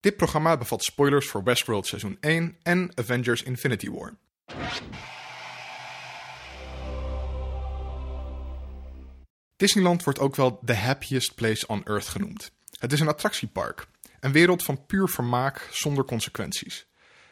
[0.00, 4.16] Dit programma bevat spoilers voor Westworld seizoen 1 en Avengers Infinity War.
[9.56, 12.50] Disneyland wordt ook wel the happiest place on earth genoemd.
[12.78, 13.86] Het is een attractiepark,
[14.20, 16.86] een wereld van puur vermaak zonder consequenties.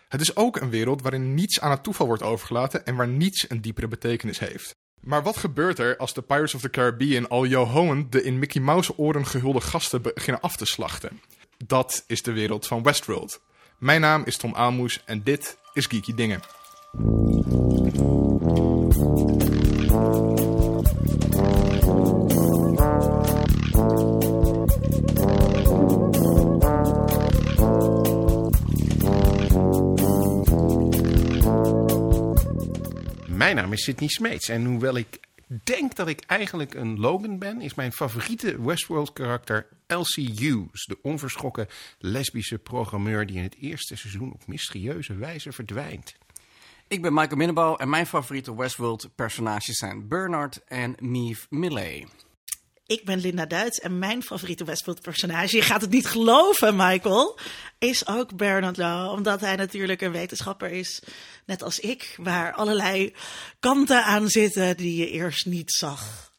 [0.08, 3.50] Het is ook een wereld waarin niets aan het toeval wordt overgelaten en waar niets
[3.50, 4.76] een diepere betekenis heeft.
[5.00, 8.60] Maar wat gebeurt er als de Pirates of the Caribbean al Johoen de in Mickey
[8.60, 11.20] Mouse oren gehulde gasten beginnen af te slachten?
[11.66, 13.40] Dat is de wereld van Westworld.
[13.78, 16.40] Mijn naam is Tom Aalmoes en dit is Geeky Dingen.
[33.26, 35.27] Mijn naam is Sidney Smeets en hoewel ik
[35.64, 41.66] denk dat ik eigenlijk een Logan ben, is mijn favoriete Westworld-karakter Elsie Hughes, de onverschrokken
[41.98, 46.16] lesbische programmeur die in het eerste seizoen op mysterieuze wijze verdwijnt.
[46.88, 52.06] Ik ben Michael Minnebouw en mijn favoriete Westworld-personages zijn Bernard en Meave Millay.
[52.88, 57.38] Ik ben Linda Duits en mijn favoriete Westworld-personage, je gaat het niet geloven, Michael,
[57.78, 59.12] is ook Bernard Law.
[59.12, 61.02] Omdat hij natuurlijk een wetenschapper is,
[61.46, 63.14] net als ik, waar allerlei
[63.60, 66.32] kanten aan zitten die je eerst niet zag.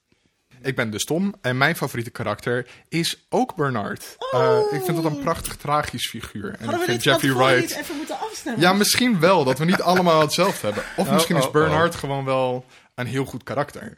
[0.61, 4.17] Ik ben dus Tom en mijn favoriete karakter is ook Bernard.
[4.33, 6.45] Uh, ik vind dat een prachtig tragisch figuur.
[6.45, 6.59] En Oh.
[6.59, 7.75] Hadden ik we vind dit Jeffrey van tevoren Wright.
[7.75, 8.61] niet even moeten afstemmen?
[8.61, 9.43] Ja, misschien wel.
[9.43, 10.83] Dat we niet allemaal hetzelfde hebben.
[10.97, 11.53] Of misschien is oh, oh.
[11.53, 13.97] Bernard gewoon wel een heel goed karakter.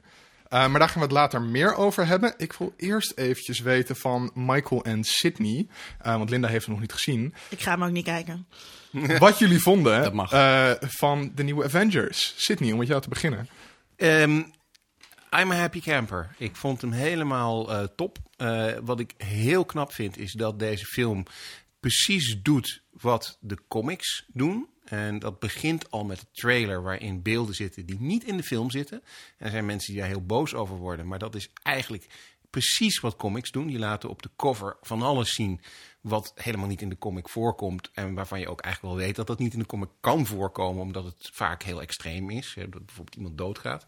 [0.53, 2.33] Uh, maar daar gaan we het later meer over hebben.
[2.37, 5.67] Ik wil eerst eventjes weten van Michael en Sydney.
[6.05, 7.33] uh, want Linda heeft het nog niet gezien.
[7.49, 8.47] Ik ga hem ook niet kijken.
[9.19, 12.33] Wat jullie vonden uh, van de nieuwe Avengers.
[12.37, 13.47] Sydney, om met jou te beginnen.
[13.95, 14.41] Ehm,
[15.39, 16.35] I'm a happy camper.
[16.37, 18.17] Ik vond hem helemaal eh, top.
[18.37, 21.25] Eh, wat ik heel knap vind is dat deze film
[21.79, 24.67] precies doet wat de comics doen.
[24.91, 28.71] En dat begint al met de trailer waarin beelden zitten die niet in de film
[28.71, 29.01] zitten.
[29.37, 31.07] En er zijn mensen die daar heel boos over worden.
[31.07, 32.07] Maar dat is eigenlijk
[32.49, 33.67] precies wat comics doen.
[33.67, 35.61] Die laten op de cover van alles zien
[36.01, 37.89] wat helemaal niet in de comic voorkomt.
[37.93, 40.81] En waarvan je ook eigenlijk wel weet dat dat niet in de comic kan voorkomen.
[40.81, 42.53] Omdat het vaak heel extreem is.
[42.55, 43.85] Dat bijvoorbeeld iemand doodgaat.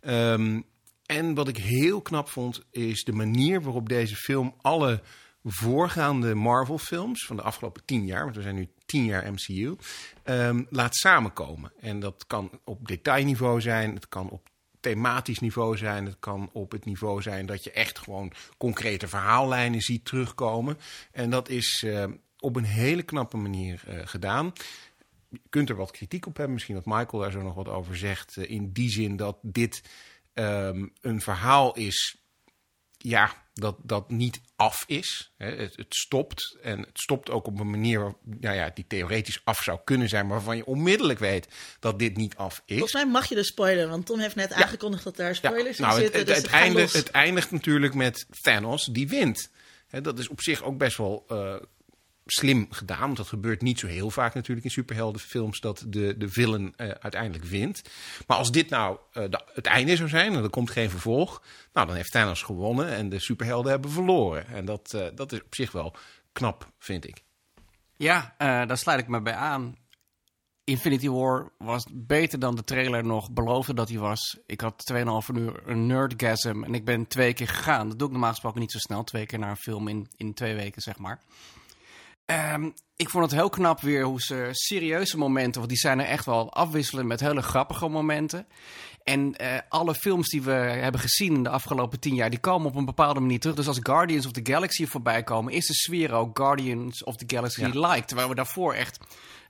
[0.00, 0.64] Um,
[1.06, 5.02] en wat ik heel knap vond, is de manier waarop deze film alle
[5.44, 9.76] voorgaande Marvel-films van de afgelopen tien jaar, want we zijn nu tien jaar MCU,
[10.24, 11.72] um, laat samenkomen.
[11.80, 14.48] En dat kan op detailniveau zijn, het kan op
[14.80, 19.80] thematisch niveau zijn, het kan op het niveau zijn dat je echt gewoon concrete verhaallijnen
[19.80, 20.78] ziet terugkomen.
[21.12, 22.04] En dat is uh,
[22.38, 24.52] op een hele knappe manier uh, gedaan.
[25.28, 27.96] Je kunt er wat kritiek op hebben, misschien dat Michael daar zo nog wat over
[27.96, 29.82] zegt, uh, in die zin dat dit
[30.34, 32.19] um, een verhaal is,
[33.02, 35.32] ja, dat, dat niet af is.
[35.36, 35.50] Hè.
[35.56, 39.40] Het, het, stopt en het stopt ook op een manier waar, nou ja, die theoretisch
[39.44, 41.48] af zou kunnen zijn, maar waarvan je onmiddellijk weet
[41.80, 42.78] dat dit niet af is.
[42.78, 45.86] Volgens mij mag je dus spoilen, want Tom heeft net aangekondigd dat daar spoilers ja.
[45.86, 46.20] nou, in zitten.
[46.20, 49.50] Het, dus het, einde, het eindigt natuurlijk met Thanos die wint.
[49.86, 51.56] Hè, dat is op zich ook best wel uh,
[52.32, 53.00] slim gedaan.
[53.00, 56.88] Want dat gebeurt niet zo heel vaak natuurlijk in superheldenfilms dat de, de villain uh,
[56.88, 57.82] uiteindelijk wint.
[58.26, 61.42] Maar als dit nou de, het einde zou zijn en er komt geen vervolg,
[61.72, 64.46] nou dan heeft Thanos gewonnen en de superhelden hebben verloren.
[64.46, 65.94] En dat, uh, dat is op zich wel
[66.32, 67.22] knap, vind ik.
[67.96, 69.76] Ja, daar sluit ik me bij aan.
[70.70, 74.38] Infinity War was beter dan de trailer nog beloofde dat hij was.
[74.46, 75.00] Ik had 2,5
[75.34, 77.88] uur een nerdgasm en ik ben twee keer gegaan.
[77.88, 79.04] Dat doe ik normaal gesproken niet zo snel.
[79.04, 81.20] Twee keer naar een film in, in twee weken, zeg maar.
[82.26, 86.06] Um, ik vond het heel knap weer hoe ze serieuze momenten, want die zijn er
[86.06, 88.46] echt wel afwisselen met hele grappige momenten.
[89.04, 92.68] En uh, alle films die we hebben gezien in de afgelopen tien jaar, die komen
[92.68, 93.56] op een bepaalde manier terug.
[93.56, 97.24] Dus als Guardians of the Galaxy voorbij komen, is de sfeer ook Guardians of the
[97.36, 97.88] Galaxy ja.
[97.88, 98.04] like.
[98.04, 98.98] Terwijl we daarvoor echt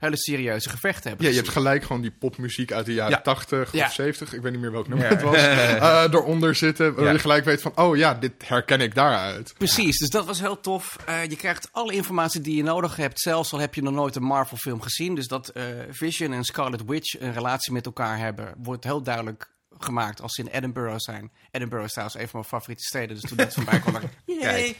[0.01, 3.21] hele serieuze gevechten hebben Ja, je hebt gelijk gewoon die popmuziek uit de jaren Ja.
[3.21, 3.85] 80 Ja.
[3.85, 6.95] of 70, ik weet niet meer welk nummer het was, eh, eronder zitten.
[6.95, 9.53] Waar je gelijk weet van, oh ja, dit herken ik daaruit.
[9.57, 10.95] Precies, dus dat was heel tof.
[11.09, 14.15] Uh, je krijgt alle informatie die je nodig hebt, zelfs al heb je nog nooit
[14.15, 15.15] een Marvel-film gezien.
[15.15, 19.49] Dus dat uh, Vision en Scarlet Witch een relatie met elkaar hebben, wordt heel duidelijk
[19.83, 21.31] gemaakt als ze in Edinburgh zijn.
[21.51, 24.19] Edinburgh is trouwens een van mijn favoriete steden, dus toen dat voorbij kwam, dacht ik.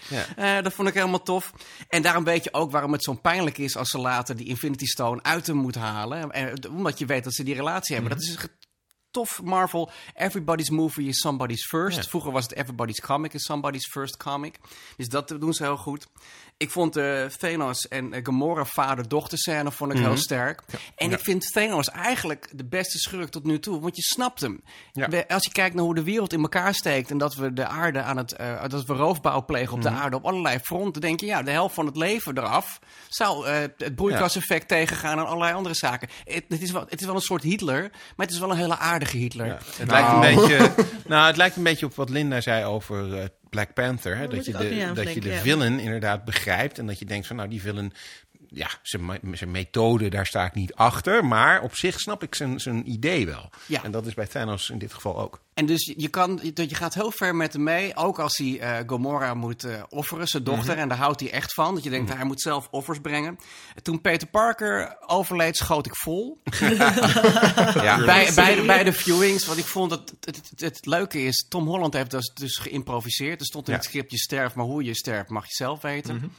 [0.09, 0.57] Ja.
[0.57, 1.53] Uh, dat vond ik helemaal tof.
[1.87, 4.85] En daarom weet je ook waarom het zo pijnlijk is als ze later die Infinity
[4.85, 6.31] Stone uit hem moeten halen.
[6.31, 8.13] En, omdat je weet dat ze die relatie hebben.
[8.17, 8.37] Dat is
[9.11, 9.91] tof Marvel.
[10.13, 11.97] Everybody's movie is somebody's first.
[11.97, 12.03] Ja.
[12.03, 14.59] Vroeger was het Everybody's comic is somebody's first comic.
[14.97, 16.07] Dus dat doen ze heel goed.
[16.61, 20.61] Ik vond de Thanos en eh, Gamora vader-dochter scène vond ik heel sterk.
[20.95, 24.63] En ik vind Thanos eigenlijk de beste schurk tot nu toe, want je snapt hem.
[24.91, 25.07] Ja.
[25.07, 27.67] We- als je kijkt naar hoe de wereld in elkaar steekt en dat we de
[27.67, 31.19] aarde aan het, eh, dat we roofbouw plegen op de aarde op allerlei fronten, denk
[31.19, 32.79] je, ja, de helft van het leven eraf
[33.09, 36.09] zou eh, het broeikaseffect tegengaan en allerlei andere zaken.
[36.23, 37.81] Het, het, is wel, het is wel een soort Hitler,
[38.15, 39.57] maar het is wel een hele aardige Hitler.
[39.77, 40.71] Het, lijkt een beetje,
[41.07, 44.17] nou, het lijkt een beetje op wat Linda zei over eh, Black Panther.
[44.17, 44.27] Hè?
[44.27, 46.79] Dat je, de, dat je de villain inderdaad begrijpt.
[46.79, 47.93] En dat je denkt van nou, die villain,
[48.53, 51.25] ja, zijn, zijn methode, daar sta ik niet achter.
[51.25, 53.49] Maar op zich snap ik zijn, zijn idee wel.
[53.65, 53.83] Ja.
[53.83, 55.39] En dat is bij Thanos in dit geval ook.
[55.53, 57.95] En dus je, kan, je je gaat heel ver met hem mee.
[57.95, 60.77] Ook als hij eh, Gomorra moet eh, offeren, zijn dochter.
[60.77, 61.75] En daar houdt hij echt van.
[61.75, 63.37] Dat je denkt, hij moet zelf offers brengen.
[63.81, 66.41] Toen Peter Parker overleed, schoot ik vol.
[67.73, 69.45] Ja, bij, bij, de, bij de viewings.
[69.45, 72.57] Want ik vond dat het, het, het, het leuke is, Tom Holland heeft dus, dus
[72.57, 73.39] geïmproviseerd.
[73.39, 73.79] Er stond in Ja.
[73.79, 76.31] het script, je sterft, maar hoe je sterft mag je zelf weten.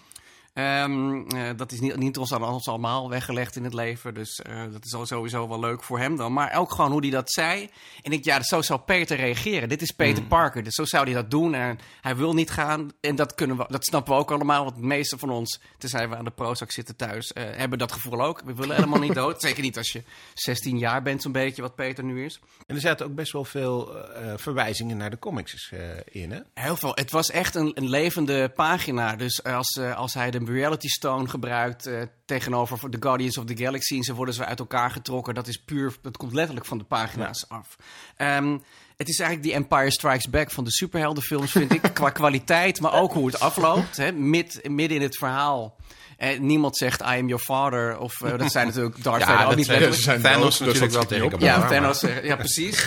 [0.53, 4.15] Ehm, eh, dat is niet, niet ons, aan ons allemaal weggelegd in het leven.
[4.15, 6.33] Dus eh, dat is al sowieso wel leuk voor hem dan.
[6.33, 7.71] Maar ook gewoon hoe hij dat zei.
[8.03, 9.69] En ik, ja, zo zou Peter reageren.
[9.69, 10.63] Dit is Peter Parker.
[10.63, 11.55] Dus zo zou hij dat doen.
[11.55, 12.91] En hij wil niet gaan.
[13.01, 14.65] En dat, kunnen we, dat snappen we ook allemaal.
[14.65, 17.93] Want de meeste van ons, tenzij we aan de Prozac zitten thuis, eh, hebben dat
[17.93, 18.43] gevoel ook.
[18.45, 19.41] We willen helemaal niet dood.
[19.41, 20.03] Zeker niet als je
[20.35, 22.41] 16 jaar bent, zo'n beetje, wat Peter nu is.
[22.67, 23.97] En er zaten ook best wel veel
[24.37, 25.73] verwijzingen naar de comics
[26.05, 26.41] in, hè?
[26.55, 26.93] Heel veel.
[26.95, 29.17] Het was echt een, een levende pagina.
[29.17, 33.97] Dus als, als hij de Reality Stone gebruikt eh, tegenover de Guardians of the Galaxy...
[33.97, 35.95] en ze worden ze uit elkaar getrokken, dat is puur...
[36.03, 37.77] dat komt letterlijk van de pagina's af.
[38.17, 38.59] Ehm,
[38.97, 41.81] het is eigenlijk die Empire Strikes Back van de superheldenfilms, vind ik.
[41.95, 43.97] Qua kwaliteit, maar ook hoe het afloopt.
[43.97, 44.13] Hè.
[44.13, 45.77] Mid, midden in het verhaal...
[46.17, 47.99] Eh, niemand zegt I am your father.
[47.99, 49.99] Of eh, dat zijn natuurlijk Darth Vader ook dat niet letterlijk.
[49.99, 51.41] Ze zijn Thanos dood, dus natuurlijk wel tegen op.
[51.41, 52.87] Ja, Thanos, ja, precies.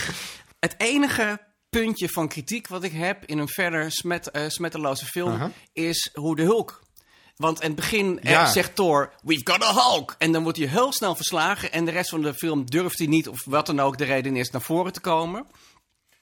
[0.60, 5.54] Het enige puntje van kritiek wat ik heb in een verder smet, eh, smetteloze film
[5.74, 6.84] is hoe de Hulk.
[7.36, 8.46] Want in het begin eh, Ja.
[8.46, 10.16] zegt Thor, we've got a Hulk.
[10.18, 11.72] En dan wordt hij heel snel verslagen.
[11.72, 14.36] En de rest van de film durft hij niet, of wat dan ook de reden
[14.36, 15.46] is, naar voren te komen.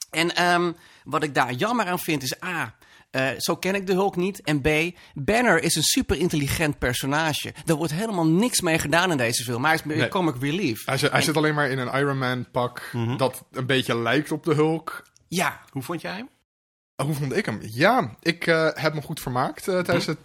[0.09, 0.71] En ehm,
[1.03, 2.75] wat ik daar jammer aan vind is A.
[3.11, 4.41] eh, zo ken ik de Hulk niet.
[4.41, 4.67] En B.
[5.13, 7.53] Banner is een super intelligent personage.
[7.65, 9.61] Er wordt helemaal niks mee gedaan in deze film.
[9.61, 10.07] Maar hij is Nee.
[10.09, 10.85] comic relief.
[10.85, 14.31] Hij, zit, hij zit alleen maar in een Iron Man pak dat een beetje lijkt
[14.31, 15.03] op de Hulk.
[15.27, 16.29] Ja, Hoe vond jij hem?
[16.95, 17.59] Oh, Hoe vond ik hem?
[17.61, 20.17] Ja, ik eh, heb me goed vermaakt eh, tijdens de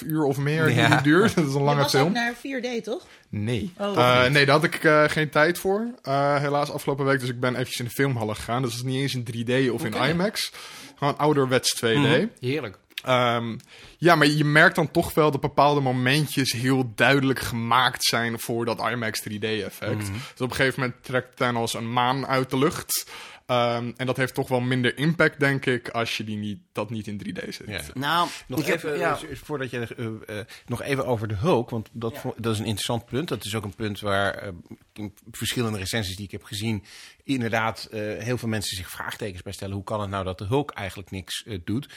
[0.00, 0.88] 2,5 uur of meer die Ja.
[0.88, 1.34] die duurt.
[1.34, 2.12] Dat is een Je lange was ook film.
[2.12, 3.06] naar 4D, toch?
[3.28, 3.72] Nee.
[3.78, 3.96] Oh.
[3.98, 5.86] Eh, nee, daar had ik eh, geen tijd voor.
[6.02, 7.20] eh, helaas afgelopen week.
[7.20, 8.62] Dus ik ben eventjes in de filmhallen gegaan.
[8.62, 10.52] Dus dat is niet eens in 3D of in IMAX.
[10.96, 12.28] Gewoon ouderwets 2D.
[12.40, 12.78] heerlijk.
[13.04, 13.56] Ehm,
[13.98, 18.64] ja, maar je merkt dan toch wel dat bepaalde momentjes heel duidelijk gemaakt zijn voor
[18.64, 19.98] dat IMAX 3D-effect.
[20.06, 23.10] Dus op een gegeven moment trekt Thanos een maan uit de lucht.
[23.46, 26.90] Ehm, en dat heeft toch wel minder impact, denk ik, als je die niet, dat
[26.90, 27.66] niet in 3D zit.
[27.66, 27.80] Ja.
[27.94, 29.78] Nou, Nog ik heb, even, ja, eh, voordat je
[30.26, 33.28] eh, eh, nog even over de Hulk, want dat, dat is een interessant punt.
[33.28, 34.48] Dat is ook een punt waar eh,
[34.92, 36.84] in verschillende recensies die ik heb gezien,
[37.24, 39.74] inderdaad eh, heel veel mensen zich vraagtekens bij stellen.
[39.74, 41.88] Hoe kan het nou dat de Hulk eigenlijk niks doet?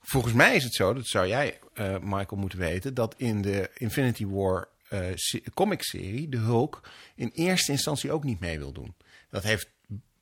[0.00, 3.70] Volgens mij is het zo, dat zou jij, eh, Michael, moeten weten, dat in de
[3.74, 6.80] Infinity War eh se- comic-serie de Hulk
[7.14, 8.94] in eerste instantie ook niet mee wil doen.
[9.30, 9.70] Dat heeft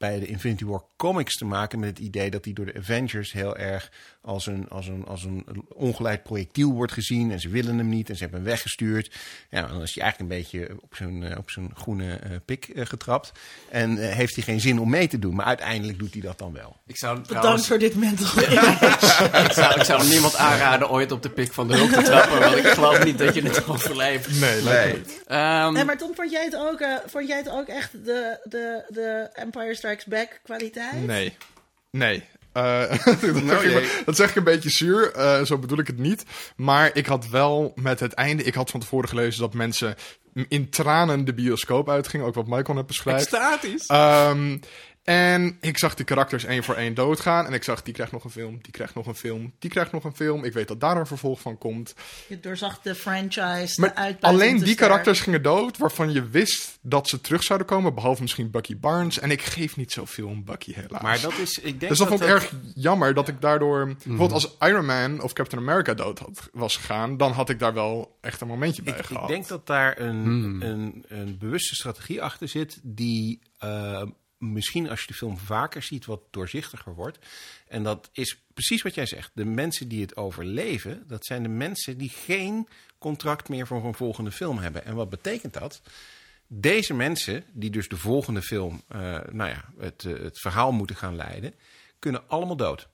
[0.05, 3.33] bij de Infinity War comics te maken met het idee dat hij door de Avengers
[3.33, 3.93] heel erg
[4.25, 7.31] als een, als een, als een ongeleid projectiel wordt gezien.
[7.31, 9.11] En ze willen hem niet en ze hebben hem weggestuurd.
[9.51, 12.69] Ja, dan is hij eigenlijk een beetje op zijn, eh, op zijn groene eh, pik
[12.69, 13.33] eh, getrapt.
[13.71, 15.35] En eh, heeft hij geen zin om mee te doen.
[15.35, 16.77] Maar uiteindelijk doet hij dat dan wel.
[16.87, 18.27] ik zou, Bedankt trouwens, voor dit mental
[19.45, 22.41] ik, zou, ik zou niemand aanraden ooit op de pik van de hulk te trappen.
[22.41, 24.41] Want ik geloof niet dat je het overleeft.
[24.41, 25.23] Nee, niet.
[25.27, 28.85] Ehm, Nee, maar Tom, vond jij het ook, vond jij het ook echt de, de,
[28.89, 31.07] de Empire Strikes Back kwaliteit?
[31.07, 31.37] Nee.
[31.91, 32.25] Nee.
[32.55, 33.83] Eh, dat, zeg jee.
[33.83, 36.25] ik, dat zeg ik een beetje zuur, eh, zo bedoel ik het niet.
[36.57, 39.95] Maar ik had wel met het einde, ik had van tevoren gelezen dat mensen
[40.49, 43.21] in tranen de bioscoop uitgingen, ook wat Michael net beschrijft.
[43.21, 43.87] Extatisch.
[43.87, 44.57] Ehm,
[45.05, 47.47] en ik zag die karakters één voor één doodgaan.
[47.47, 49.93] En ik zag, die krijgt nog een film, die krijgt nog een film, die krijgt
[49.93, 50.45] nog een film.
[50.45, 51.95] Ik weet dat daar een vervolg van komt.
[52.29, 56.79] Je doorzag de franchise, Maar de uitbuiting alleen die karakters gingen dood waarvan je wist
[56.83, 57.95] dat ze terug zouden komen.
[57.95, 59.19] Behalve misschien Bucky Barnes.
[59.19, 61.03] En ik geef niet zoveel om Bucky helaas.
[61.03, 63.87] Maar dat is, ik denk dus dat vond ik dat- erg jammer dat ik daardoor...
[63.87, 67.17] Bijvoorbeeld als Iron Man of Captain America dood had, was gegaan...
[67.17, 69.23] dan had ik daar wel echt een momentje bij Ik, gehad.
[69.23, 74.03] ik denk dat daar een, een, een bewuste strategie achter zit, die eh,
[74.53, 77.19] misschien als je de film vaker ziet wat doorzichtiger wordt.
[77.69, 79.31] En dat is precies wat jij zegt.
[79.35, 83.95] De mensen die het overleven, dat zijn de mensen die geen contract meer voor een
[83.95, 84.85] volgende film hebben.
[84.85, 85.83] En wat betekent dat?
[86.47, 90.97] deze mensen, die dus de volgende film, eh, nou ja, het, eh, het verhaal moeten
[90.97, 91.55] gaan leiden,
[91.99, 92.89] kunnen allemaal dood.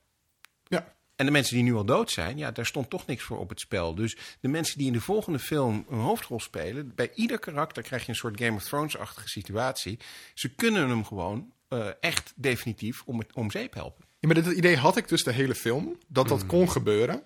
[0.67, 0.93] Ja.
[1.21, 3.49] En de mensen die nu al dood zijn, ja, daar stond toch niks voor op
[3.49, 3.95] het spel.
[3.95, 8.03] Dus de mensen die in de volgende film een hoofdrol spelen, bij ieder karakter krijg
[8.03, 9.99] je een soort Game of Thrones-achtige situatie.
[10.33, 14.05] Ze kunnen hem gewoon eh, echt definitief om, het, om zeep helpen.
[14.19, 16.37] Ja, maar dit idee had ik dus de hele film, dat Hmm.
[16.37, 17.23] dat kon gebeuren.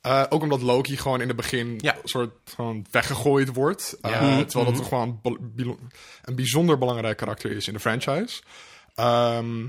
[0.00, 1.96] Eh, ook omdat Loki gewoon in het begin Ja.
[2.04, 3.96] soort van weggegooid wordt.
[4.02, 4.18] Uh, Ja.
[4.18, 4.46] Hmm.
[4.46, 5.78] Terwijl dat gewoon bel- bilo-
[6.22, 8.42] een bijzonder belangrijk karakter is in de franchise.
[8.94, 9.68] Ehm,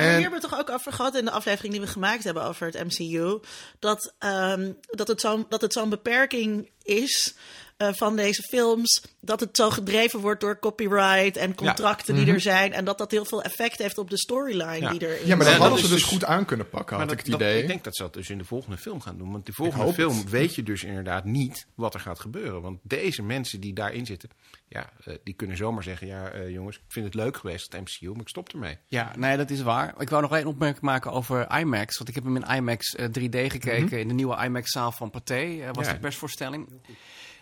[0.00, 1.88] En hier en hebben we het toch ook over gehad in de aflevering die we
[1.88, 3.40] gemaakt hebben over het MCU.
[3.78, 7.34] Dat, ehm, dat het zo'n dat het zo'n beperking is
[7.80, 9.02] eh, van deze films.
[9.20, 12.72] Dat het zo gedreven wordt door copyright en contracten die er zijn.
[12.72, 14.90] En dat dat heel veel effect heeft op de storyline Ja.
[14.90, 16.68] die er ja, maar dat Ja, hadden dat ze is dus dus- goed aan kunnen
[16.68, 17.62] pakken, had Maar ik dat- het dat- idee.
[17.62, 19.32] ik denk dat ze dat dus in de volgende film gaan doen.
[19.32, 20.30] Want de volgende film het.
[20.30, 22.62] weet je dus inderdaad niet wat er gaat gebeuren.
[22.62, 24.30] Want deze mensen die daarin zitten,
[24.68, 26.06] ja, eh, die kunnen zomaar zeggen...
[26.06, 28.78] ja, eh, jongens, ik vind het leuk geweest, het MCU, maar ik stop ermee.
[28.88, 29.94] Ja, nee, dat is waar.
[29.98, 31.96] Ik wou nog één opmerking maken over IMAX.
[31.96, 33.98] Want ik heb hem in IMAX eh, 3D gekeken.
[34.00, 35.92] In de nieuwe IMAX-zaal van Pathé eh, was Ja.
[35.92, 36.68] de persvoorstelling.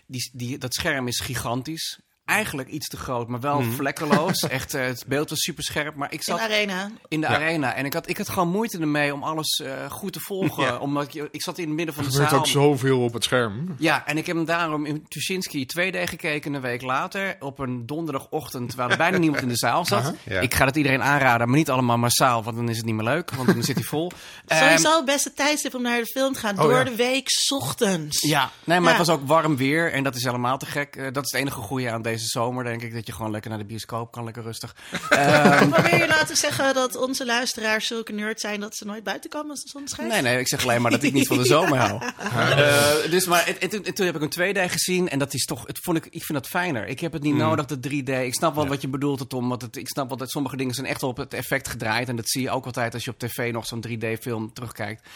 [0.09, 1.99] Die, dat scherm is gigantisch.
[2.29, 4.41] Eigenlijk iets te groot, maar wel vlekkeloos.
[4.47, 5.95] Echt, eh, het beeld was super scherp.
[5.95, 6.91] Maar ik in zat de arena.
[7.07, 7.33] in de Ja.
[7.33, 10.63] arena en ik had, ik had gewoon moeite ermee om alles eh, goed te volgen.
[10.63, 10.77] Ja.
[10.77, 12.39] Omdat je, ik zat in het midden van Er de gebeurt zaal.
[12.39, 13.75] ook zoveel op het scherm.
[13.77, 17.35] Ja, en ik heb hem daarom in Tuschinski 2D gekeken een week later.
[17.39, 20.13] Op een donderdagochtend, terwijl er bijna niemand in de zaal zat.
[20.23, 20.39] Ja.
[20.39, 23.03] Ik ga het iedereen aanraden, maar niet allemaal massaal, want dan is het niet meer
[23.05, 23.31] leuk.
[23.31, 24.11] Want dan zit hij vol.
[24.47, 26.55] Ehm, Sowieso het beste tijdstip om naar de film te gaan.
[26.55, 26.83] Oh, door ja.
[26.83, 28.21] de week, 's ochtends.
[28.21, 28.97] ja, nee, maar Ja.
[28.97, 30.95] het was ook warm weer en dat is helemaal te gek.
[30.95, 32.93] Eh, dat is het enige goede aan deze zomer, denk ik.
[32.93, 34.75] Dat je gewoon lekker naar de bioscoop kan, lekker rustig.
[35.09, 39.03] Ehm, Maar wil je laten zeggen dat onze luisteraars zulke nerd zijn dat ze nooit
[39.03, 40.11] buiten komen als de zon schijnt?
[40.11, 42.01] Nee, nee, ik zeg alleen maar dat ik niet van de zomer hou.
[42.17, 45.33] Eh, dus maar, en, en toen, en toen heb ik een 2D gezien en dat
[45.33, 46.87] is toch, het vond ik, ik vind dat fijner.
[46.87, 48.25] Ik heb het niet nodig, de 3D.
[48.25, 50.73] Ik snap wel wat je bedoelt, Tom, want het, ik snap wel dat sommige dingen
[50.73, 52.07] zijn echt wel op het effect gedraaid.
[52.09, 55.07] En dat zie je ook altijd als je op tv nog zo'n 3D-film terugkijkt.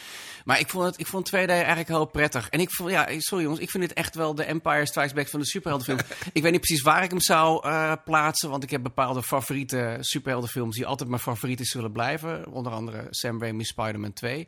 [0.45, 2.49] Maar ik vond, het, ik vond 2D eigenlijk heel prettig.
[2.49, 5.27] En ik vond, ja, sorry jongens, ik vind dit echt wel de Empire Strikes Back
[5.27, 5.99] van de superheldenfilm.
[6.33, 9.97] ik weet niet precies waar ik hem zou eh, plaatsen, want ik heb bepaalde favoriete
[9.99, 12.51] superheldenfilms die altijd mijn favorieten zullen blijven.
[12.51, 14.47] Onder andere Sam Raimi's Spider-Man 2.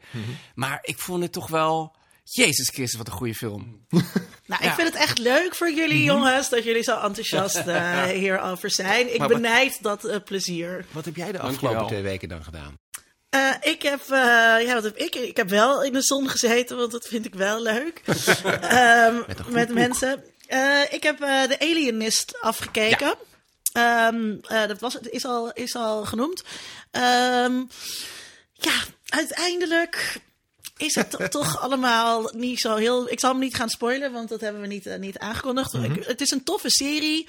[0.56, 1.96] Maar ik vond het toch wel...
[2.28, 3.80] Jezus Christus, wat een goede film.
[4.48, 8.72] Nou, ik vind het echt leuk voor jullie jongens dat jullie zo enthousiast eh, hierover
[8.72, 9.14] zijn.
[9.14, 10.86] Ik Maar wat- benijd dat eh, plezier.
[10.92, 12.74] Wat heb jij de afgelopen twee weken dan gedaan?
[13.36, 14.18] Eh, ik heb, eh,
[14.66, 15.16] ja, wat heb ik?
[15.16, 18.02] Ik heb wel in de zon gezeten, want dat vind ik wel leuk.
[18.62, 20.24] Ehm, Met mensen.
[20.48, 23.16] Eh, ik heb de Alienist afgekeken.
[23.74, 26.44] Ehm, eh, dat was, is, al, is al genoemd.
[26.92, 27.64] Ehm,
[28.54, 28.74] ja,
[29.10, 30.18] uiteindelijk
[30.78, 33.12] is het to- toch allemaal niet zo heel...
[33.12, 35.74] Ik zal hem niet gaan spoilen, want dat hebben we niet, niet aangekondigd.
[35.74, 37.28] Ik- het is een toffe serie.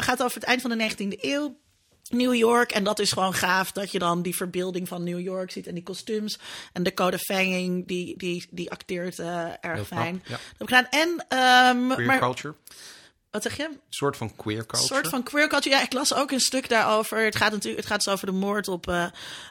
[0.00, 1.56] Gaat over het eind van de 19e eeuw.
[2.08, 2.70] New York.
[2.70, 5.66] En dat is gewoon gaaf dat je dan die verbeelding van New York ziet.
[5.66, 6.38] En die kostuums.
[6.72, 10.22] En de Code Fanging, die, die, die acteert eh, erg Heel knap, fijn.
[10.26, 10.38] ja.
[10.90, 11.24] En,
[11.88, 12.54] Queer maar, culture?
[13.30, 13.64] Wat zeg je?
[13.64, 14.94] Een soort van queer Een culture?
[14.94, 15.76] soort van queer culture.
[15.76, 17.24] Ja, ik las ook een stuk daarover.
[17.24, 19.06] Het gaat natuurlijk het gaat dus over de moord op, eh,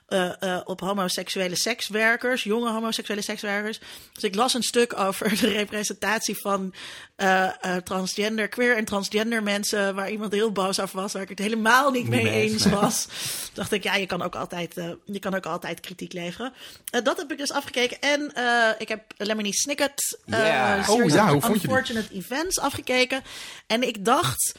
[0.08, 3.80] eh, eh, op homoseksuele sekswerkers, jonge homoseksuele sekswerkers.
[4.14, 6.74] Dus ik las een stuk over de representatie van
[7.16, 11.30] eh, eh, transgender, queer en transgender mensen, waar iemand heel boos over was, waar ik
[11.30, 12.74] het helemaal niet mee, mee eens, nee.
[12.74, 13.08] was.
[13.54, 14.74] Dacht ik, ja, je kan ook altijd,
[15.06, 16.54] je kan ook altijd kritiek leveren.
[16.90, 18.02] Eh, dat heb ik dus afgekeken.
[18.02, 20.84] En eh, ik heb Lemony Snicket, eh Ja.
[20.88, 21.78] Oh ja, of hoe vond je die?
[21.78, 23.24] Unfortunate Events afgekeken.
[23.68, 24.54] En ik dacht,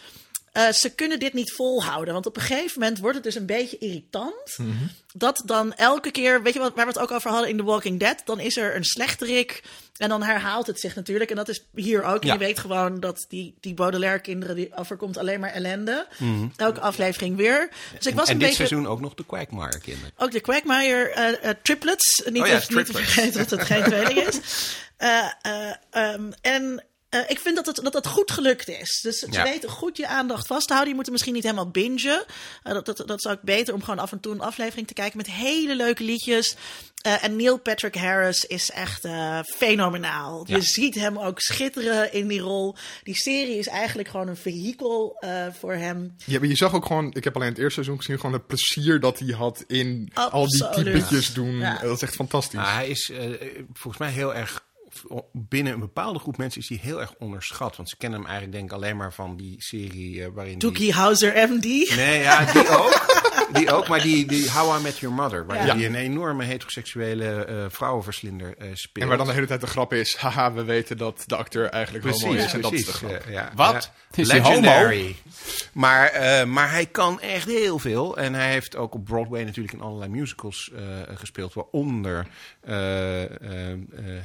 [0.53, 2.15] eh, ze kunnen dit niet volhouden.
[2.15, 4.55] Want op een gegeven moment wordt het dus een beetje irritant.
[4.57, 4.71] Mhm.
[5.15, 7.63] Dat dan elke keer, weet je wat, waar we het ook over hadden in The
[7.65, 9.63] Walking Dead, dan is er een slechterik.
[9.97, 11.31] En dan herhaalt het zich natuurlijk.
[11.31, 12.21] En dat is hier ook.
[12.21, 12.33] En Ja.
[12.33, 16.07] je weet gewoon dat die, die Baudelaire-kinderen, die overkomt alleen maar ellende.
[16.57, 17.69] Elke aflevering weer.
[17.97, 18.17] Dus ik was Mhm.
[18.17, 18.55] en een dit beetje...
[18.67, 20.11] seizoen ook nog de Quagmire kinderen.
[20.17, 22.23] Ook de Quagmire eh, eh, triplets.
[22.31, 24.39] Niet, Oh ja, niet te vergeten dat het geen tweeling is.
[24.97, 29.01] Eh, eh, ehm, en eh, ik vind dat het, dat het goed gelukt is.
[29.03, 29.43] Dus ze Ja.
[29.43, 30.91] weten goed je aandacht vast te houden.
[30.91, 32.25] Je moet er misschien niet helemaal bingen.
[32.63, 34.95] Eh, dat, dat, dat zou ik beter om gewoon af en toe een aflevering te
[34.95, 36.57] kijken met hele leuke liedjes.
[37.03, 40.45] Eh, en Neil Patrick Harris is echt eh, fenomenaal.
[40.47, 40.57] Ja.
[40.57, 42.77] Je ziet hem ook schitteren in die rol.
[43.03, 46.17] Die serie is eigenlijk gewoon een vehikel eh, voor hem.
[46.25, 48.47] Ja, maar je zag ook gewoon, ik heb alleen het eerste seizoen gezien, gewoon het
[48.47, 51.57] plezier dat hij had in al die typetjes doen.
[51.59, 51.79] Ja.
[51.79, 52.59] Dat is echt fantastisch.
[52.59, 53.13] Nou, hij is
[53.73, 54.65] volgens mij heel erg
[55.33, 57.77] binnen een bepaalde groep mensen is hij heel erg onderschat.
[57.77, 60.59] Want ze kennen hem eigenlijk denk ik alleen maar van die serie eh, waarin...
[60.59, 61.65] die- Dookie Howser MD.
[61.97, 63.25] Nee, ja, die ook.
[63.53, 65.47] Die ook, maar die, die How I Met Your Mother.
[65.47, 65.75] Waar Ja.
[65.75, 69.03] die een enorme heteroseksuele eh, vrouwenverslinder eh, speelt.
[69.05, 71.69] En waar dan de hele tijd de grap is, haha, we weten dat de acteur
[71.69, 72.23] eigenlijk homo is.
[72.33, 73.23] Precies, En dat is de grap.
[73.29, 73.91] Ja, Wat?
[74.15, 74.45] Is homo?
[74.49, 75.17] Legendary.
[75.73, 78.17] Maar, eh, maar hij kan echt heel veel.
[78.17, 80.83] En hij heeft ook op Broadway natuurlijk in allerlei musicals eh,
[81.17, 81.55] gespeeld.
[81.55, 82.27] Waaronder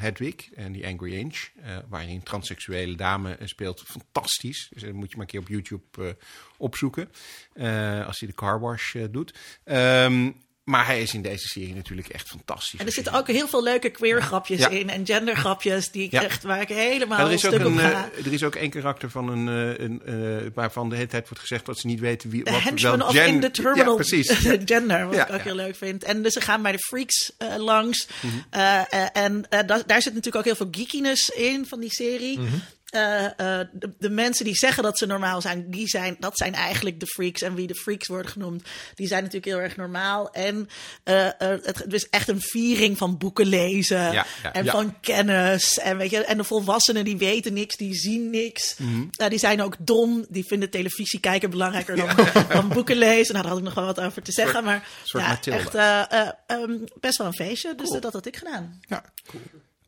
[0.01, 1.50] Hedwig en die Angry Inch.
[1.63, 3.81] eh, waarin een transseksuele dame eh, speelt.
[3.86, 4.70] Fantastisch.
[4.74, 6.13] Dus dat moet je maar een keer op YouTube eh,
[6.58, 7.10] opzoeken.
[7.53, 9.34] eh, als hij de car wash eh, doet.
[9.63, 10.31] Ehm,
[10.63, 12.80] maar hij is in deze serie natuurlijk echt fantastisch.
[12.80, 14.70] En er zitten ook heel veel leuke queer grapjes Ja.
[14.70, 16.24] in en gender grapjes die ik Ja.
[16.24, 18.56] echt, waar ik helemaal Ja, er, is ook stuk op een, eh, er is ook
[18.56, 21.88] één karakter van een, eh, een eh, waarvan de hele tijd wordt gezegd dat ze
[21.88, 24.39] niet weten wie De wat henchman wel of Ja, precies.
[24.39, 24.58] Ja.
[24.65, 25.44] gender, wat Ja, ik ook ja.
[25.44, 26.03] heel leuk vind.
[26.03, 28.08] En dus ze gaan bij de freaks langs.
[28.22, 28.34] Mhm.
[28.50, 32.39] Eh, eh, en da- daar zit natuurlijk ook heel veel geekiness in van die serie.
[32.39, 32.56] Mhm.
[32.92, 36.54] Eh, eh, de, de mensen die zeggen dat ze normaal zijn, die zijn, dat zijn
[36.54, 37.42] eigenlijk de freaks.
[37.42, 38.64] En wie de freaks worden genoemd,
[38.96, 40.32] die zijn natuurlijk heel erg normaal.
[40.32, 40.70] En
[41.04, 44.72] eh, eh, het, het is echt een viering van boeken lezen Ja, ja, en ja.
[44.72, 45.80] van kennis.
[45.80, 48.76] En, weet je, en de volwassenen die weten niks, die zien niks.
[49.16, 52.10] Eh, die zijn ook dom, die vinden televisie kijken belangrijker dan,
[52.54, 53.34] dan boeken lezen.
[53.34, 54.64] Nou, daar had ik nog wel wat over te zeggen.
[54.64, 57.76] Maar soort echt eh, eh, ehm, best wel een feestje.
[57.76, 58.80] Dus dat had ik gedaan.
[58.88, 59.04] Ja.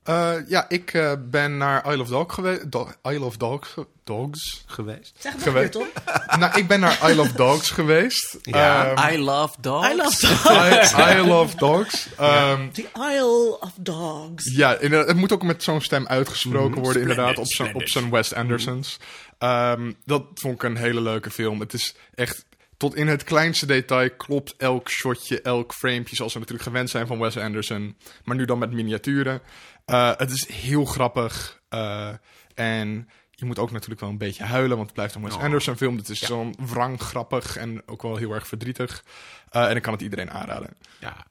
[0.03, 2.65] Eh, ja, ik eh, ben naar Isle of, Dog geweest.
[3.03, 3.73] Isle of Dogs.
[4.03, 4.63] Dogs.
[4.67, 5.13] geweest.
[5.17, 5.87] Zeg het nog Gewe- weer, Tom.
[6.39, 8.37] nou, ik ben naar Isle of Dogs geweest.
[8.41, 8.93] Ja.
[8.93, 9.87] Ehm, I love dogs.
[9.89, 10.93] I love dogs.
[10.93, 12.07] I, of Dogs.
[12.17, 14.55] Ehm, The Isle of Dogs.
[14.55, 17.87] Ja, inderdaad, het moet ook met zo'n stem uitgesproken worden, inderdaad, op splendid, zo'n op
[18.03, 18.97] zo'n Wes Andersons.
[19.37, 21.59] Ehm, dat vond ik een hele leuke film.
[21.59, 22.45] Het is echt,
[22.77, 27.07] tot in het kleinste detail klopt elk shotje, elk framepje, zoals we natuurlijk gewend zijn
[27.07, 27.95] van Wes Anderson.
[28.23, 29.41] Maar nu dan met miniaturen.
[29.85, 31.61] Eh, het is heel grappig.
[31.69, 32.09] eh,
[32.55, 35.77] en je moet ook natuurlijk wel een beetje huilen, want het blijft een Wes Anderson
[35.77, 35.97] film.
[35.97, 39.03] Het is zo'n wrang grappig en ook wel heel erg verdrietig.
[39.49, 40.69] Eh, en ik kan het iedereen aanraden.
[40.99, 41.25] Ja.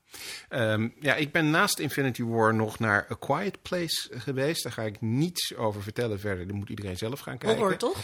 [0.49, 4.63] Ehm, ja, ik ben naast Infinity War nog naar A Quiet Place geweest.
[4.63, 6.47] Daar ga ik niets over vertellen verder.
[6.47, 7.59] Daar moet iedereen zelf gaan kijken.
[7.59, 7.97] Horror, toch?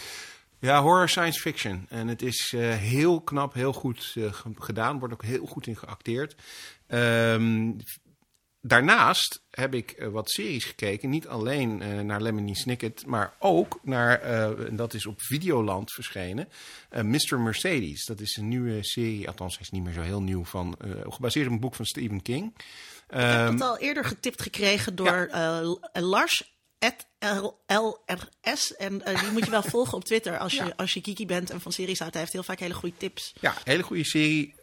[0.59, 1.85] Ja, horror science fiction.
[1.89, 4.99] En het is eh, heel knap, heel goed ge- gedaan.
[4.99, 6.35] Wordt ook heel goed in geacteerd.
[6.87, 7.71] Ehm,
[8.61, 11.09] daarnaast heb ik eh, wat series gekeken.
[11.09, 15.91] Niet alleen eh, naar Lemony Snicket, maar ook naar, eh, en dat is op Videoland
[15.91, 16.49] verschenen,
[16.89, 17.39] eh, Mr.
[17.39, 18.05] Mercedes.
[18.05, 20.77] Dat is een nieuwe serie, althans hij is niet meer zo heel nieuw, van,
[21.09, 22.53] gebaseerd op een boek van Stephen King.
[22.55, 22.63] Ik
[23.07, 26.57] heb Ehm, het al eerder getipt gekregen door eh, Lars.
[26.79, 27.07] at
[27.65, 28.75] LRS.
[28.75, 31.61] En die moet je wel volgen op Twitter als je, als je kiki bent en
[31.61, 32.13] van series houdt.
[32.13, 33.33] Hij heeft heel vaak hele goede tips.
[33.39, 34.55] Ja, hele goede serie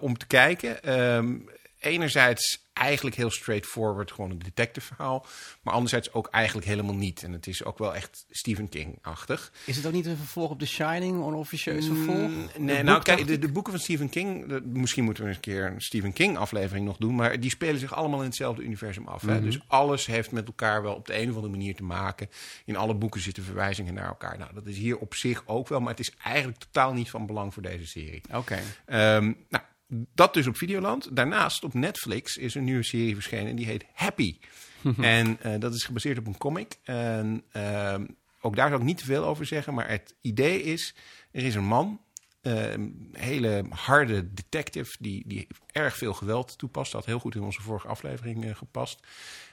[0.00, 0.82] om te kijken.
[0.82, 1.38] Ehm,
[1.86, 5.26] enerzijds eigenlijk heel straightforward, gewoon een detective verhaal.
[5.62, 7.22] Maar anderzijds ook eigenlijk helemaal niet.
[7.22, 9.52] En het is ook wel echt Stephen King-achtig.
[9.64, 12.16] Is het ook niet een vervolg op The Shining, onofficieus vervolg?
[12.30, 15.38] Mm, Nee, Het nou kijk, de, boeken van Stephen King, de- misschien moeten we eens
[15.38, 18.62] een keer een Stephen King aflevering nog doen, maar die spelen zich allemaal in hetzelfde
[18.62, 19.22] universum af.
[19.22, 19.32] Mhm.
[19.32, 19.40] Hè?
[19.40, 22.28] Dus alles heeft met elkaar wel op de een of andere manier te maken.
[22.64, 24.38] In alle boeken zitten verwijzingen naar elkaar.
[24.38, 27.26] Nou, dat is hier op zich ook wel, maar het is eigenlijk totaal niet van
[27.26, 28.22] belang voor deze serie.
[28.32, 28.58] Oké.
[28.86, 31.16] Ehm, nou, dat dus op Videoland.
[31.16, 34.38] Daarnaast op Netflix is een nieuwe serie verschenen en die heet Happy.
[35.00, 36.78] en eh, dat is gebaseerd op een comic.
[36.82, 38.06] En ehm,
[38.40, 40.94] ook daar zal ik niet te veel over zeggen, maar het idee is:
[41.30, 42.00] er is een man,
[42.42, 46.92] een hele harde detective, die, die erg veel geweld toepast.
[46.92, 49.06] Dat had heel goed in onze vorige aflevering eh, gepast.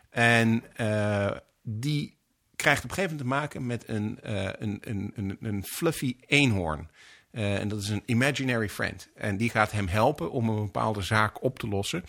[0.09, 2.17] En eh, die
[2.55, 4.17] krijgt op een gegeven moment te maken met een,
[4.63, 6.89] een, een, een, een fluffy eenhoorn.
[7.33, 9.09] Eh, en dat is een imaginary friend.
[9.15, 12.03] En die gaat hem helpen om een bepaalde zaak op te lossen.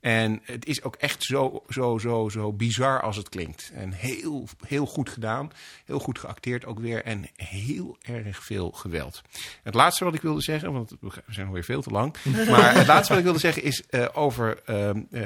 [0.00, 3.70] En het is ook echt zo, zo, zo, zo bizar als het klinkt.
[3.74, 5.50] En heel, heel goed gedaan.
[5.84, 7.04] Heel goed geacteerd ook weer.
[7.04, 9.22] En heel erg veel geweld.
[9.62, 12.14] Het laatste wat ik wilde zeggen, want we zijn alweer veel te lang.
[12.50, 15.22] Maar het laatste wat ik wilde zeggen is eh, over ehm, eh,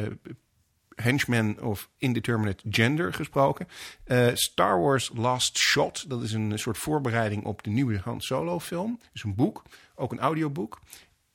[0.94, 3.68] henchman of indeterminate gender gesproken.
[4.04, 8.60] Eh, Star Wars Last Shot, dat is een soort voorbereiding op de nieuwe Han Solo
[8.60, 9.00] film.
[9.12, 9.62] Dus een boek,
[9.94, 10.80] ook een audioboek.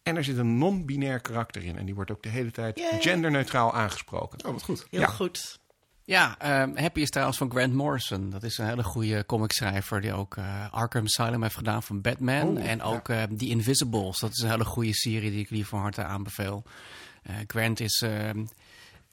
[0.04, 1.78] En er zit een non-binair karakter in.
[1.78, 3.02] En die wordt ook de hele tijd Yay.
[3.02, 4.46] genderneutraal aangesproken.
[4.46, 4.88] Oh, wat goed.
[4.89, 5.08] Heel Ja.
[5.08, 5.60] goed.
[6.04, 8.30] Ja, ehm, Happy is trouwens van Grant Morrison.
[8.30, 12.58] Dat is een hele goede comicschrijver die ook eh, Arkham Asylum heeft gedaan van Batman.
[12.58, 14.20] Oh, en ook eh, The Invisibles.
[14.20, 16.63] Dat is een hele goede serie die ik jullie van harte aanbeveel.
[17.24, 18.04] Eh, Grant is...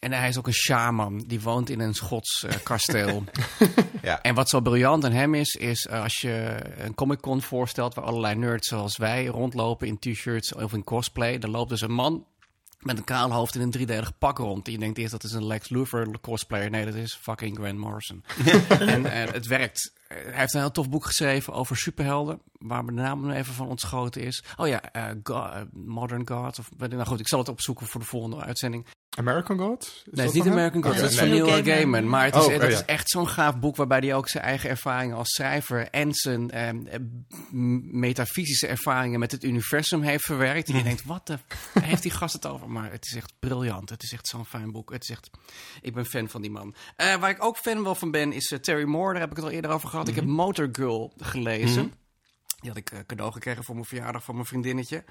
[0.05, 1.25] en hij is ook een shaman.
[1.27, 3.25] Die woont in een Schots eh, kasteel.
[4.03, 4.23] Ja.
[4.23, 8.05] En wat zo briljant aan hem is, is eh, als je een Comic-Con voorstelt waar
[8.05, 11.39] allerlei nerds zoals wij rondlopen in t-shirts of in cosplay.
[11.39, 12.27] Dan loopt dus een man
[12.79, 14.67] met een kaal hoofd in een driedelig pak rond.
[14.67, 16.71] En je denkt eerst dat is een Lex Luthor cosplayer.
[16.71, 18.25] Nee, dat is fucking Grant Morrison.
[18.69, 19.93] en eh, het werkt.
[20.09, 22.41] Hij heeft een heel tof boek geschreven over superhelden.
[22.53, 24.45] Waar de naam nu even van ontschoten is.
[24.57, 26.59] Oh ja, eh, Go- eh, Modern Gods.
[26.59, 28.87] Of, nou goed, ik zal het opzoeken voor de volgende uitzending.
[29.19, 29.83] American God?
[29.83, 30.53] Is Nee, dat het is niet?
[30.53, 31.29] American Gods, Oké, dat is nee.
[31.29, 31.73] van Neil Gaiman.
[31.75, 32.09] Gaiman.
[32.09, 34.71] Maar het is, Oh, oh, is echt zo'n gaaf boek waarbij hij ook zijn eigen
[34.71, 36.99] ervaringen als schrijver en zijn ehm, eh,
[37.93, 40.69] metafysische ervaringen met het universum heeft verwerkt.
[40.69, 42.71] En je denkt, wat de f- heeft die gast het over?
[42.71, 43.91] Maar het is echt briljant.
[43.91, 44.93] Het is echt zo'n fijn boek.
[44.93, 45.31] Het is echt,
[45.81, 46.75] ik ben fan van die man.
[46.97, 49.13] Eh, waar ik ook fan wel van ben is Terry Moore.
[49.13, 50.09] Daar heb ik het al eerder over gehad.
[50.09, 51.93] Ik heb Motor Girl gelezen.
[52.65, 55.05] Die had ik eh, cadeau gekregen voor mijn verjaardag van mijn vriendinnetje.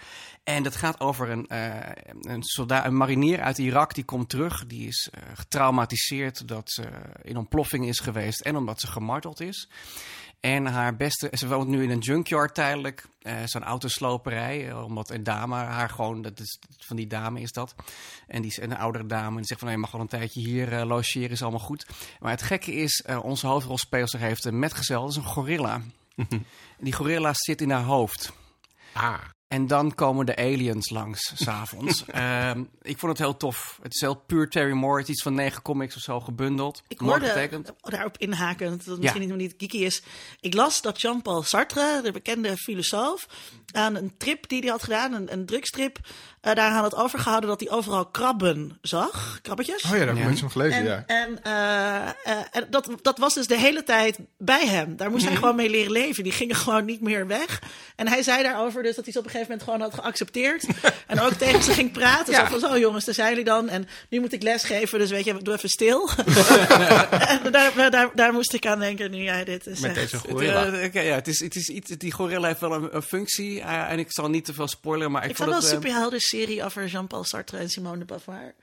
[0.43, 1.91] En dat gaat over een, eh,
[2.21, 3.93] een, soldaat, een marinier uit Irak.
[3.95, 4.65] Die komt terug.
[4.65, 6.83] Die is eh, getraumatiseerd dat ze
[7.21, 8.41] in ontploffing is geweest.
[8.41, 9.69] En omdat ze gemarteld is.
[10.43, 11.29] En haar beste...
[11.31, 13.05] Ze woont nu in een junkyard tijdelijk.
[13.21, 14.69] eh, Zo'n autosloperij.
[14.69, 16.21] eh, omdat een dame haar gewoon...
[16.21, 17.75] Dat is, van die dame is dat.
[18.27, 19.29] En die is een oudere dame.
[19.29, 19.67] En die zegt van...
[19.67, 21.29] Nee, je mag wel een tijdje hier eh, logeren.
[21.29, 21.85] Is allemaal goed.
[22.19, 23.03] Maar het gekke is...
[23.21, 25.01] onze hoofdrolspeelster heeft een metgezel.
[25.01, 25.81] Dat is een gorilla.
[26.77, 28.33] En die gorilla zit in haar hoofd.
[28.93, 29.19] Ah.
[29.53, 32.05] En dan komen de aliens langs, s'avonds.
[32.05, 33.79] Ehm ik vond het heel tof.
[33.81, 34.99] Het is heel puur Terry Moore.
[34.99, 36.83] Het is iets van negen comics of zo gebundeld.
[36.87, 39.13] Ik Mooi hoorde, daarop inhakend, dat het Ja.
[39.13, 40.03] misschien niet geeky is.
[40.39, 43.27] Ik las dat Jean-Paul Sartre, de bekende filosoof,
[43.71, 45.99] aan een trip die hij had gedaan, een, een drugstrip,
[46.41, 49.39] eh, daar had het overgehouden dat hij overal krabben zag.
[49.41, 49.83] Krabbetjes.
[49.83, 51.03] Oh ja, daar heb ik iets van gelezen, En, ja.
[51.05, 52.07] en, eh,
[52.39, 54.97] eh, en dat, dat was dus de hele tijd bij hem.
[54.97, 56.23] Daar moest hij gewoon mee leren leven.
[56.23, 57.61] Die gingen gewoon niet meer weg.
[57.95, 60.65] En hij zei daarover dus dat hij ze op een gegeven moment gewoon had geaccepteerd.
[61.07, 62.33] en ook tegen ze ging praten.
[62.35, 63.69] Zo van, zo jongens, daar zijn jullie dan.
[63.69, 66.09] En nu moet ik lesgeven, dus weet je, doe even stil.
[67.43, 69.95] en daar, daar, daar moest ik aan denken nu jij dit Met zegt.
[69.95, 70.65] deze Het, gorilla.
[70.65, 73.61] eh, oké, ja, het is, het is iets, die gorilla heeft wel een, een functie.
[73.61, 75.73] eh, en ik zal niet te veel spoileren, maar ik, Ik vond wel een het...
[75.73, 78.53] eh, superhelden-serie over Jean-Paul Sartre en Simone de Beauvoir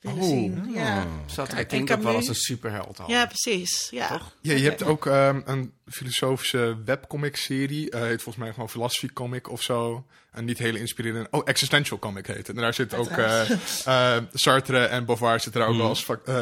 [0.00, 0.28] willen Oh.
[0.28, 0.70] zien.
[0.74, 1.06] Ja.
[1.26, 3.10] zat hij klinkt ook wel als een superheld al.
[3.10, 3.88] ja, precies.
[3.90, 4.20] Ja.
[4.40, 7.90] Ja, je hebt ook ehm, een filosofische webcomic-serie.
[7.90, 10.06] eh heet volgens mij gewoon Philosophy Comic of zo.
[10.32, 11.28] En niet hele inspirerende...
[11.30, 12.48] Oh, Existential Comic heet het.
[12.48, 13.10] En daar zit ook...
[13.10, 13.50] eh
[13.84, 16.34] eh, Sartre en Beauvoir zitten daar ook wel als, eh,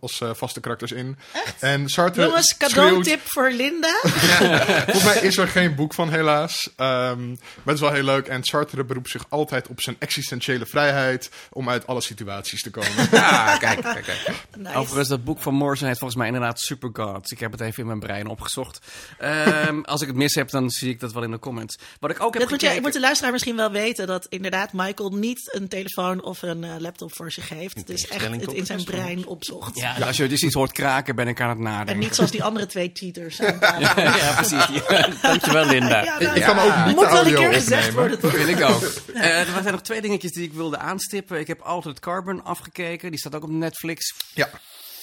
[0.00, 1.18] als vaste karakters in.
[1.58, 4.00] En Sartre Jongens, schreeuwt- cadeautip voor Linda.
[4.84, 6.70] Volgens mij is er geen boek van, helaas.
[6.76, 8.26] Ehm, maar het is wel heel leuk.
[8.26, 11.30] En Sartre beroept zich altijd op zijn existentiële vrijheid...
[11.50, 12.94] om uit alle situaties te komen.
[13.26, 14.36] Ah, kijk, kijk, kijk.
[14.56, 14.76] Nice.
[14.76, 17.30] Overigens, dat boek van Morrison heet volgens mij inderdaad Super Gods.
[17.30, 18.78] Ik heb het even in mijn brein opgezocht.
[19.18, 21.78] Ehm, als ik het mis heb, dan zie ik dat wel in de comments.
[22.00, 22.82] Wat ik ook heb Dat moet, je, gekeken...
[22.82, 26.70] moet de luisteraar misschien wel weten dat inderdaad Michael niet een telefoon of een eh,
[26.78, 27.86] laptop voor zich heeft.
[27.86, 29.78] Dus echt het in zijn brein opzocht.
[29.78, 31.94] Ja, als je dus iets hoort kraken, ben ik aan het nadenken.
[31.94, 34.02] En niet zoals die andere twee cheaters tafel.
[34.02, 34.82] ja, precies.
[34.88, 36.02] Ja, dankjewel, Linda.
[36.02, 37.94] Ja, Ik nou, kan ook niet moet wel een audio keer gezegd opnemen.
[37.94, 38.34] worden, toch?
[38.34, 38.82] vind ik ook.
[39.16, 41.38] Eh, er zijn nog twee dingetjes die ik wilde aanstippen.
[41.38, 43.10] Ik heb Altered Carbon afgekeken.
[43.10, 44.14] Die staat ook op Netflix.
[44.34, 44.48] Ja.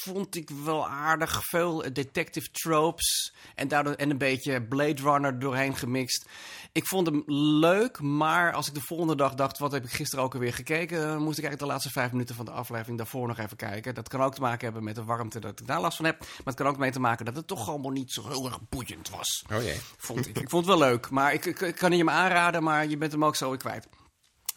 [0.04, 1.44] Vond ik wel aardig.
[1.46, 3.34] Veel eh, detective tropes.
[3.56, 6.30] En, daardoor, en een beetje Blade Runner doorheen gemixt.
[6.72, 7.24] Ik vond hem
[7.60, 9.58] leuk, maar als ik de volgende dag dacht...
[9.58, 10.98] wat heb ik gisteren ook alweer gekeken...
[10.98, 13.96] dan moest ik eigenlijk de laatste vijf minuten van de aflevering daarvoor nog even kijken.
[13.96, 16.20] Dat kan ook te maken hebben met de warmte dat ik daar last van heb.
[16.20, 18.60] Maar het kan ook mee te maken dat het toch allemaal niet zo heel erg
[18.70, 19.44] boeiend was.
[19.52, 19.80] Oh jee.
[19.98, 20.38] Vond ik.
[20.38, 22.98] ik vond het wel leuk, maar ik, ik, ik kan je hem aanraden, maar je
[22.98, 23.88] bent hem ook zo weer kwijt.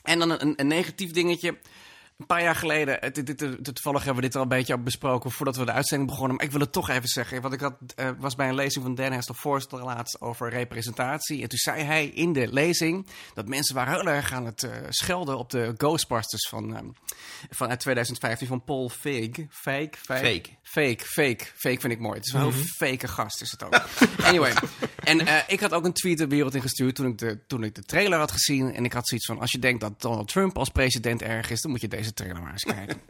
[0.02, 1.59] En dan een, een negatief dingetje.
[2.16, 4.79] Een paar jaar geleden, het, dit, dit, dit- toevallig hebben we dit al een beetje
[4.79, 6.37] besproken voordat we de uitzending begonnen.
[6.37, 7.42] Maar ik wil het toch even zeggen.
[7.42, 11.42] Want ik had, eh, was bij een lezing van Dan Hester Forst laatst over representatie.
[11.42, 14.70] En toen zei hij in de lezing dat mensen waren heel erg aan het eh,
[14.88, 16.94] schelden op de Ghostbusters van,
[17.50, 19.31] van uit 2015 van Paul Feig.
[19.50, 19.90] Fake?
[19.98, 20.48] Fake.
[20.62, 22.16] Fake, fake, fake vind ik mooi.
[22.16, 23.81] Het is wel een heel fake gast, is het ook.
[24.29, 24.52] Anyway,
[25.06, 27.74] en eh, ik had ook een tweet de wereld ingestuurd toen ik, de, toen ik
[27.74, 28.74] de trailer had gezien.
[28.74, 31.60] En ik had zoiets van, als je denkt dat Donald Trump als president erg is,
[31.60, 33.00] dan moet je deze trailer maar eens kijken.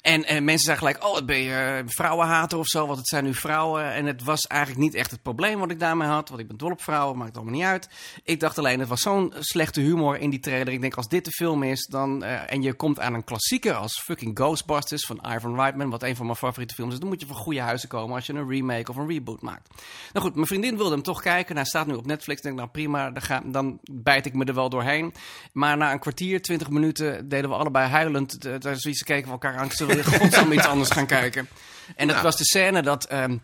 [0.00, 3.24] En eh, mensen zeiden gelijk, oh, ben je eh, vrouwenhater of zo, want het zijn
[3.24, 3.92] nu vrouwen.
[3.92, 6.56] En het was eigenlijk niet echt het probleem wat ik daarmee had, want ik ben
[6.56, 7.88] dol op vrouwen, maakt allemaal niet uit.
[8.24, 10.72] Ik dacht alleen, het was zo'n slechte humor in die trailer.
[10.72, 13.74] Ik denk, als dit de film is, dan, eh, en je komt aan een klassieker
[13.74, 17.20] als fucking Ghostbusters van Ivan Reitman, wat een van mijn favoriete films is, dan moet
[17.20, 19.68] je van goede huizen komen als je een remake of een reboot maakt.
[20.12, 21.56] Nou goed, mijn vriendin wilde hem toch kijken.
[21.56, 22.38] Hij staat nu op Netflix.
[22.38, 25.14] Ik denk, nou prima, dan, ga, dan bijt ik me er wel doorheen.
[25.52, 28.44] Maar na een kwartier, twintig minuten, deden we allebei huilend.
[28.44, 29.70] eh, Daar zoiets we elkaar aan.
[29.70, 31.48] Zullen we godsnaam iets anders gaan kijken?
[31.96, 33.36] En dat was de scène dat ehm,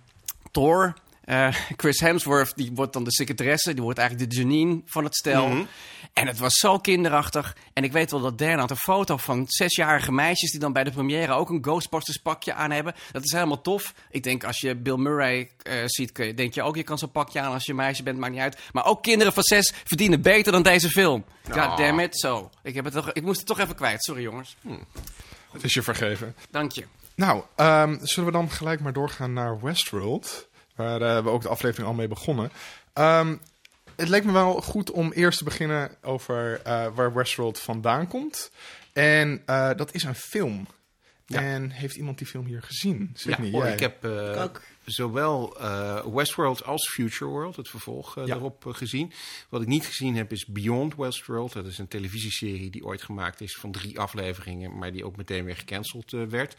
[0.50, 0.94] Thor...
[1.24, 3.74] eh, Chris Hemsworth, die wordt dan de secretaresse.
[3.74, 5.66] Die wordt eigenlijk de Janine van het stel.
[6.12, 7.56] En het was zo kinderachtig.
[7.72, 10.50] En ik weet wel dat Dern had een foto van zesjarige meisjes...
[10.50, 12.94] die dan bij de première ook een Ghostbusters pakje aan hebben.
[13.12, 13.94] Dat is helemaal tof.
[14.10, 16.76] Ik denk, als je Bill Murray eh, ziet, denk je ook...
[16.76, 18.58] je kan zo'n pakje aan als je meisje bent, maakt niet uit.
[18.72, 21.24] Maar ook kinderen van zes verdienen beter dan deze film.
[21.50, 22.18] God damn it.
[22.18, 24.04] Zo, ik, heb het toch, ik moest het toch even kwijt.
[24.04, 24.56] Sorry jongens.
[25.56, 26.34] Het is je vergeven.
[26.50, 26.84] Dank je.
[27.14, 31.48] Nou, ehm, zullen we dan gelijk maar doorgaan naar Westworld, waar eh, we ook de
[31.48, 32.50] aflevering al mee begonnen.
[32.92, 33.36] Ehm,
[33.96, 38.50] het leek me wel goed om eerst te beginnen over eh, waar Westworld vandaan komt.
[38.92, 40.66] En eh, dat is een film.
[41.26, 41.40] Ja.
[41.40, 43.10] En heeft iemand die film hier gezien?
[43.14, 44.62] Ja, hoor, ik heb eh, Ik ook.
[44.86, 48.28] Zowel eh, Westworld als Future World, het vervolg, eh, Ja.
[48.32, 49.12] daarop eh, gezien.
[49.48, 51.52] Wat ik niet gezien heb is Beyond Westworld.
[51.52, 55.44] Dat is een televisieserie die ooit gemaakt is van drie afleveringen, maar die ook meteen
[55.44, 56.56] weer gecanceld werd.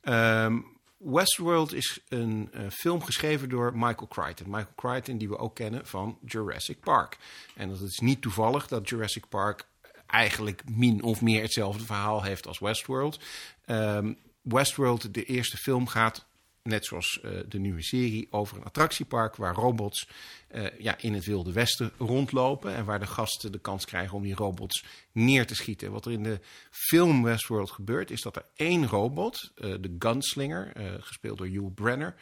[0.00, 0.58] Ehm,
[0.96, 4.50] Westworld is een film geschreven door Michael Crichton.
[4.50, 7.18] Michael Crichton, die we ook kennen van Jurassic Park.
[7.54, 9.66] En dat is niet toevallig dat Jurassic Park
[10.06, 13.18] eigenlijk min of meer hetzelfde verhaal heeft als Westworld.
[13.64, 16.26] Ehm, Westworld, de eerste film, gaat
[16.62, 20.08] net zoals eh, de nieuwe serie, over een attractiepark waar robots
[20.48, 22.74] eh, ja, in het Wilde Westen rondlopen.
[22.74, 25.92] En waar de gasten de kans krijgen om die robots neer te schieten.
[25.92, 30.72] Wat er in de film Westworld gebeurt, is dat er één robot, eh, de Gunslinger,
[31.00, 32.14] gespeeld door Hugh Brenner.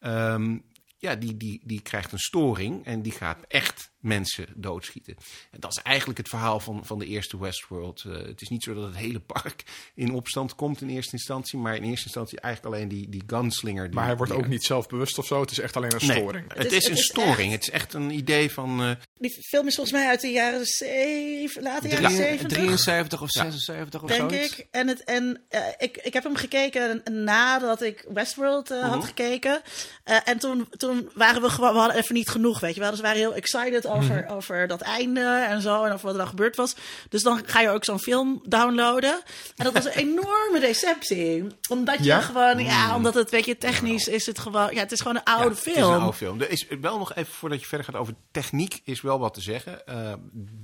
[0.00, 0.58] ehm,
[1.00, 5.16] ja, die, die, die krijgt een storing en die gaat echt mensen doodschieten.
[5.50, 8.04] En dat is eigenlijk het verhaal van, van de eerste Westworld.
[8.06, 9.62] Eh, het is niet zo dat het hele park
[9.94, 13.84] in opstand komt in eerste instantie, maar in eerste instantie eigenlijk alleen die, die gunslinger.
[13.86, 15.40] Die, Maar hij wordt die- ook niet zelfbewust of zo.
[15.40, 16.44] Het is echt alleen een Nee, storing.
[16.54, 17.38] Het, Het is, is- een het is storing.
[17.38, 18.82] echt- Het is echt een idee van.
[18.82, 22.48] eh, Die film is volgens mij uit de jaren zeven, late jaren Drie- 70.
[22.48, 24.56] 73 of 76 of denk zoiets.
[24.58, 24.66] ik.
[24.70, 28.88] En, het, en eh, ik, ik heb hem gekeken nadat ik Westworld eh, Mhm.
[28.90, 29.60] had gekeken.
[30.04, 32.88] Eh, en toen, toen waren we gewoon, we hadden even niet genoeg, weet je wel.
[32.90, 34.32] Dus we waren heel excited over, Mhm.
[34.32, 35.84] over dat einde en zo.
[35.84, 36.76] En over wat er dan gebeurd was.
[37.08, 39.22] Dus dan ga je ook zo'n film downloaden.
[39.56, 41.44] En dat was een enorme deceptie.
[41.68, 42.20] Omdat je Ja?
[42.20, 45.24] gewoon, ja, omdat het, weet je, technisch is het gewoon, ja, het is gewoon een
[45.24, 45.76] oude film.
[45.76, 46.40] Het is een oude film.
[46.40, 49.40] Er is wel nog even voordat je verder gaat over techniek, is wel wat te
[49.40, 49.86] zeggen.
[49.86, 50.12] Eh,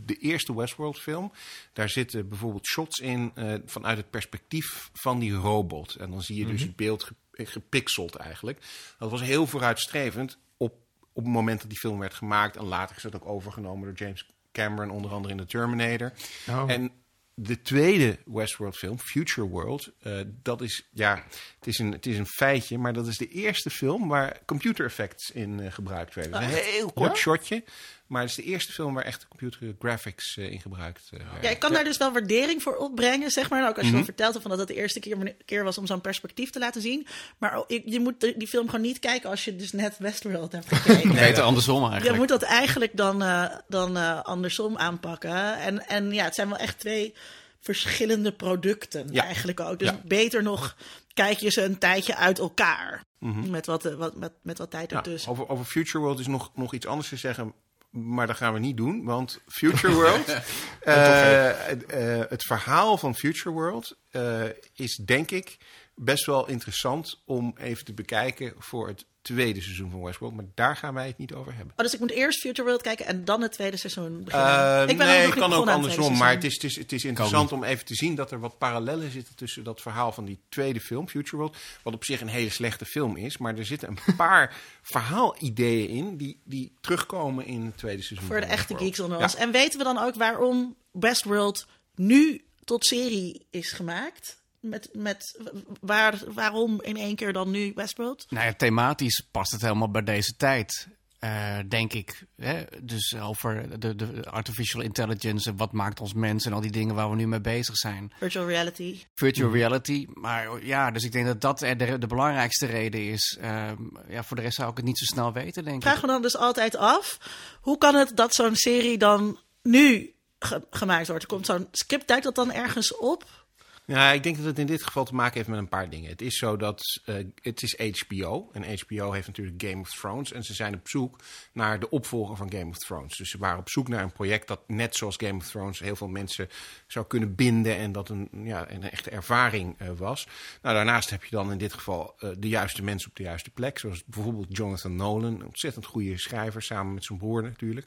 [0.04, 1.32] de eerste Westworld film,
[1.72, 5.94] daar zitten bijvoorbeeld shots in eh, vanuit het perspectief van die robot.
[5.94, 7.14] En dan zie je dus het beeld ge-
[7.46, 8.58] gepixeld eigenlijk.
[8.98, 10.74] Dat was heel vooruitstrevend op,
[11.14, 12.57] op het moment dat die film werd gemaakt.
[12.57, 16.12] En later is dat ook overgenomen door James Cameron, onder andere in The Terminator.
[16.48, 16.70] Oh.
[16.70, 16.92] En
[17.35, 21.24] de tweede Westworld film, Future World, eh, dat is, ja,
[21.59, 24.85] het is, een, het is een feitje, maar dat is de eerste film waar computer
[24.85, 26.42] effects in eh, gebruikt werden.
[26.42, 27.16] Is een heel kort Ja?
[27.16, 27.64] shotje,
[28.07, 31.21] maar het is de eerste film waar echt computer graphics eh, in gebruikt eh.
[31.43, 33.62] Ja, ik kan daar dus wel waardering voor opbrengen, zeg maar.
[33.62, 33.97] En Ook als je Mhm.
[33.97, 36.81] dan vertelt van dat het de eerste keer, keer was om zo'n perspectief te laten
[36.83, 37.07] zien.
[37.38, 40.67] Maar je, je moet die film gewoon niet kijken als je dus net Westworld hebt
[40.77, 41.12] gekeken.
[41.12, 42.19] Beter andersom Je eigenlijk.
[42.19, 45.57] moet dat eigenlijk dan, eh, dan andersom aanpakken.
[45.59, 47.14] En, en ja, het zijn wel echt twee
[47.61, 49.25] verschillende producten Ja.
[49.25, 49.79] eigenlijk ook.
[49.79, 50.01] Dus Ja.
[50.05, 50.77] beter nog
[51.14, 53.03] kijk je ze een tijdje uit elkaar.
[53.49, 54.95] Met, wat, wat, met, met wat tijd Mhm.
[54.95, 55.31] Ja, ertussen.
[55.31, 57.53] over, over Future World is nog, nog iets anders te zeggen.
[57.94, 60.28] Maar dat gaan we niet doen, want Future World.
[60.80, 64.42] eh, eh, het verhaal van Future World eh,
[64.74, 65.57] is denk ik
[65.94, 70.35] best wel interessant om even te bekijken voor het tweede seizoen van Westworld.
[70.35, 71.74] Maar daar gaan wij het niet over hebben.
[71.76, 74.83] Oh, dus ik moet eerst Future World kijken en dan het tweede seizoen beginnen.
[74.83, 76.16] Eh, ik ben nee, nog kan ook andersom.
[76.16, 78.59] Maar het is, het, is, het is interessant om even te zien dat er wat
[78.59, 81.57] parallellen zitten tussen dat verhaal van die tweede film, Future World.
[81.83, 83.38] Wat op zich een hele slechte film is.
[83.38, 88.28] Maar er zitten een paar verhaalideeën in die, die terugkomen in het tweede seizoen.
[88.28, 89.24] Voor de echte geeks onder Ja.
[89.24, 89.35] ons.
[89.35, 94.42] En weten we dan ook waarom Westworld nu tot serie is gemaakt?
[94.64, 95.38] Met, met
[95.81, 98.27] waar, waarom in één keer dan nu Westworld?
[98.29, 100.88] Nou ja, thematisch past het helemaal bij deze tijd.
[101.18, 102.27] eh, denk ik.
[102.37, 102.62] Hè?
[102.83, 106.94] Dus over de, de artificial intelligence en wat maakt ons mens en al die dingen
[106.94, 108.12] waar we nu mee bezig zijn.
[108.18, 109.03] Virtual reality.
[109.14, 110.07] Virtual reality.
[110.14, 113.38] Maar ja, dus ik denk dat dat de, de belangrijkste reden is.
[113.40, 113.77] Ehm,
[114.09, 116.03] ja, voor de rest zou ik het niet zo snel weten, denk Ik vraag ik.
[116.03, 117.18] me dan dus altijd af,
[117.61, 121.27] hoe kan het dat zo'n serie dan nu ge- gemaakt wordt?
[121.27, 123.42] Komt zo'n script, duikt dat dan ergens op?
[123.87, 126.11] Ja, ik denk dat het in dit geval te maken heeft met een paar dingen.
[126.11, 128.51] Het is zo dat eh, het is HBO.
[128.53, 130.33] En HBO heeft natuurlijk Game of Thrones.
[130.33, 131.18] En ze zijn op zoek
[131.53, 133.16] naar de opvolger van Game of Thrones.
[133.16, 135.97] Dus ze waren op zoek naar een project dat net zoals Game of Thrones heel
[135.97, 136.49] veel mensen
[136.87, 137.77] zou kunnen binden.
[137.77, 140.27] En dat een, ja, een echte ervaring eh, was.
[140.62, 143.51] Nou, daarnaast heb je dan in dit geval eh, de juiste mensen op de juiste
[143.51, 143.79] plek.
[143.79, 145.23] Zoals bijvoorbeeld Jonathan Nolan.
[145.25, 147.87] Een ontzettend goede schrijver, samen met zijn broer natuurlijk.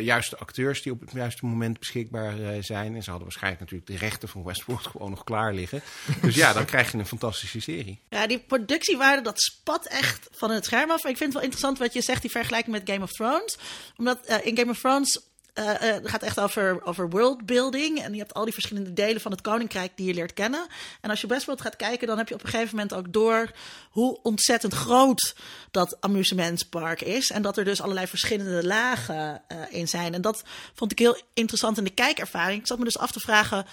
[0.00, 2.94] Juiste acteurs die op het juiste moment beschikbaar zijn.
[2.94, 5.82] En ze hadden waarschijnlijk natuurlijk de rechten van Westworld gewoon nog klaar liggen.
[6.22, 7.98] Dus ja, dan krijg je een fantastische serie.
[8.08, 10.98] Ja, die productiewaarde, dat spat echt van het scherm af.
[10.98, 13.58] Ik vind het wel interessant wat je zegt, die vergelijking met Game of Thrones.
[13.96, 15.20] Omdat eh, in Game of Thrones
[15.54, 18.02] eh, eh, het gaat echt over, over worldbuilding.
[18.02, 20.66] En je hebt al die verschillende delen van het koninkrijk die je leert kennen.
[21.00, 23.50] En als je Westworld gaat kijken, dan heb je op een gegeven moment ook door
[23.90, 25.34] hoe ontzettend groot
[25.70, 27.30] dat amusementspark is.
[27.30, 30.14] En dat er dus allerlei verschillende lagen eh, in zijn.
[30.14, 30.42] En dat
[30.74, 32.60] vond ik heel interessant in de kijkervaring.
[32.60, 33.66] Ik zat me dus af te vragen.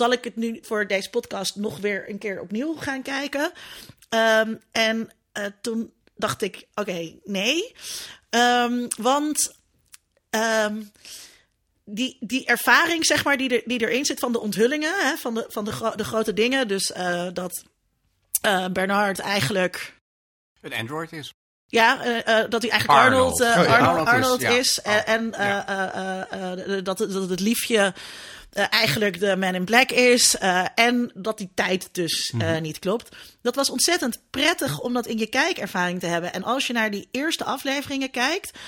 [0.00, 3.52] Zal ik het nu voor deze podcast nog weer een keer opnieuw gaan kijken?
[4.08, 7.74] Ehm, en eh, toen dacht ik, oké, nee.
[8.30, 9.52] Ehm, want
[10.30, 10.82] ehm,
[11.84, 15.34] die, die ervaring, zeg maar, die, er, die erin zit van de onthullingen, hè, van,
[15.34, 16.68] de, van de, gro- de grote dingen.
[16.68, 17.62] Dus eh, dat
[18.40, 19.96] eh, Bernard eigenlijk
[20.60, 21.32] Een Android is.
[21.66, 21.96] ja,
[22.48, 23.68] dat hij eigenlijk Arnold, Arnold.
[23.68, 24.06] Oh.
[24.06, 25.04] Arnold, is, ja.
[25.04, 26.80] en Ja.
[26.82, 27.94] dat, het- dat het liefje
[28.52, 30.36] eh, eigenlijk de Man in Black is.
[30.36, 33.16] eh, en dat die tijd dus eh, niet klopt.
[33.42, 36.32] Dat was ontzettend prettig om dat in je kijkervaring te hebben.
[36.32, 38.58] En als je naar die eerste afleveringen kijkt.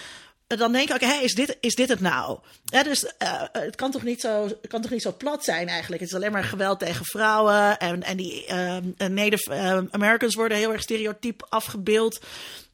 [0.46, 2.38] Dan denk je, oké, hé, is, dit, is dit het nou?
[2.64, 3.12] Dus
[3.52, 6.00] het, kan toch niet zo, kan toch niet zo plat zijn eigenlijk?
[6.00, 7.78] Het is alleen maar geweld tegen vrouwen.
[7.78, 12.20] En, en die ehm, Native ehm, Americans worden heel erg stereotyp afgebeeld.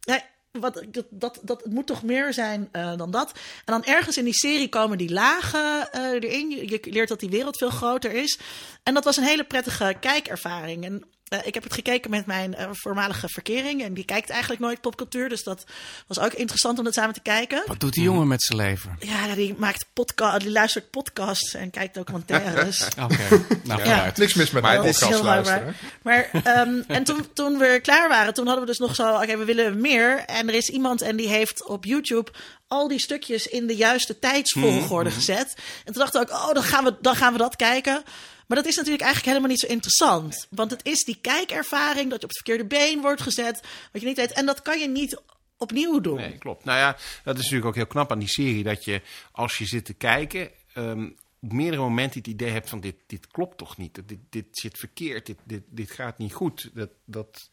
[0.05, 0.21] Nee,
[0.61, 3.33] wat, dat, dat, het moet toch meer zijn eh, dan dat.
[3.64, 6.51] En dan ergens in die serie komen die lagen eh, erin.
[6.51, 8.38] Je, je leert dat die wereld veel groter is.
[8.83, 10.85] En dat was een hele prettige kijkervaring.
[10.85, 13.83] En eh, ik heb het gekeken met mijn eh, voormalige verkering.
[13.83, 15.29] En die kijkt eigenlijk nooit popcultuur.
[15.29, 15.64] Dus dat
[16.07, 17.62] was ook interessant om dat samen te kijken.
[17.67, 18.97] Wat doet die jongen met zijn leven?
[18.99, 22.88] Ja, die maakt podcast, die luistert podcasts en kijkt documentaires.
[23.05, 24.17] Oké, nou vooruit.
[24.17, 25.75] Niks mis met Maar mijn podcast luisteren.
[26.03, 29.37] Maar ehm, en toen, toen we klaar waren, toen hadden we dus nog zo, oké,
[29.37, 30.19] we willen meer.
[30.19, 32.31] En er is iemand en die heeft op YouTube
[32.69, 35.55] al die stukjes in de juiste tijdsvolgorde gezet.
[35.85, 38.03] En toen dachten we ook, oh, dan gaan we, dan gaan we dat kijken.
[38.48, 40.46] Maar dat is natuurlijk eigenlijk helemaal niet zo interessant.
[40.50, 43.61] Want het is die kijkervaring dat je op het verkeerde been wordt gezet,
[43.92, 44.32] wat je niet weet.
[44.32, 45.20] En dat kan je niet
[45.56, 46.16] opnieuw doen.
[46.16, 46.64] Nee, klopt.
[46.64, 46.92] Nou ja,
[47.24, 48.62] dat is natuurlijk ook heel knap aan die serie.
[48.62, 51.08] Dat je, als je zit te kijken, ehm,
[51.40, 54.00] op meerdere momenten het idee hebt van dit, dit klopt toch niet.
[54.06, 56.70] Dit, dit zit verkeerd, dit, dit, dit gaat niet goed.
[56.74, 57.48] Dat, dat,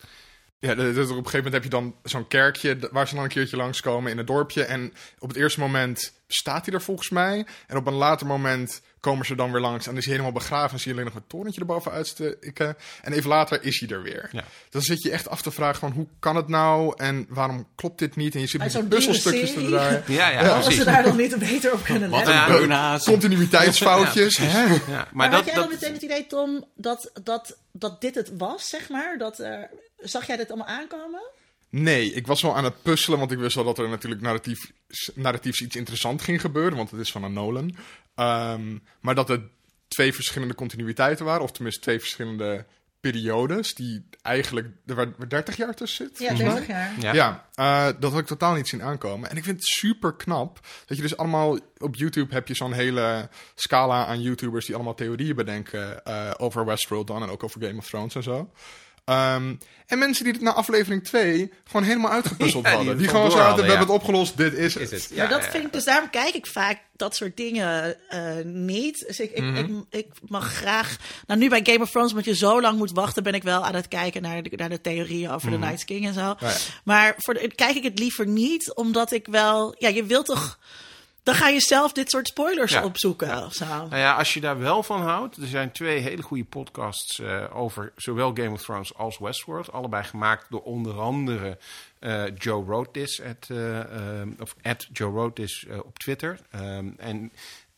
[0.59, 3.29] Ja, dus op een gegeven moment heb je dan zo'n kerkje waar ze dan een
[3.29, 4.63] keertje langskomen in het dorpje.
[4.63, 7.45] En op het eerste moment staat hij er volgens mij.
[7.67, 9.83] En op een later moment komen ze dan weer langs.
[9.85, 10.71] En dan is hij helemaal begraven.
[10.71, 12.77] En zie je alleen nog een torentje erboven uitsteken.
[13.01, 14.29] En even later is hij er weer.
[14.31, 14.43] Ja.
[14.69, 16.93] Dan zit je echt af te vragen van hoe kan het nou?
[16.97, 18.35] En waarom klopt dit niet?
[18.35, 20.03] En je zit met die puzzelstukjes te draaien.
[20.07, 22.63] ja, ja, Ja, ze daar dan niet beter op kunnen Wat letten.
[22.63, 22.99] een Ja.
[23.03, 24.37] Continuïteitsfoutjes.
[24.37, 24.63] hè?
[24.63, 28.01] Ja, Maar, maar had dat, jij dan dat, meteen het idee, Tom, dat, dat, dat
[28.01, 29.17] dit het was, zeg maar?
[29.17, 29.59] Dat, eh,
[29.97, 31.21] zag jij dit allemaal aankomen?
[31.81, 34.71] Nee, ik was wel aan het puzzelen, want ik wist wel dat er natuurlijk narratief,
[35.13, 37.75] narratiefs iets interessant ging gebeuren, want het is van een Nolan.
[38.15, 39.41] Ehm, maar dat het
[39.87, 42.65] twee verschillende continuïteiten waren, of tenminste twee verschillende
[42.99, 46.19] periodes, die eigenlijk er waar 30 jaar tussen zit.
[46.19, 46.67] Ja, volgens mij.
[46.67, 47.15] 30 jaar.
[47.15, 47.45] ja.
[47.55, 49.29] Ja, eh, dat had ik totaal niet zien aankomen.
[49.29, 52.73] En ik vind het super knap dat je dus allemaal op YouTube heb je zo'n
[52.73, 57.61] hele scala aan YouTubers die allemaal theorieën bedenken eh, over Westworld dan en ook over
[57.61, 58.51] Game of Thrones en zo.
[59.05, 62.97] Ehm, en mensen die het na aflevering 2 gewoon helemaal uitgepuzzeld Ja, die hadden.
[62.97, 64.91] Die gewoon zaten, we hebben het opgelost, dit is het.
[64.91, 65.09] is het.
[65.09, 68.21] Ja, maar dat ja, vind ik, dus daarom kijk ik vaak dat soort dingen eh,
[68.43, 69.03] niet.
[69.07, 69.55] Dus ik, ik, Mhm.
[69.57, 70.95] ik, ik mag graag.
[71.27, 73.65] Nou, nu bij Game of Thrones, omdat je zo lang moet wachten, ben ik wel
[73.65, 76.33] aan het kijken naar de, naar de theorieën over de Night's King en zo.
[76.33, 76.45] Mhm.
[76.45, 76.53] ja.
[76.83, 79.75] Maar voor de, kijk ik het liever niet, omdat ik wel.
[79.77, 80.59] Ja, je wilt toch.
[81.25, 82.83] Dan ga je zelf dit soort spoilers Ja.
[82.83, 83.65] opzoeken of zo.
[83.65, 87.43] Nou ja, als je daar wel van houdt, er zijn twee hele goede podcasts eh,
[87.53, 89.71] over zowel Game of Thrones als Westworld.
[89.71, 91.57] Allebei gemaakt door onder andere
[91.99, 96.39] eh, Joe Wrote This, at, eh, of at Joe eh, op Twitter.
[96.51, 97.31] Ehm, en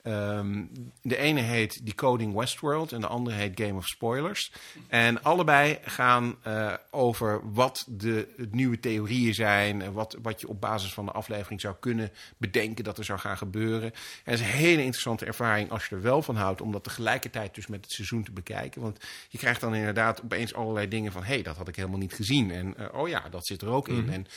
[0.08, 0.66] ehm,
[1.02, 4.52] de ene heet Decoding Westworld en de andere heet Game of Spoilers.
[4.88, 10.48] En allebei gaan eh, over wat de, de nieuwe theorieën zijn, en wat, wat je
[10.48, 13.92] op basis van de aflevering zou kunnen bedenken dat er zou gaan gebeuren.
[13.92, 16.84] En het is een hele interessante ervaring als je er wel van houdt, om dat
[16.84, 18.82] tegelijkertijd dus met het seizoen te bekijken.
[18.82, 22.00] Want je krijgt dan inderdaad opeens allerlei dingen van, hé, hey, dat had ik helemaal
[22.00, 22.52] niet gezien.
[22.52, 24.10] En eh, oh ja, dat zit er ook in.
[24.10, 24.28] En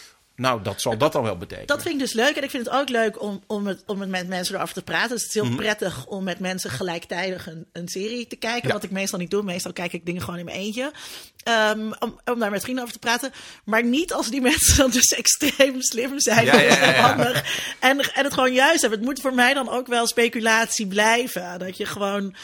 [0.40, 1.66] nou, dat zal dat dan wel betekenen.
[1.66, 2.37] Dat vind ik dus leuk.
[2.37, 4.83] En ik vind het ook leuk om, om, het, om het met mensen erover te
[4.83, 5.11] praten.
[5.11, 8.68] Dus het is heel prettig om met mensen gelijktijdig een, een serie te kijken.
[8.68, 8.74] Ja.
[8.74, 9.42] Wat ik meestal niet doe.
[9.42, 10.92] Meestal kijk ik dingen gewoon in mijn eentje.
[11.42, 13.33] Ehm, om, om daar met vrienden over te praten.
[13.64, 16.44] Maar niet als die mensen dan dus extreem slim zijn.
[16.44, 17.09] Ja, ja, en ja.
[17.09, 17.44] handig.
[17.79, 18.98] En, en het gewoon juist hebben.
[18.98, 21.59] Het moet voor mij dan ook wel speculatie blijven.
[21.59, 22.35] Dat je gewoon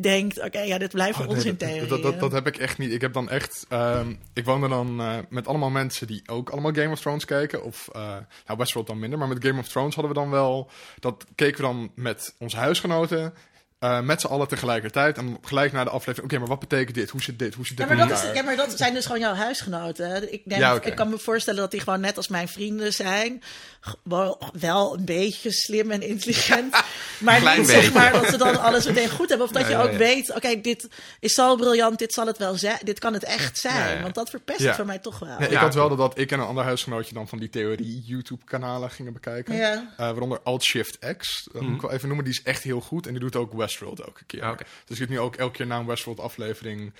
[0.00, 1.88] denkt, oké, ja, dit blijven Oh, nee, onzin dat, theorieën.
[1.88, 2.92] dat, dat, dat heb ik echt niet.
[2.92, 3.66] Ik heb dan echt.
[3.68, 7.62] ehm, ik woonde dan eh, met allemaal mensen die ook allemaal Game of Thrones kijken.
[7.64, 8.00] Of eh
[8.46, 9.18] nou, Westworld dan minder.
[9.18, 10.70] Maar met Game of Thrones hadden we dan wel.
[10.98, 13.34] Dat keken we dan met onze huisgenoten.
[13.84, 15.18] Eh, met z'n allen tegelijkertijd.
[15.18, 17.10] En gelijk na de aflevering, oké, maar wat betekent dit?
[17.10, 17.54] Hoe zit dit?
[17.54, 18.36] Hoe zit dit Ja maar, dat is, elkaar?
[18.36, 20.32] ja, maar dat zijn dus gewoon jouw huisgenoten.
[20.32, 23.42] Ik, denk, Ja, ik kan me voorstellen dat die gewoon net als mijn vrienden zijn.
[24.02, 26.76] Wel, wel een beetje slim en intelligent.
[27.18, 29.46] maar Klein niet zeg maar dat ze dan alles meteen goed hebben.
[29.46, 29.96] Of dat je ook ja.
[29.96, 30.88] weet, oké, dit
[31.20, 32.78] is zo briljant, dit zal het wel zijn.
[32.82, 33.88] Dit kan het echt zijn.
[33.88, 34.02] Ja, ja.
[34.02, 34.66] Want dat verpest Ja.
[34.66, 35.38] het voor mij toch wel.
[35.38, 37.50] Nee, ik Ja, had wel dat, dat ik en een ander huisgenootje dan van die
[37.50, 39.54] theorie-YouTube-kanalen gingen bekijken.
[39.54, 39.72] Ja.
[39.72, 41.48] Eh, waaronder Alt-Shift X.
[41.52, 42.24] Dat moet ik wel even noemen.
[42.24, 43.06] Die is echt heel goed.
[43.06, 44.42] En die doet ook Westworld elke keer.
[44.42, 44.58] Ah.
[44.58, 46.92] Dus ik zit nu ook elke keer na een Westworld-aflevering...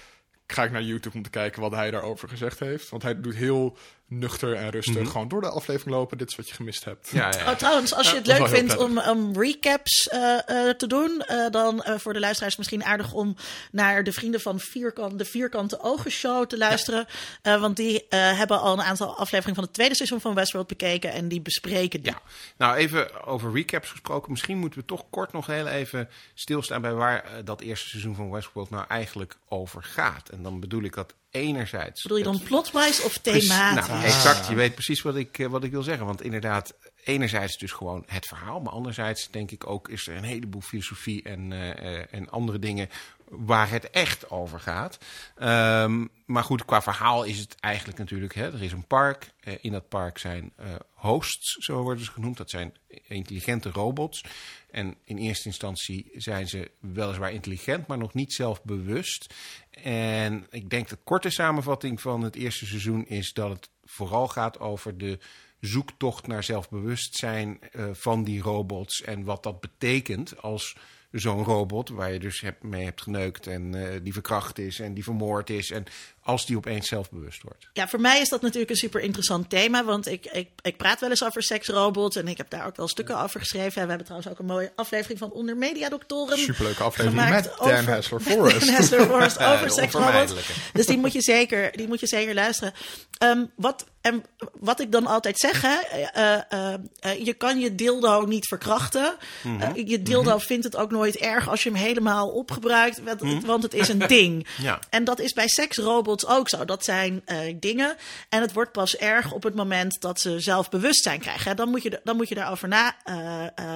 [0.47, 2.89] ga ik naar YouTube om te kijken wat hij daarover gezegd heeft.
[2.89, 3.77] Want hij doet heel
[4.09, 5.11] nuchter en rustig.
[5.11, 6.19] Gewoon door de aflevering lopen.
[6.19, 7.09] Dit is wat je gemist hebt.
[7.13, 7.51] Ja, ja.
[7.51, 11.51] Oh, trouwens, als je het leuk vindt om, om recaps eh, eh, te doen, eh,
[11.51, 13.37] dan eh, voor de luisteraars misschien aardig om
[13.71, 17.07] naar de vrienden van Vierkant, de Vierkante Ogen Show te luisteren.
[17.43, 20.67] Eh, want die eh, hebben al een aantal afleveringen van het tweede seizoen van Westworld
[20.67, 22.13] bekeken en die bespreken die.
[22.13, 22.21] Ja,
[22.57, 24.31] nou even over recaps gesproken.
[24.31, 28.31] Misschien moeten we toch kort nog heel even stilstaan bij waar dat eerste seizoen van
[28.31, 30.29] Westworld nou eigenlijk over gaat.
[30.29, 32.03] En dan bedoel ik dat enerzijds.
[32.03, 33.87] Bedoel je dan het- plotwise of Precies, thematisch?
[33.89, 34.47] Nou, exact.
[34.49, 36.07] Je weet precies wat ik, eh, wat ik wil zeggen.
[36.07, 36.75] Want inderdaad,
[37.05, 38.61] enerzijds dus gewoon het verhaal.
[38.61, 42.59] Maar anderzijds denk ik ook is er een heleboel filosofie en, eh, eh, en andere
[42.59, 42.89] dingen
[43.29, 44.99] waar het echt over gaat.
[45.37, 48.35] Ehm, maar goed, qua verhaal is het eigenlijk natuurlijk...
[48.35, 49.33] Hè, er is een park.
[49.41, 52.37] Eh, in dat park zijn eh, hosts, zo worden ze genoemd.
[52.37, 52.75] Dat zijn
[53.09, 54.25] intelligente robots.
[54.71, 59.35] En in eerste instantie zijn ze weliswaar intelligent, maar nog niet zelfbewust.
[59.71, 64.59] En ik denk de korte samenvatting van het eerste seizoen is dat het vooral gaat
[64.59, 65.19] over de
[65.61, 69.03] zoektocht naar zelfbewustzijn eh, van die robots.
[69.03, 70.77] En wat dat betekent als
[71.21, 74.95] zo'n robot, waar je dus hebt, mee hebt geneukt en eh, die verkracht is en
[74.95, 75.71] die vermoord is.
[75.71, 75.85] En
[76.23, 77.69] als die opeens zelfbewust wordt.
[77.73, 79.85] Ja, voor mij is dat natuurlijk een super interessant thema.
[79.85, 82.17] Want ik, ik, ik praat wel eens over seksrobots.
[82.17, 83.75] En ik heb daar ook wel stukken over geschreven.
[83.77, 86.39] En we hebben trouwens ook een mooie aflevering van Onder Media Doctoren.
[86.39, 88.91] Superleuke aflevering met Dan over- met Forrest.
[88.91, 90.35] Dan Forrest Ja, over seksrobots.
[90.73, 92.73] Dus die moet je zeker, die moet je zeker luisteren.
[93.19, 97.75] Ehm, wat, en wat ik dan altijd zeg, hè, eh, eh, eh, je kan je
[97.75, 99.17] dildo niet verkrachten.
[99.43, 99.87] Mhm.
[99.87, 103.03] Je dildo vindt het ook nooit erg als je hem helemaal opgebruikt.
[103.03, 104.49] Want, want het is een ding.
[104.57, 104.63] Mhm.
[104.63, 104.79] Ja.
[104.91, 106.65] En dat is bij seksrobots ook zo.
[106.65, 107.25] Dat zijn
[107.61, 107.97] dingen.
[108.29, 111.51] En het wordt pas erg op het moment dat ze zelfbewustzijn krijgen.
[111.51, 111.55] hè.
[111.55, 112.97] Dan moet je, dan moet je daarover na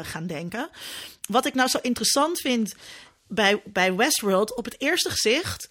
[0.02, 0.68] gaan denken.
[1.28, 2.74] Wat ik nou zo interessant vind
[3.28, 5.68] bij, bij Westworld, op het eerste gezicht,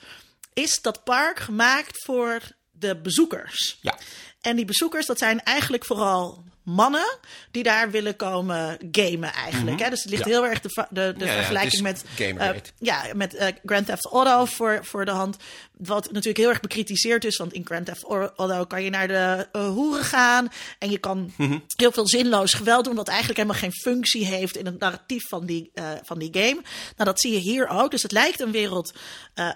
[0.53, 2.41] is dat park gemaakt voor
[2.80, 3.78] de bezoekers.
[3.82, 3.97] Ja.
[4.41, 7.17] En die bezoekers, dat zijn eigenlijk vooral mannen
[7.51, 9.80] die daar willen komen gamen eigenlijk.
[9.80, 9.89] hè?
[9.89, 10.25] Dus het ligt.
[10.25, 10.32] Ja.
[10.32, 12.49] heel erg de, de, de Ja, vergelijking met, eh,
[12.80, 15.38] ja, met eh, Grand Theft Auto voor, voor de hand.
[15.78, 17.38] Wat natuurlijk heel erg bekritiseerd is.
[17.38, 20.49] Want in Grand Theft Auto kan je naar de eh, hoeren gaan.
[20.80, 21.57] En je kan Mhm.
[21.75, 22.95] heel veel zinloos geweld doen.
[22.95, 26.61] Wat eigenlijk helemaal geen functie heeft in het narratief van die, eh, van die game.
[26.95, 27.91] Nou, dat zie je hier ook.
[27.91, 28.93] Dus het lijkt een wereld
[29.34, 29.49] eh,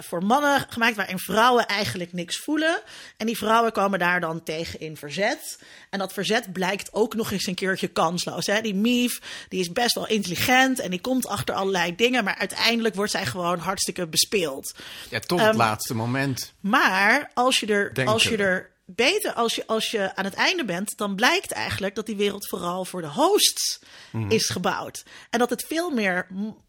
[0.00, 0.96] voor mannen gemaakt.
[0.96, 2.80] Waarin vrouwen eigenlijk niks voelen.
[3.16, 5.58] En die vrouwen komen daar dan tegen in verzet.
[5.90, 8.46] En dat verzet blijkt ook nog eens een keertje kansloos.
[8.46, 8.60] Hè?
[8.60, 10.78] Die Mief, die is best wel intelligent.
[10.80, 12.24] En die komt achter allerlei dingen.
[12.24, 14.74] Maar uiteindelijk wordt zij gewoon hartstikke bespeeld.
[15.10, 16.52] Ja, tot Ehm, laatste moment.
[16.60, 18.12] Maar als je er, Denken.
[18.14, 21.94] als je er beter, als je, als je aan het einde bent, dan blijkt eigenlijk
[21.94, 24.30] dat die wereld vooral voor de hosts Mhm.
[24.30, 25.04] is gebouwd.
[25.30, 26.26] En dat het veel meer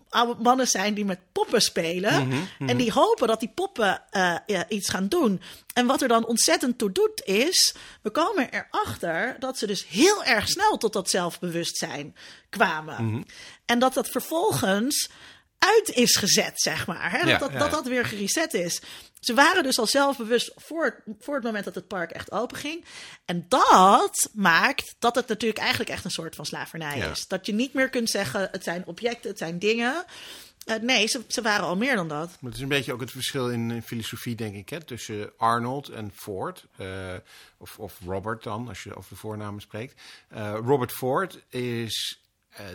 [0.10, 2.28] oude mannen zijn die met poppen spelen.
[2.28, 5.42] Mhm, En die hopen dat die poppen eh, ja, iets gaan doen.
[5.74, 10.24] En wat er dan ontzettend toe doet is, we komen erachter dat ze dus heel
[10.24, 12.16] erg snel tot dat zelfbewustzijn
[12.50, 13.06] kwamen.
[13.06, 13.22] Mhm.
[13.66, 15.10] En dat dat vervolgens
[15.60, 17.12] uit is gezet, zeg maar.
[17.12, 17.18] Hè?
[17.26, 17.76] Dat, dat, ja, dat ja.
[17.76, 18.82] dat weer gereset is.
[19.20, 22.58] Ze waren dus al zelfbewust voor, het- voor het moment dat het park echt open
[22.58, 22.86] ging.
[23.26, 27.10] En dat maakt dat het natuurlijk eigenlijk echt een soort van slavernij Ja.
[27.12, 27.28] is.
[27.28, 30.06] Dat je niet meer kunt zeggen, het zijn objecten, het zijn dingen.
[30.66, 32.28] Eh, nee, ze, ze waren al meer dan dat.
[32.28, 35.90] Maar het is een beetje ook het verschil in filosofie, denk ik, hè, tussen Arnold
[35.90, 36.66] en Ford.
[36.78, 37.14] eh,
[37.58, 40.02] of, of Robert dan, als je over de voornamen spreekt.
[40.30, 42.20] Eh, Robert Ford is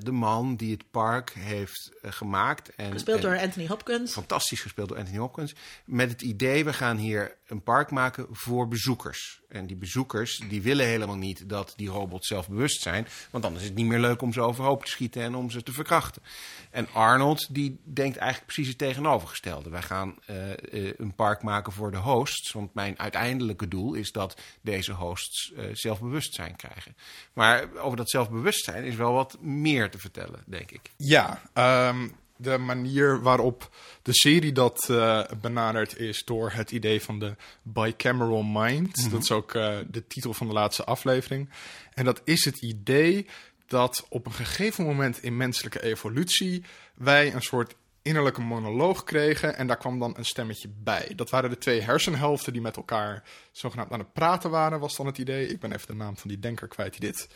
[0.02, 2.74] de man die het park heeft eh, gemaakt.
[2.74, 4.12] En, Gespeeld en- door Anthony Hopkins.
[4.12, 5.54] Fantastisch gespeeld door Anthony Hopkins.
[5.84, 9.42] Met het idee, we gaan hier een park maken voor bezoekers.
[9.48, 13.06] En die bezoekers, die willen helemaal niet dat die robots zelfbewust zijn.
[13.30, 15.62] Want dan is het niet meer leuk om ze overhoop te schieten en om ze
[15.62, 16.22] te verkrachten.
[16.70, 19.70] En Arnold, die denkt eigenlijk precies het tegenovergestelde.
[19.70, 22.52] Wij gaan eh, eh, een park maken voor de hosts.
[22.52, 26.96] Want mijn uiteindelijke doel is dat deze hosts eh, zelfbewustzijn krijgen.
[27.32, 30.90] Maar over dat zelfbewustzijn is wel wat meer te vertellen, denk ik.
[30.96, 37.18] Ja, ehm, de manier waarop de serie dat eh, benadert is door het idee van
[37.18, 39.10] de bicameral mind.
[39.10, 41.50] Dat is ook eh, de titel van de laatste aflevering.
[41.94, 43.26] En dat is het idee
[43.66, 46.64] dat op een gegeven moment in menselijke evolutie
[46.94, 51.12] wij een soort innerlijke monoloog kregen en daar kwam dan een stemmetje bij.
[51.16, 55.06] Dat waren de twee hersenhelften die met elkaar zogenaamd aan het praten waren, was dan
[55.06, 55.48] het idee.
[55.48, 57.28] Ik ben even de naam van die denker kwijt die dit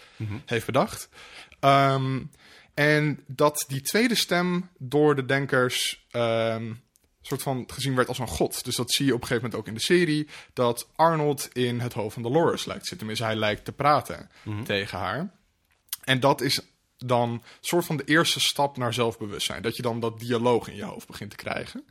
[0.44, 1.08] heeft bedacht.
[1.60, 2.22] Ehm,
[2.74, 6.72] en dat die tweede stem door de denkers ehm,
[7.28, 8.64] soort van gezien werd als een god.
[8.64, 11.80] Dus dat zie je op een gegeven moment ook in de serie, dat Arnold in
[11.80, 12.98] het hoofd van Dolores lijkt zitten.
[12.98, 14.30] Tenminste, hij lijkt te praten
[14.64, 15.32] tegen haar.
[16.04, 16.60] En dat is
[16.98, 19.62] dan soort van de eerste stap naar zelfbewustzijn.
[19.62, 21.84] Dat je dan dat dialoog in je hoofd begint te krijgen.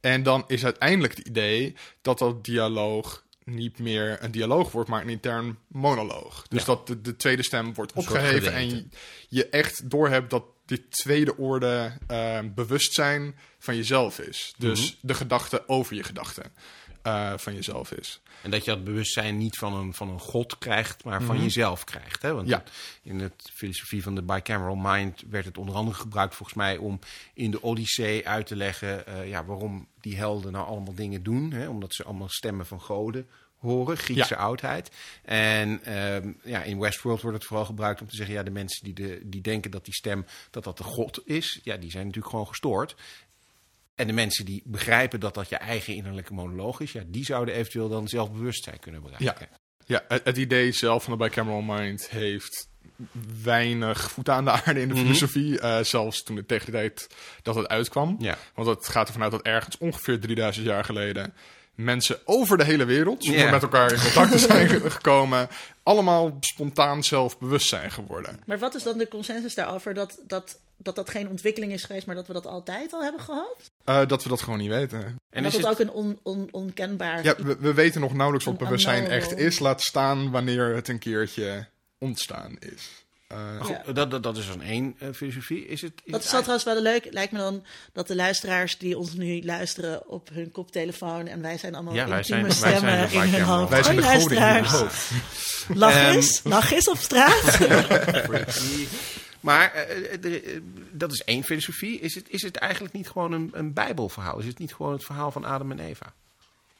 [0.00, 5.02] En dan is uiteindelijk het idee dat dat dialoog niet meer een dialoog wordt, maar
[5.02, 6.46] een intern monoloog.
[6.48, 6.66] Dus Ja.
[6.66, 8.86] dat de, de tweede stem wordt opgeheven en je,
[9.28, 14.54] je echt doorhebt dat dit tweede orde eh, bewustzijn van jezelf is.
[14.58, 15.06] Dus Mhm.
[15.06, 16.42] de gedachte over je gedachte
[17.04, 18.20] eh, van jezelf is.
[18.42, 21.84] En dat je dat bewustzijn niet van een, van een god krijgt, maar van jezelf
[21.84, 22.22] krijgt.
[22.22, 22.34] Hè?
[22.34, 22.62] Want Ja.
[23.02, 26.98] in de filosofie van de bicameral mind werd het onder andere gebruikt volgens mij om
[27.34, 31.52] in de Odyssee uit te leggen eh, ja, waarom die helden nou allemaal dingen doen.
[31.52, 31.68] Hè?
[31.68, 33.28] Omdat ze allemaal stemmen van goden
[33.58, 34.40] horen, Griekse Ja.
[34.40, 34.90] oudheid.
[35.22, 38.34] En ehm, ja, in Westworld wordt het vooral gebruikt om te zeggen...
[38.34, 41.60] ja, de mensen die, de, die denken dat die stem dat dat de god is...
[41.62, 42.94] ja, die zijn natuurlijk gewoon gestoord.
[43.94, 46.92] En de mensen die begrijpen dat dat je eigen innerlijke monoloog is...
[46.92, 49.48] ja, die zouden eventueel dan zelfbewustzijn kunnen bereiken.
[49.86, 52.68] Ja, het, het idee zelf van de bicameral mind heeft
[53.42, 55.60] weinig voet aan de aarde in de filosofie.
[55.60, 57.06] eh, zelfs toen het tegen de tijd
[57.42, 58.16] dat het uitkwam.
[58.18, 58.36] Ja.
[58.54, 61.34] Want het gaat ervan uit dat ergens ongeveer 3000 jaar geleden
[61.74, 63.50] mensen over de hele wereld, zonder Ja.
[63.50, 65.48] met elkaar in contact te zijn ge- gekomen,
[65.82, 68.40] allemaal spontaan zelfbewust zijn geworden.
[68.46, 72.06] Maar wat is dan de consensus daarover dat dat, dat dat geen ontwikkeling is geweest,
[72.06, 73.70] maar dat we dat altijd al hebben gehad?
[73.84, 74.98] Eh, dat we dat gewoon niet weten.
[75.04, 77.24] En, En dat is het ook een on, on, onkenbaar...
[77.24, 79.58] Ja, we, we weten nog nauwelijks wat bewustzijn echt is.
[79.58, 81.66] Laat staan wanneer het een keertje
[81.98, 82.88] ontstaan is.
[83.28, 83.38] Eh,
[83.86, 83.92] Ja.
[83.92, 85.66] dat, dat, dat is dan één eh, filosofie.
[85.66, 87.06] Is het, is Dat is wel trouwens wel leuk.
[87.10, 91.58] Lijkt me dan dat de luisteraars die ons nu luisteren op hun koptelefoon en wij
[91.58, 93.70] zijn allemaal Ja, wij intieme zijn- wij stemmen zijn in hun hoofd.
[93.70, 95.10] wij zijn de goden in hoofd.
[95.74, 97.58] Lach Ehm, eens, lach eens op straat.
[99.44, 102.00] Maar eh, eh, eh, dat is één filosofie.
[102.00, 104.38] Is het, is het eigenlijk niet gewoon een, een bijbelverhaal?
[104.38, 106.12] Is het niet gewoon het verhaal van Adam en Eva?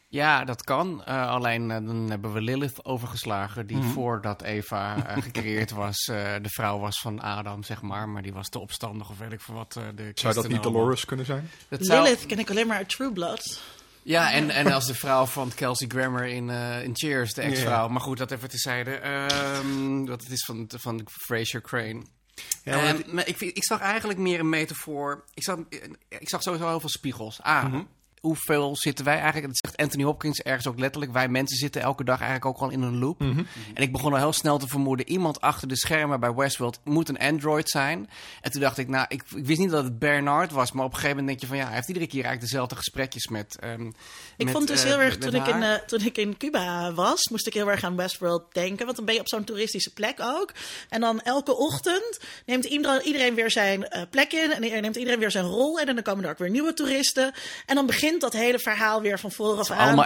[0.08, 1.04] Ja, dat kan.
[1.04, 6.78] Eh, alleen dan hebben we Lilith overgeslagen, die voordat Eva gecreëerd was, eh, de vrouw
[6.78, 8.08] was van Adam, zeg maar.
[8.08, 9.72] Maar die was te opstandig of weet ik veel wat.
[9.72, 10.62] de Zou dat niet.
[10.62, 11.50] Dolores kunnen zijn?
[11.68, 13.60] Dat zou- Lilith ken ik alleen maar uit True Blood.
[14.02, 16.48] Ja, en, en als de vrouw van Kelsey Grammer in,
[16.82, 17.88] in Cheers, de ex-vrouw.
[17.88, 18.90] Maar goed, dat even tezijde.
[18.90, 22.02] Ehm wat het is van, van Fraser Crane.
[22.64, 25.24] Ja, maar Ehm, het- maar ik, ik zag eigenlijk meer een metafoor.
[25.34, 25.58] Ik zag,
[26.08, 27.42] ik zag sowieso heel veel spiegels.
[27.42, 27.74] Ah,
[28.24, 29.46] hoeveel zitten wij eigenlijk?
[29.46, 31.12] Dat zegt Anthony Hopkins ergens ook letterlijk.
[31.12, 33.20] Wij mensen zitten elke dag eigenlijk ook gewoon in een loop.
[33.20, 37.08] En ik begon al heel snel te vermoeden: iemand achter de schermen bij Westworld moet
[37.08, 38.08] een android zijn.
[38.40, 40.72] En toen dacht ik, nou, ik, ik wist niet dat het Bernard was.
[40.72, 42.76] Maar op een gegeven moment denk je van ja, hij heeft iedere keer eigenlijk dezelfde
[42.76, 43.56] gesprekjes met.
[43.60, 43.86] ehm,
[44.36, 46.92] Ik met, vond dus eh, heel erg, toen ik, in, eh, toen ik in Cuba
[46.92, 48.84] was, moest ik heel erg aan Westworld denken.
[48.84, 50.52] Want dan ben je op zo'n toeristische plek ook.
[50.88, 54.52] En dan elke ochtend neemt iedereen, iedereen weer zijn eh, plek in.
[54.52, 55.88] En neemt iedereen weer zijn rol in.
[55.88, 57.32] En dan komen er ook weer nieuwe toeristen.
[57.66, 59.78] En dan begint dat hele verhaal weer van vooraf aan.
[59.78, 60.04] allemaal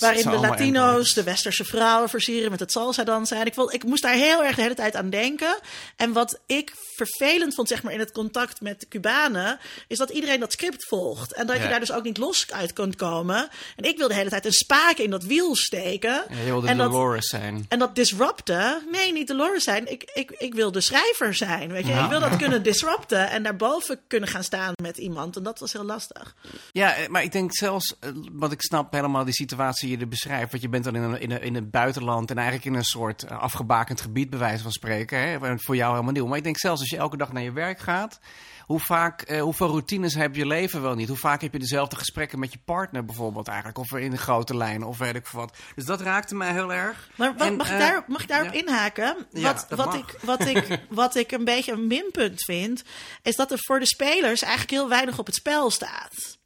[0.00, 3.40] Waarin de Latino's, de westerse vrouwen versieren met het salsa dansen.
[3.40, 5.58] En ik, ik moest daar heel erg de hele tijd aan denken.
[5.96, 10.10] En wat ik vervelend vond, zeg maar, in het contact met de Cubanen, is dat
[10.10, 11.32] iedereen dat script volgt.
[11.32, 13.48] En dat je daar dus ook niet los uit kunt komen.
[13.76, 16.24] En ik wil de hele tijd een spaak in dat wiel steken.
[16.28, 17.66] Ja, je wilde en dat, zijn.
[17.68, 19.90] en dat disrupten, nee, niet Dolores zijn.
[19.90, 21.72] Ik, ik, ik wil de schrijver zijn.
[21.72, 21.92] Weet je?
[21.92, 25.36] Ik wil dat kunnen disrupten en daarboven kunnen gaan staan met iemand.
[25.36, 26.34] En dat was heel lastig.
[26.72, 30.06] Ja, eh, maar ik denk zelfs, eh, want ik snap helemaal die situatie die je
[30.06, 30.50] beschrijft.
[30.50, 32.84] Want je bent dan in, een, in, een, in het buitenland en eigenlijk in een
[32.84, 35.18] soort eh, afgebakend gebied, bij wijze van spreken.
[35.18, 35.58] Hè?
[35.58, 36.26] Voor jou helemaal nieuw.
[36.26, 38.20] Maar ik denk zelfs als je elke dag naar je werk gaat,
[38.66, 41.08] hoe vaak, eh, hoeveel routines heb je leven wel niet?
[41.08, 43.78] Hoe vaak heb je dezelfde gesprekken met je partner bijvoorbeeld eigenlijk?
[43.78, 45.56] Of in de grote lijnen, of weet ik wat.
[45.74, 47.08] Dus dat raakte mij heel erg.
[47.16, 48.60] Maar wat, En, mag, ik daar, mag ik daarop ja.
[48.60, 49.16] inhaken?
[49.30, 49.96] Ja, Wat, wat, mag.
[49.96, 52.84] ik, wat, ik, wat ik een beetje een minpunt vind,
[53.22, 56.38] is dat er voor de spelers eigenlijk heel weinig op het spel staat.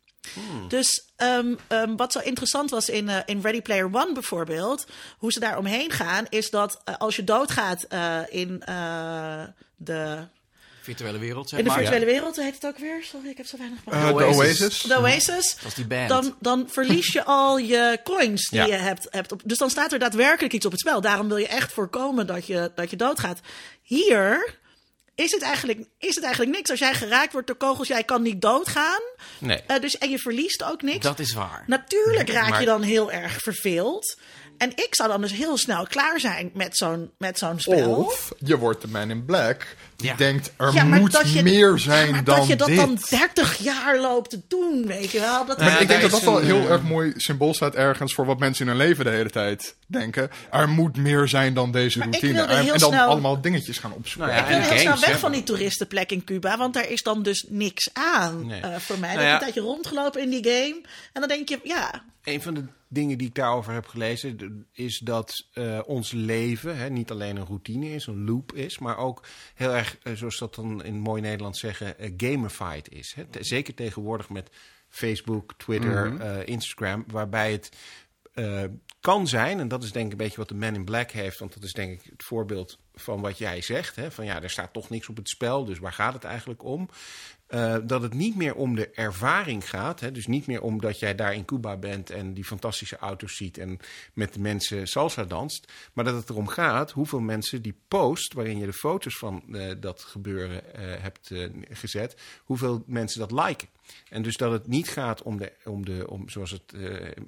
[0.69, 4.87] Dus ehm, ehm, wat zo interessant was in, eh, in Ready Player One bijvoorbeeld,
[5.19, 9.43] hoe ze daar omheen gaan, is dat eh, als je doodgaat eh, in eh,
[9.77, 10.27] de,
[10.83, 11.81] Virtuele wereld, zeg in de maar.
[11.81, 13.03] virtuele wereld, heet het ook weer?
[13.03, 13.81] Sorry, ik heb zo weinig.
[13.85, 14.37] De Oasis.
[14.37, 14.81] Oasis.
[14.83, 15.57] de Oasis.
[15.57, 16.09] Dat is die band.
[16.09, 18.67] Dan, dan verlies je al je coins die Ja.
[18.67, 19.43] je hebt, hebt op.
[19.45, 21.01] Dus dan staat er daadwerkelijk iets op het spel.
[21.01, 23.41] Daarom wil je echt voorkomen dat je, dat je doodgaat.
[23.83, 24.59] Hier
[25.15, 26.71] is het, eigenlijk, is het eigenlijk niks.
[26.71, 29.01] Als jij geraakt wordt door kogels, jij kan niet doodgaan.
[29.39, 29.63] Nee.
[29.67, 31.05] Eh, dus, en je verliest ook niks.
[31.05, 31.65] Dat is waar.
[31.67, 34.17] Natuurlijk raak Maar- je dan heel erg verveeld.
[34.61, 37.95] En ik zou dan dus heel snel klaar zijn met zo'n, met zo'n spel.
[37.95, 40.15] Of je wordt de man in black die Ja.
[40.17, 42.77] denkt er Ja, maar moet dat je- meer zijn maar dan dat je dat dit.
[42.77, 45.45] dan 30 jaar loopt te doen, weet je wel.
[45.47, 48.15] Dat ja, ik denk dat dat wel een, heel eh, erg mooi symbool staat ergens
[48.15, 50.31] voor wat mensen in hun leven de hele tijd denken.
[50.51, 52.43] Er moet meer zijn dan deze Maar ik routine.
[52.43, 54.33] En, heel en dan snel- allemaal dingetjes gaan opzoeken.
[54.35, 56.89] Nou ja, ik wil en heel snel weg van die toeristenplek in Cuba, want daar
[56.91, 58.61] is dan dus niks aan Nee.
[58.61, 59.15] eh, voor mij.
[59.15, 59.27] Nou Dan heb ja.
[59.27, 60.81] je een tijdje rondgelopen in die game
[61.13, 64.99] en dan denk je, ja, Een van de dingen die ik daarover heb gelezen, is
[64.99, 69.25] dat eh, ons leven hè, niet alleen een routine is, een loop is, maar ook
[69.55, 73.15] heel erg, eh, zoals dat dan in mooi Nederlands zeggen, eh, gamified is.
[73.15, 73.25] Hè.
[73.41, 74.51] Zeker tegenwoordig met
[74.89, 77.77] Facebook, Twitter, eh, Instagram, waarbij het
[79.01, 81.39] kan zijn, en dat is denk ik een beetje wat de Man in Black heeft,
[81.39, 84.51] want dat is denk ik het voorbeeld van wat jij zegt, hè, van ja, er
[84.51, 86.89] staat toch niks op het spel, dus waar gaat het eigenlijk om?
[87.51, 90.01] Eh, dat het niet meer om de ervaring gaat.
[90.01, 90.13] Hè?
[90.13, 93.79] Dus niet meer omdat jij daar in Cuba bent en die fantastische auto's ziet en
[94.13, 95.73] met de mensen salsa danst.
[95.93, 99.71] Maar dat het erom gaat hoeveel mensen die post, waarin je de foto's van eh,
[99.81, 101.31] dat gebeuren eh, hebt
[101.71, 103.69] gezet, hoeveel mensen dat liken.
[104.09, 106.73] En dus dat het niet gaat om de, om de om, zoals het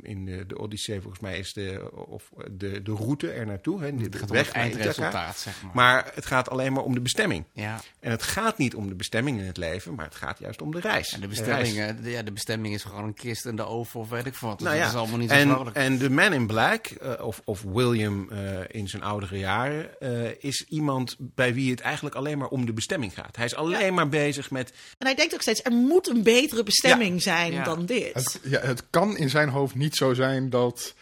[0.03, 1.61] in de, de Odyssee volgens mij is, de,
[2.08, 3.80] of de, de route er naartoe.
[3.82, 3.96] Hè?
[3.96, 5.70] De, Het gaat om weg het eindresultaat, zeg maar.
[5.74, 7.44] Maar het gaat alleen maar om de bestemming.
[7.52, 7.80] ja.
[8.00, 10.70] En het gaat niet om de bestemming in het leven, maar het gaat juist om
[10.70, 11.12] de reis.
[11.12, 14.08] En de bestemming, de, ja, de bestemming is gewoon een kist in de oven of
[14.08, 14.58] weet ik veel wat.
[14.58, 17.26] Dus Nou ja, dat is allemaal niet zo en, en de Man in Black, eh,
[17.26, 18.38] of, of William eh,
[18.68, 22.72] in zijn oudere jaren, eh, is iemand bij wie het eigenlijk alleen maar om de
[22.72, 23.36] bestemming gaat.
[23.36, 24.70] Hij is alleen maar bezig met.
[24.98, 27.64] en hij denkt ook steeds, er moet een betere bestemming zijn Ja.
[27.64, 28.14] dan dit.
[28.14, 30.94] Het, ja, het kan in zijn hoofd niet zo zijn dat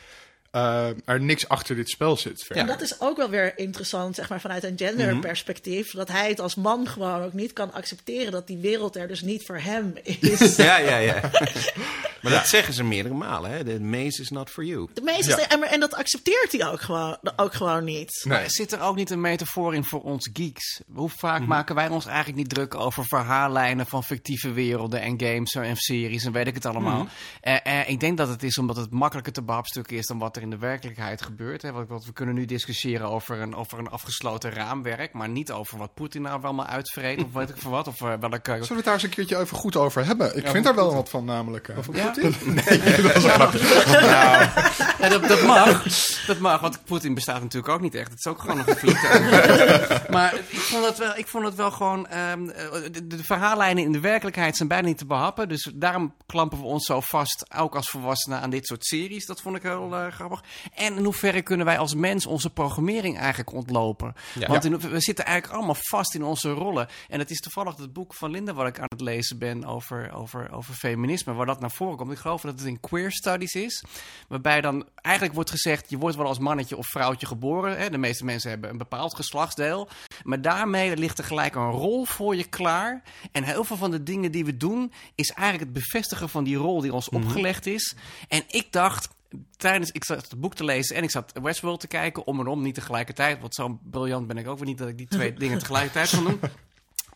[0.51, 2.43] eh, er niks achter dit spel zit.
[2.45, 2.63] verder.
[2.63, 5.91] En dat is ook wel weer interessant, zeg maar, vanuit een genderperspectief.
[5.91, 9.21] Dat hij het als man gewoon ook niet kan accepteren dat die wereld er dus
[9.23, 10.57] niet voor hem is.
[10.57, 11.21] Ja, ja, ja.
[12.23, 13.51] maar dat zeggen ze meerdere malen.
[13.51, 13.65] Hè?
[13.65, 14.89] The maze is not for you.
[14.95, 15.49] De meeste, Ja.
[15.49, 18.21] en, en dat accepteert hij ook gewoon, ook gewoon niet.
[18.25, 18.39] Nee.
[18.39, 20.81] Maar zit er ook niet een metafoor in voor ons geeks?
[20.95, 25.55] Hoe vaak maken wij ons eigenlijk niet druk over verhaallijnen van fictieve werelden en games
[25.55, 27.07] en series en weet ik het allemaal?
[27.41, 30.37] Eh, eh, ik denk dat het is omdat het makkelijker te behapstukken is dan wat
[30.37, 31.63] er in de werkelijkheid gebeurt.
[31.63, 31.73] Hè?
[31.73, 35.79] Want, want we kunnen nu discussiëren over een, over een afgesloten raamwerk, maar niet over
[35.79, 37.87] wat Poetin nou allemaal uitvreet of weet ik veel wat.
[37.89, 38.41] Of eh, welke...
[38.53, 40.37] Zullen we het daar eens een keertje even goed over hebben?
[40.37, 41.69] Ik Ja, vind daar wel wat van, namelijk.
[41.69, 41.77] eh.
[41.93, 42.05] Ja?
[42.15, 42.17] dat
[43.17, 43.59] is een grapje.
[44.99, 45.83] Ja, dat, dat mag.
[46.27, 48.11] Dat mag, want Poetin bestaat natuurlijk ook niet echt.
[48.11, 50.09] Het is ook gewoon nog een vliegtuig.
[50.17, 52.07] maar ik vond het wel, ik vond het wel gewoon...
[52.07, 55.49] ehm, eh, de, de verhaallijnen in de werkelijkheid zijn bijna niet te behappen.
[55.49, 59.27] Dus daarom klampen we ons zo vast, ook als volwassenen, aan dit soort series.
[59.27, 60.71] Dat vond ik heel eh, grappig.
[60.75, 64.15] En in hoeverre kunnen wij als mens onze programmering eigenlijk ontlopen?
[64.39, 64.49] Ja.
[64.49, 66.89] Want in, we zitten eigenlijk allemaal vast in onze rollen.
[67.09, 70.13] En het is toevallig het boek van Linda wat ik aan het lezen ben over,
[70.13, 72.13] over, over feminisme, waar dat naar voren komt.
[72.13, 73.85] Ik geloof dat het in queer studies is,
[74.29, 77.79] waarbij dan eigenlijk wordt gezegd, je wordt wel als mannetje of vrouwtje geboren.
[77.79, 77.91] Hè?
[77.91, 79.89] De meeste mensen hebben een bepaald geslachtsdeel.
[80.23, 83.03] Maar daarmee ligt er gelijk een rol voor je klaar.
[83.33, 86.57] En heel veel van de dingen die we doen, is eigenlijk het bevestigen van die
[86.57, 87.97] rol die ons opgelegd is.
[88.29, 89.09] En ik dacht,
[89.57, 92.47] tijdens, ik zat het boek te lezen en ik zat Westworld te kijken, om en
[92.47, 93.41] om, niet tegelijkertijd.
[93.41, 96.25] Want zo briljant ben ik ook weer niet dat ik die twee dingen tegelijkertijd kan
[96.25, 96.41] doen.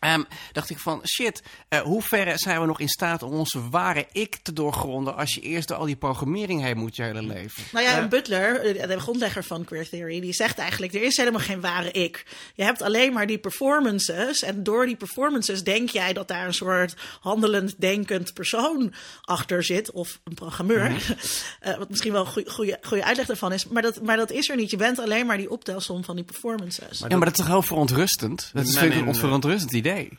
[0.05, 3.69] Ehm, dacht ik van, shit, eh, hoe ver zijn we nog in staat om onze
[3.69, 7.21] ware ik te doorgronden als je eerst door al die programmering heen moet je hele
[7.21, 7.63] leven?
[7.71, 11.41] Nou ja, Butler, eh, de grondlegger van queer theory, die zegt eigenlijk: er is helemaal
[11.41, 12.25] geen ware ik.
[12.55, 14.43] Je hebt alleen maar die performances.
[14.43, 19.91] En door die performances denk jij dat daar een soort handelend, denkend persoon achter zit.
[19.91, 20.93] Of een programmeur.
[21.59, 23.65] Eh, wat misschien wel een goede uitleg daarvan is.
[23.67, 24.69] Maar dat, maar dat is er niet.
[24.69, 26.99] Je bent alleen maar die optelsom van die performances.
[26.99, 28.49] ja, maar dat is toch heel verontrustend?
[28.53, 29.71] Dat is ik een on- verontrustend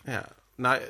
[0.04, 0.28] Ja.
[0.56, 0.80] Nou,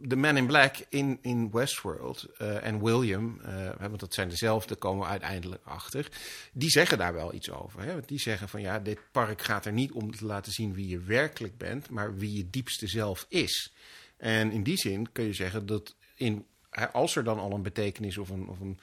[0.00, 4.74] de Man in Black in, in Westworld eh, en William, hè, want dat zijn dezelfde,
[4.74, 6.08] komen we uiteindelijk achter.
[6.52, 7.82] Die zeggen daar wel iets over.
[7.82, 7.92] Hè?
[7.92, 10.88] Want die zeggen van ja, dit park gaat er niet om te laten zien wie
[10.88, 13.72] je werkelijk bent, maar wie je diepste zelf is.
[14.16, 16.46] En in die zin kun je zeggen dat in,
[16.92, 18.78] als er dan al een betekenis of een, of een,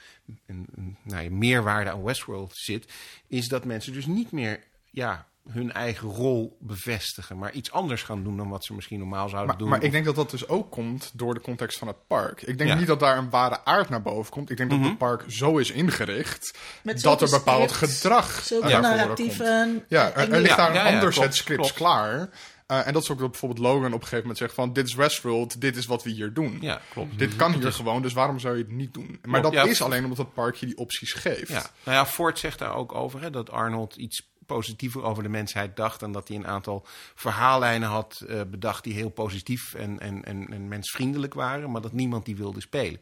[0.46, 2.94] een, nou meerwaarde aan Westworld zit,
[3.28, 8.24] is dat mensen dus niet meer ja, hun eigen rol bevestigen, maar iets anders gaan
[8.24, 9.70] doen dan wat ze misschien normaal zouden Maar, doen.
[9.70, 12.42] maar ik denk dat dat dus ook komt door de context van het park.
[12.42, 12.76] Ik denk Ja.
[12.76, 14.50] niet dat daar een ware aard naar boven komt.
[14.50, 18.82] Ik denk dat het park zo is ingericht Met dat er bepaald gedrag Zulke naar
[18.82, 18.96] komt.
[18.96, 19.86] narratieven.
[19.88, 21.92] Ja, er, er ligt Ja, daar een ja, ja, ander klopt, set scripts klopt.
[21.92, 22.30] klaar.
[22.72, 24.74] Uh, en dat is ook dat bijvoorbeeld Logan op een gegeven moment zegt van...
[24.74, 26.58] dit is Westworld, dit is wat we hier doen.
[26.62, 27.20] Ja, klopt.
[27.20, 29.20] Dit kan hier gewoon, dus waarom zou je het niet doen?
[29.24, 29.72] Maar Klopt, dat ja.
[29.72, 31.48] is alleen omdat het park je die opties geeft.
[31.48, 31.64] Ja.
[31.84, 35.76] Nou ja, Ford zegt daar ook over hè, dat Arnold iets positiever over de mensheid
[35.76, 36.02] dacht.
[36.02, 36.86] En dat hij een aantal
[37.16, 41.72] verhaallijnen had eh, bedacht die heel positief en, en, en, en mensvriendelijk waren.
[41.72, 43.02] Maar dat niemand die wilde spelen.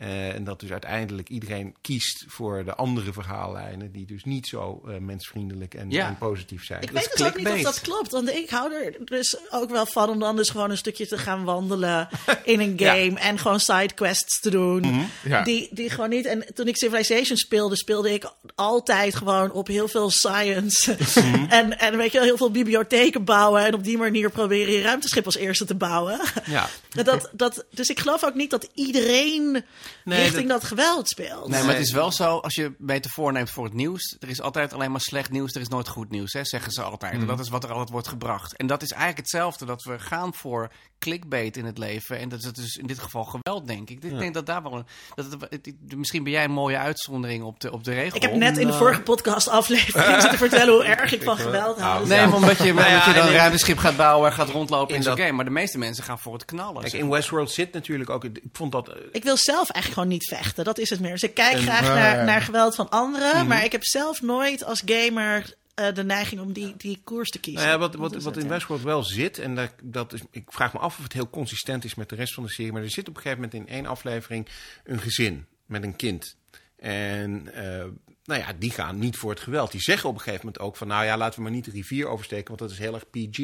[0.00, 4.82] Eh, en dat dus uiteindelijk iedereen kiest voor de andere verhaallijnen, die dus niet zo
[4.88, 6.06] eh, mensvriendelijk en, Ja.
[6.06, 6.82] en positief zijn.
[6.82, 8.10] Ik Dat weet dus ook niet of dat klopt.
[8.10, 11.18] Want ik hou er dus ook wel van om dan dus gewoon een stukje te
[11.18, 12.08] gaan wandelen
[12.44, 13.18] in een game.
[13.18, 15.08] En gewoon sidequests te doen.
[15.24, 15.42] Ja.
[15.42, 16.26] Die, die gewoon niet.
[16.26, 20.96] En toen ik Civilization speelde, speelde ik altijd gewoon op heel veel science.
[21.48, 23.64] en, en weet je wel, heel veel bibliotheken bouwen.
[23.64, 26.20] En op die manier proberen je ruimteschip als eerste te bouwen.
[26.46, 26.68] Ja.
[27.04, 29.64] dat, dat, dus ik geloof ook niet dat iedereen
[30.04, 31.48] Nee, richting dat- dat, geweld speelt.
[31.48, 34.40] Nee, maar het is wel zo, als je beter voorneemt voor het nieuws, er is
[34.40, 37.12] altijd alleen maar slecht nieuws, er is nooit goed nieuws, hè, zeggen ze altijd.
[37.12, 38.56] En dat is wat er altijd wordt gebracht.
[38.56, 42.18] En dat is eigenlijk hetzelfde, dat we gaan voor clickbait in het leven.
[42.18, 44.04] En dat is dus in dit geval geweld, denk ik.
[44.04, 44.86] Ik denk dat daar wel een...
[45.14, 48.16] Dat het, misschien ben jij een mooie uitzondering op de, op de regel.
[48.16, 48.78] Ik heb net in de Nou.
[48.78, 52.00] vorige podcast aflevering zitten vertellen hoe erg ik van geweld hou.
[52.00, 54.28] Dus Nee, maar omdat je, Nou ja, omdat je dan en een ruimteschip gaat bouwen
[54.30, 55.36] en gaat rondlopen in, in zo'n dat- game.
[55.36, 56.80] Maar de meeste mensen gaan voor het knallen.
[56.80, 57.08] Kijk, zeg in.
[57.10, 58.24] Westworld zit natuurlijk ook.
[58.24, 58.88] Ik vond dat.
[58.88, 60.64] eh, Ik wil zelf eigenlijk gewoon niet vechten.
[60.64, 61.10] Dat is het meer.
[61.10, 63.36] Dus ik kijk graag ja, naar, naar geweld van anderen.
[63.36, 63.46] Mhm.
[63.46, 67.38] Maar ik heb zelf nooit als gamer eh, de neiging om die, die koers te
[67.38, 67.62] kiezen.
[67.62, 68.48] Nou ja, wat, wat, wat het, in ja.
[68.48, 71.84] Westworld wel zit, en dat, dat is, ik vraag me af of het heel consistent
[71.84, 73.74] is met de rest van de serie, maar er zit op een gegeven moment in
[73.74, 74.48] één aflevering
[74.84, 76.36] een gezin met een kind.
[76.76, 77.84] En eh,
[78.30, 79.70] nou ja, die gaan niet voor het geweld.
[79.72, 81.70] Die zeggen op een gegeven moment ook van, nou ja, laten we maar niet de
[81.70, 83.38] rivier oversteken, want dat is heel erg PG.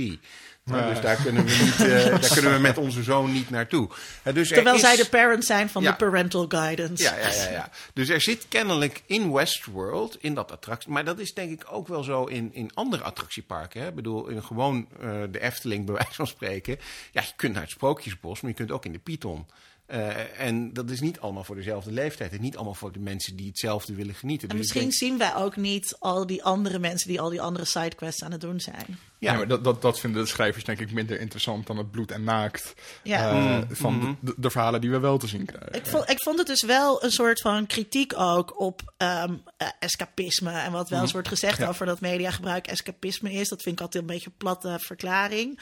[0.64, 0.88] Nou, Ja.
[0.88, 3.88] Dus daar kunnen, we niet, eh, daar kunnen we met onze zoon niet naartoe.
[4.22, 5.90] Eh, dus er Terwijl is- zij de parents zijn van Ja.
[5.90, 7.02] de parental guidance.
[7.02, 7.70] Ja, ja, ja, ja.
[7.92, 10.90] Dus er zit kennelijk in Westworld, in dat attractie.
[10.90, 13.80] Maar dat is denk ik ook wel zo in, in andere attractieparken.
[13.80, 13.88] Hè?
[13.88, 16.78] Ik bedoel, in gewoon eh, de Efteling, bij wijze van spreken.
[17.12, 19.46] Ja, je kunt naar het Sprookjesbos, maar je kunt ook in de Python.
[19.86, 22.32] Eh, en dat is niet allemaal voor dezelfde leeftijd.
[22.32, 24.48] En niet allemaal voor de mensen die hetzelfde willen genieten.
[24.48, 27.40] En Dus misschien denk- zien wij ook niet al die andere mensen die al die
[27.40, 28.98] andere sidequests aan het doen zijn.
[29.18, 29.30] Ja.
[29.32, 32.10] Ja, maar dat, dat, dat vinden de schrijvers denk ik minder interessant dan het bloed
[32.10, 33.30] en naakt Ja.
[33.30, 35.72] eh, van de, de verhalen die we wel te zien krijgen.
[35.74, 39.68] Ik vond, ik vond het dus wel een soort van kritiek ook op ehm, eh,
[39.80, 40.50] escapisme.
[40.52, 41.68] En wat wel eens wordt gezegd Ja.
[41.68, 43.48] over dat mediagebruik escapisme is.
[43.48, 45.60] Dat vind ik altijd een beetje een platte verklaring.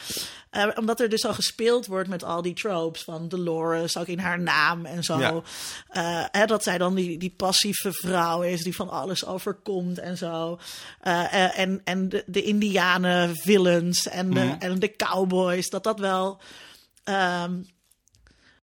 [0.51, 4.19] Eh, omdat er dus al gespeeld wordt met al die tropes van Dolores, ook in
[4.19, 5.19] haar naam en zo.
[5.19, 5.43] Ja.
[5.89, 10.17] Eh, hè, dat zij dan die, die passieve vrouw is die van alles overkomt en
[10.17, 10.59] zo.
[11.01, 15.71] En en de, de indianen villains en de, en de cowboys.
[15.71, 16.41] Dat dat wel...
[17.05, 17.53] ehm,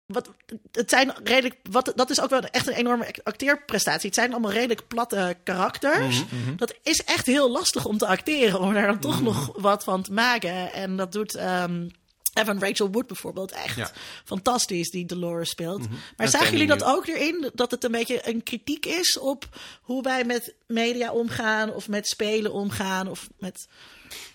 [0.06, 0.30] wat,
[0.72, 4.06] het zijn redelijk, wat, dat is ook wel echt een enorme acteerprestatie.
[4.06, 6.24] Het zijn allemaal redelijk platte karakters.
[6.58, 10.04] Dat is echt heel lastig om te acteren, om daar dan toch nog wat van
[10.04, 10.74] te maken.
[10.74, 11.88] En dat doet ehm
[12.34, 13.92] Evan Rachel Wood bijvoorbeeld echt Ja.
[14.26, 15.90] fantastisch, die Dolores speelt.
[15.90, 17.52] Maar En zagen jullie dat ook erin?
[17.54, 19.48] Dat het een beetje een kritiek is op
[19.82, 23.68] hoe wij met media omgaan, of met spelen omgaan, of met.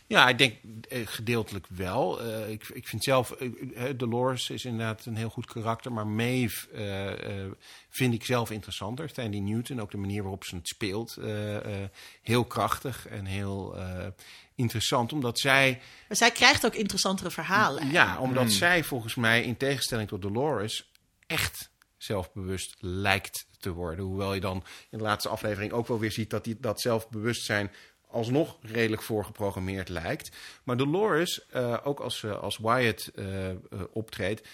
[0.08, 0.54] Ja, ik denk
[0.88, 2.20] eh, gedeeltelijk wel.
[2.22, 6.68] Eh, ik, ik vind zelf, eh, Dolores is inderdaad een heel goed karakter, maar Maeve
[6.70, 7.50] eh, eh,
[7.88, 9.12] vind ik zelf interessanter.
[9.12, 11.88] Tandy Newton, ook de manier waarop ze het speelt, eh, eh,
[12.22, 14.06] heel krachtig en heel eh,
[14.54, 17.90] interessant, omdat zij, Maar zij krijgt ook interessantere verhalen.
[17.90, 20.90] ja, omdat zij volgens mij in tegenstelling tot Dolores
[21.26, 24.04] echt zelfbewust lijkt te worden.
[24.04, 27.70] Hoewel je dan in de laatste aflevering ook wel weer ziet dat die, dat zelfbewustzijn
[28.10, 30.36] alsnog redelijk voorgeprogrammeerd lijkt.
[30.62, 33.56] Maar Dolores, eh, ook als, ze als Wyatt eh, eh,
[33.92, 34.48] optreedt,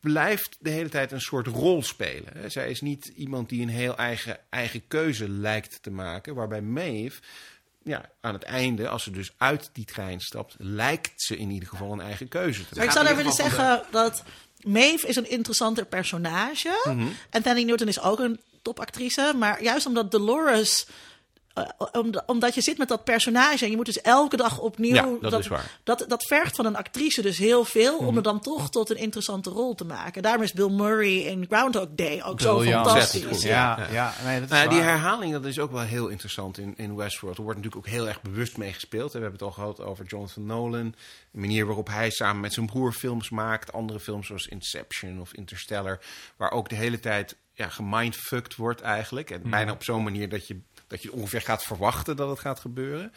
[0.00, 2.50] blijft de hele tijd een soort rol spelen.
[2.50, 6.34] Zij is niet iemand die een heel eigen, eigen keuze lijkt te maken.
[6.34, 7.20] Waarbij Maeve,
[7.82, 11.68] ja, aan het einde, als ze dus uit die trein stapt, lijkt ze in ieder
[11.68, 12.92] geval een eigen keuze te Maar ik maken.
[12.92, 14.22] zou daar willen zeggen dat
[14.62, 16.82] Maeve is een interessanter personage.
[16.84, 17.06] Mhm.
[17.30, 19.34] En Tandy Newton is ook een topactrice.
[19.38, 20.86] Maar juist omdat Dolores...
[21.54, 24.94] eh, om- omdat je zit met dat personage en je moet dus elke dag opnieuw...
[25.20, 25.78] Ja, dat is waar.
[25.84, 28.06] Dat, dat vergt van een actrice dus heel veel Mhm.
[28.06, 30.22] om er dan toch tot een interessante rol te maken.
[30.22, 33.42] Daarom is Bill Murray in Groundhog Day ook zo fantastisch.
[33.42, 33.86] Ja, Ja.
[33.92, 34.14] ja.
[34.24, 37.36] nee, dat is Nou, die herhaling dat is ook wel heel interessant in, in Westworld.
[37.36, 39.12] Er wordt natuurlijk ook heel erg bewust mee gespeeld.
[39.12, 40.94] We hebben het al gehad over Jonathan Nolan.
[41.30, 43.72] De manier waarop hij samen met zijn broer films maakt.
[43.72, 46.00] Andere films zoals Inception of Interstellar.
[46.36, 49.30] Waar ook de hele tijd ja, gemindfucked wordt eigenlijk.
[49.30, 50.60] En bijna op zo'n manier dat je,
[50.92, 53.12] dat je ongeveer gaat verwachten dat het gaat gebeuren.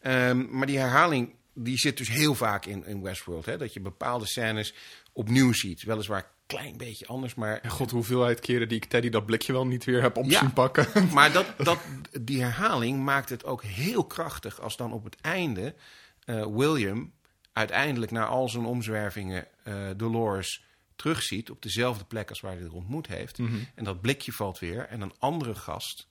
[0.00, 3.46] Ehm, maar die herhaling die zit dus heel vaak in, in Westworld.
[3.46, 3.56] Hè?
[3.56, 4.74] Dat je bepaalde scènes
[5.12, 5.82] opnieuw ziet.
[5.82, 9.52] Weliswaar een klein beetje anders, maar En god, hoeveelheid keren die ik Teddy dat blikje
[9.52, 10.38] wel niet weer heb op Ja.
[10.38, 10.86] zien pakken.
[11.12, 11.78] Maar dat, dat,
[12.20, 15.74] die herhaling maakt het ook heel krachtig als dan op het einde
[16.24, 17.12] eh, William
[17.52, 20.64] uiteindelijk na al zijn omzwervingen eh, Dolores
[20.96, 23.38] terugziet op dezelfde plek als waar hij er ontmoet heeft.
[23.74, 26.08] En dat blikje valt weer en een andere gast,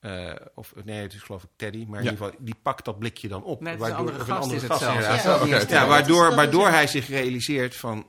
[0.00, 2.98] eh, of nee, het is geloof ik Teddy, maar in ieder geval, die pakt dat
[2.98, 3.60] blikje dan op.
[3.66, 5.42] Een Waardoor- andere gast is het zelfs.
[5.44, 5.70] inderdaad.
[5.70, 5.86] Ja.
[5.86, 8.06] Waardoor, waardoor hij zich realiseert van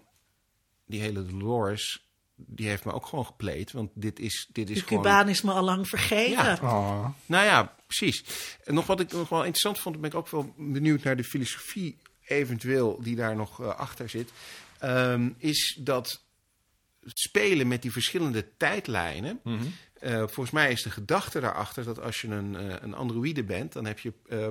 [0.86, 3.72] die hele Dolores, die heeft me ook gewoon gepleed.
[3.72, 5.04] Want dit is, dit is De gewoon...
[5.04, 6.44] Cubaan is me al lang vergeven.
[6.44, 6.58] Ja.
[6.62, 7.06] Oh.
[7.26, 8.24] Nou ja, precies.
[8.64, 11.24] En nog wat ik nog wel interessant vond, ben ik ook wel benieuwd naar de
[11.24, 14.32] filosofie eventueel die daar nog eh, achter zit.
[14.80, 16.22] Ehm, is dat
[17.04, 19.40] spelen met die verschillende tijdlijnen.
[19.44, 19.64] Mhm.
[19.94, 23.74] eh, volgens mij is de gedachte daarachter dat als je een, eh, een androïde bent,
[23.74, 24.48] dan heb je eh,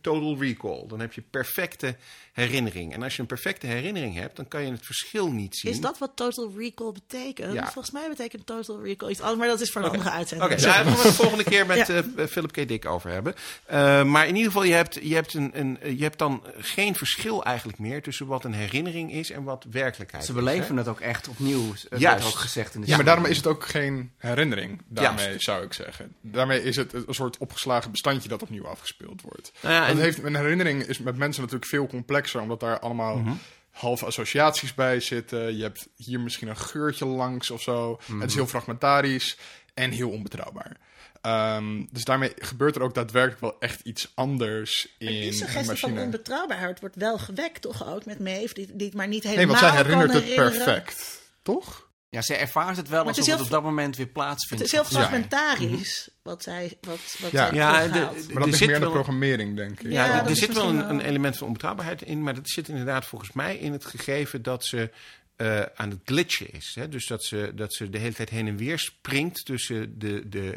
[0.00, 0.84] total recall.
[0.88, 1.96] Dan heb je perfecte
[2.32, 2.92] herinnering.
[2.92, 5.72] En als je een perfecte herinnering hebt, dan kan je het verschil niet zien.
[5.72, 7.52] Is dat wat total recall betekent?
[7.52, 7.62] Ja.
[7.62, 10.52] Volgens mij betekent total recall iets anders, maar dat is voor een andere uitzending.
[10.52, 12.02] Oké, daar gaan we het de volgende keer met Ja.
[12.16, 12.68] eh, Philip K.
[12.68, 13.34] Dick over hebben.
[13.66, 16.94] Eh, maar in ieder geval, je hebt, je, hebt een, een, je hebt dan geen
[16.94, 20.36] verschil eigenlijk meer tussen wat een herinnering is en wat werkelijkheid Ze is.
[20.38, 20.78] beleven hè?
[20.80, 21.62] het ook echt opnieuw.
[21.96, 22.26] Juist.
[22.26, 24.82] ook gezegd in de Ja, maar daarom is het ook geen herinnering.
[24.88, 25.44] Daarmee Juist.
[25.44, 26.14] zou ik zeggen.
[26.20, 29.52] Daarmee is het een soort opgeslagen bestandje dat opnieuw afgespeeld wordt.
[29.62, 32.60] Nou ja, Want en- het heeft, een herinnering is met mensen natuurlijk veel complexer, omdat
[32.60, 33.22] daar allemaal
[33.70, 35.56] halve associaties bij zitten.
[35.56, 38.00] Je hebt hier misschien een geurtje langs of zo.
[38.18, 39.36] Het is heel fragmentarisch
[39.74, 40.76] en heel onbetrouwbaar.
[41.20, 45.76] Ehm, dus daarmee gebeurt er ook daadwerkelijk wel echt iets anders in Die een suggestie
[45.76, 49.32] van onbetrouwbaarheid wordt wel gewekt, toch ook met Maeve, die, die het maar niet Nee,
[49.34, 50.52] helemaal want zij herinnert het herinneren.
[50.64, 51.88] perfect, toch?
[52.14, 54.04] Ja, ze ervaart het wel Maar het alsof is het, heel- op dat moment weer
[54.04, 54.64] Het plaatsvindt.
[54.64, 54.88] is heel Ja.
[54.88, 57.46] fragmentarisch wat zij, wat, wat Ja.
[57.46, 58.14] zij Ja, terughaalt.
[58.26, 59.92] de- Maar dat is zit meer de programmering, denk ik.
[59.92, 62.68] Ja, Ja, er- er zit wel een, een element van onbetrouwbaarheid in, maar dat zit
[62.68, 64.90] inderdaad volgens mij in het gegeven dat ze
[65.36, 66.72] eh, aan het glitchen is.
[66.74, 66.88] Hè?
[66.88, 70.56] Dus dat ze, dat ze de hele tijd heen en weer springt tussen de, de,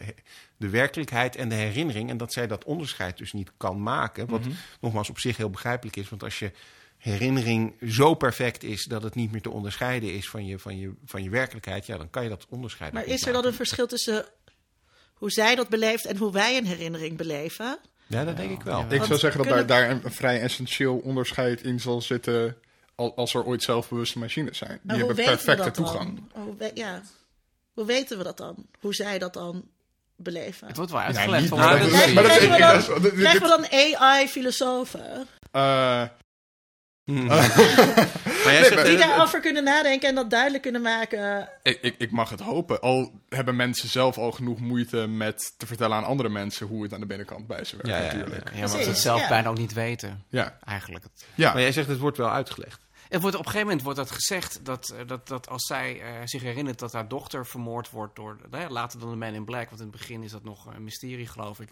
[0.57, 2.09] de werkelijkheid en de herinnering.
[2.09, 4.27] En dat zij dat onderscheid dus niet kan maken.
[4.27, 4.41] Wat
[4.81, 6.09] nogmaals op zich heel begrijpelijk is.
[6.09, 6.51] Want als je
[7.07, 10.93] herinnering zo perfect is dat het niet meer te onderscheiden is van je, van je,
[11.05, 13.87] van je werkelijkheid, ja, dan kan je dat onderscheid Maar is er dan een verschil
[13.87, 14.25] tussen
[15.13, 17.77] hoe zij dat beleeft en hoe wij een herinnering beleven?
[18.07, 18.79] Ja, dat denk ik wel.
[18.79, 18.89] Ja.
[18.89, 22.57] Ik zou zeggen dat daar, kunnen- daar een, een vrij essentieel onderscheid in zal zitten
[22.95, 24.79] al- als er ooit zelfbewuste machines zijn.
[24.83, 26.23] Die hebben perfecte toegang.
[26.33, 27.01] Hoe, we- ja.
[27.73, 28.65] hoe weten we dat dan?
[28.79, 29.67] Hoe zij dat dan
[30.15, 30.67] beleven?
[30.67, 31.41] Het wordt wel Ja, uitgelegd.
[31.41, 36.03] niet- maar dat is- dat is- we dan- Krijgen we dan AI-filosofen eh,
[37.07, 37.25] Hmm.
[38.43, 41.49] maar jij zegt, die eh, daarover kunnen nadenken en dat duidelijk kunnen maken?
[41.63, 42.81] ik, ik, ik mag het hopen.
[42.81, 46.93] Al hebben mensen zelf al genoeg moeite met te vertellen aan andere mensen hoe het
[46.93, 48.53] aan de binnenkant bij ze werkt, Ja, ja, natuurlijk.
[48.53, 49.27] Ja, maar ze het zelf ja.
[49.27, 50.23] bijna ook niet weten.
[50.29, 51.05] Ja, Eigenlijk.
[51.35, 51.53] ja.
[51.53, 52.79] maar jij zegt het wordt wel uitgelegd.
[53.09, 56.01] Het wordt, op een gegeven moment wordt dat gezegd dat, eh, dat, dat als zij
[56.01, 59.45] eh, zich herinnert dat haar dochter vermoord wordt door, nou later dan de Man in
[59.45, 61.69] Black, want in het begin is dat nog een mysterie geloof ik,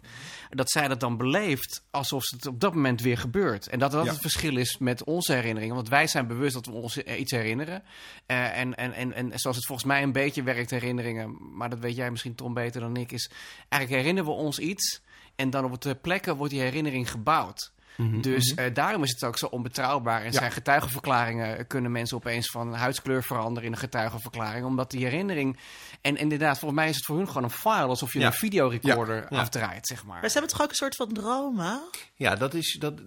[0.49, 3.67] dat zij dat dan beleeft alsof het op dat moment weer gebeurt.
[3.67, 4.11] En dat dat Ja.
[4.11, 7.31] het verschil is met onze herinneringen, want wij zijn bewust dat we ons eh, iets
[7.31, 7.83] herinneren.
[8.25, 11.95] En, en, en, en zoals het volgens mij een beetje werkt, herinneringen, maar dat weet
[11.95, 13.29] jij misschien Tom beter dan ik, is
[13.69, 15.01] eigenlijk herinneren we ons iets
[15.35, 17.73] en dan op de plekken wordt die herinnering gebouwd.
[18.21, 20.19] Dus eh, daarom is het ook zo onbetrouwbaar.
[20.19, 20.31] En Ja.
[20.31, 24.65] zijn getuigenverklaringen kunnen mensen opeens van huidskleur veranderen in een getuigenverklaring.
[24.65, 25.57] Omdat die herinnering.
[26.01, 27.87] En inderdaad, volgens mij is het voor hun gewoon een file.
[27.87, 28.25] Alsof je Ja.
[28.25, 29.37] een videorecorder Ja.
[29.39, 30.19] afdraait, zeg maar.
[30.19, 31.81] Maar ze hebben toch ook een soort van dromen?
[32.15, 33.01] Ja, dat is, dat,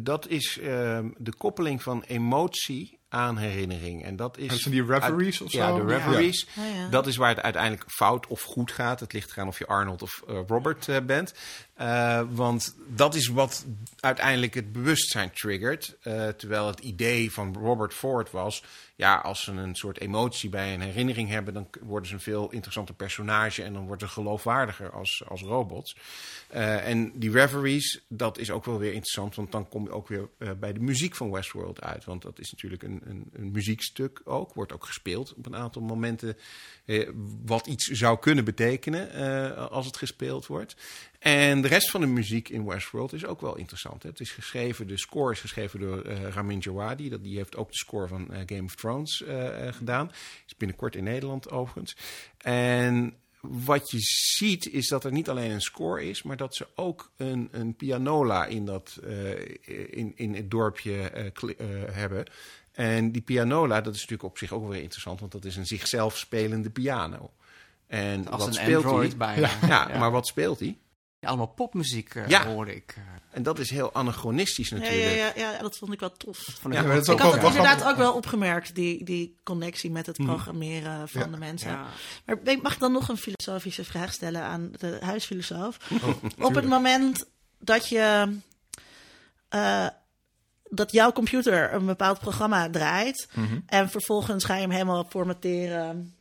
[0.00, 4.04] dat is ehm, de koppeling van emotie aan herinnering.
[4.04, 4.48] En dat is.
[4.48, 4.84] Dat zijn die
[5.38, 5.82] uit- of Ja, de.
[6.54, 6.62] Ja.
[6.64, 6.88] Ja, ja.
[6.88, 9.00] Dat is waar het uiteindelijk fout of goed gaat.
[9.00, 11.34] Het ligt eraan of je Arnold of eh, Robert eh, bent.
[11.74, 13.64] Eh, want dat is wat
[14.00, 15.96] uiteindelijk het bewustzijn triggert.
[16.00, 18.62] Eh, terwijl het idee van Robert Ford was...
[18.96, 21.54] ja, als ze een soort emotie bij een herinnering hebben...
[21.54, 23.62] dan worden ze een veel interessanter personage...
[23.62, 25.96] en dan worden ze geloofwaardiger als, als robots.
[26.48, 29.34] Eh, en die reveries, dat is ook wel weer interessant...
[29.34, 32.04] want dan kom je ook weer eh, bij de muziek van Westworld uit.
[32.04, 34.54] Want dat is natuurlijk een, een, een muziekstuk ook.
[34.54, 36.36] Wordt ook gespeeld op een aantal momenten...
[36.84, 37.08] eh,
[37.44, 40.76] wat iets zou kunnen betekenen als het gespeeld wordt.
[41.24, 44.02] En de rest van de muziek in Westworld is ook wel interessant.
[44.02, 44.08] Hè.
[44.08, 47.08] Het is geschreven, de score is geschreven door eh, Ramin Djawadi.
[47.08, 50.10] Dat, die heeft ook de score van eh, Game of Thrones eh, gedaan.
[50.46, 51.96] Is binnenkort in Nederland overigens.
[52.36, 56.66] En wat je ziet is dat er niet alleen een score is, maar dat ze
[56.74, 59.00] ook een, een pianola in, dat,
[59.90, 60.92] in, in het dorpje
[61.92, 62.24] hebben.
[62.72, 65.56] En die pianola, dat is natuurlijk op zich ook wel weer interessant, want dat is
[65.56, 67.30] een zichzelf spelende piano.
[67.86, 69.16] En Als wat een speelt Android hij?
[69.16, 69.50] bijna.
[69.66, 70.76] Ja, maar wat speelt hij?
[71.26, 72.46] Allemaal popmuziek Ja.
[72.46, 72.94] hoorde ik.
[72.96, 73.02] eh.
[73.30, 75.14] En dat is heel anachronistisch natuurlijk.
[75.16, 76.38] ja, ja, ja, dat vond ik wel tof.
[76.46, 80.16] Ja, ik maar ook had het inderdaad ook wel opgemerkt, die, die connectie met het
[80.16, 81.26] programmeren van Ja.
[81.26, 81.70] de mensen.
[81.70, 81.86] Ja.
[82.26, 85.76] Maar mag ik dan nog een filosofische vraag stellen aan de huisfilosoof?
[86.02, 87.24] Oh, Op het moment
[87.58, 88.36] dat je
[89.48, 89.86] eh,
[90.70, 93.58] dat jouw computer een bepaald programma draait Mhm.
[93.66, 96.14] en vervolgens ga je hem helemaal formateren.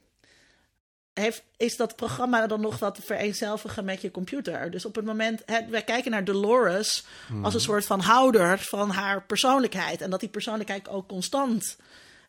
[1.13, 4.71] Heeft, is dat programma dan nog wat vereenzelvigen met je computer?
[4.71, 7.05] Dus op het moment, hè, wij kijken naar Dolores
[7.41, 10.01] als een soort van houder van haar persoonlijkheid.
[10.01, 11.77] En dat die persoonlijkheid ook constant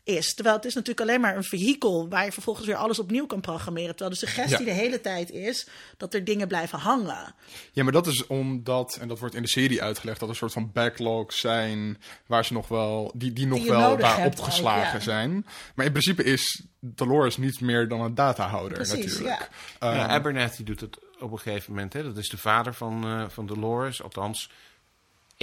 [0.04, 0.34] is.
[0.34, 3.40] Terwijl het is natuurlijk alleen maar een vehikel waar je vervolgens weer alles opnieuw kan
[3.40, 3.88] programmeren.
[3.96, 4.64] Terwijl de suggestie Ja.
[4.64, 7.34] de hele tijd is dat er dingen blijven hangen.
[7.72, 10.40] Ja, maar dat is omdat, en dat wordt in de serie uitgelegd, dat er een
[10.40, 14.86] soort van backlogs zijn waar ze nog wel, die, die nog Die wel daar opgeslagen
[14.86, 15.00] ook, ja.
[15.00, 15.46] zijn.
[15.74, 19.48] Maar in principe is Dolores niet meer dan een datahouder Precies, natuurlijk.
[19.80, 19.86] ja.
[19.92, 21.92] Ja, Ehm, Abernathy doet het op een gegeven moment.
[21.92, 22.02] Hè?
[22.02, 24.02] Dat is de vader van, eh, van Dolores.
[24.02, 24.50] Althans,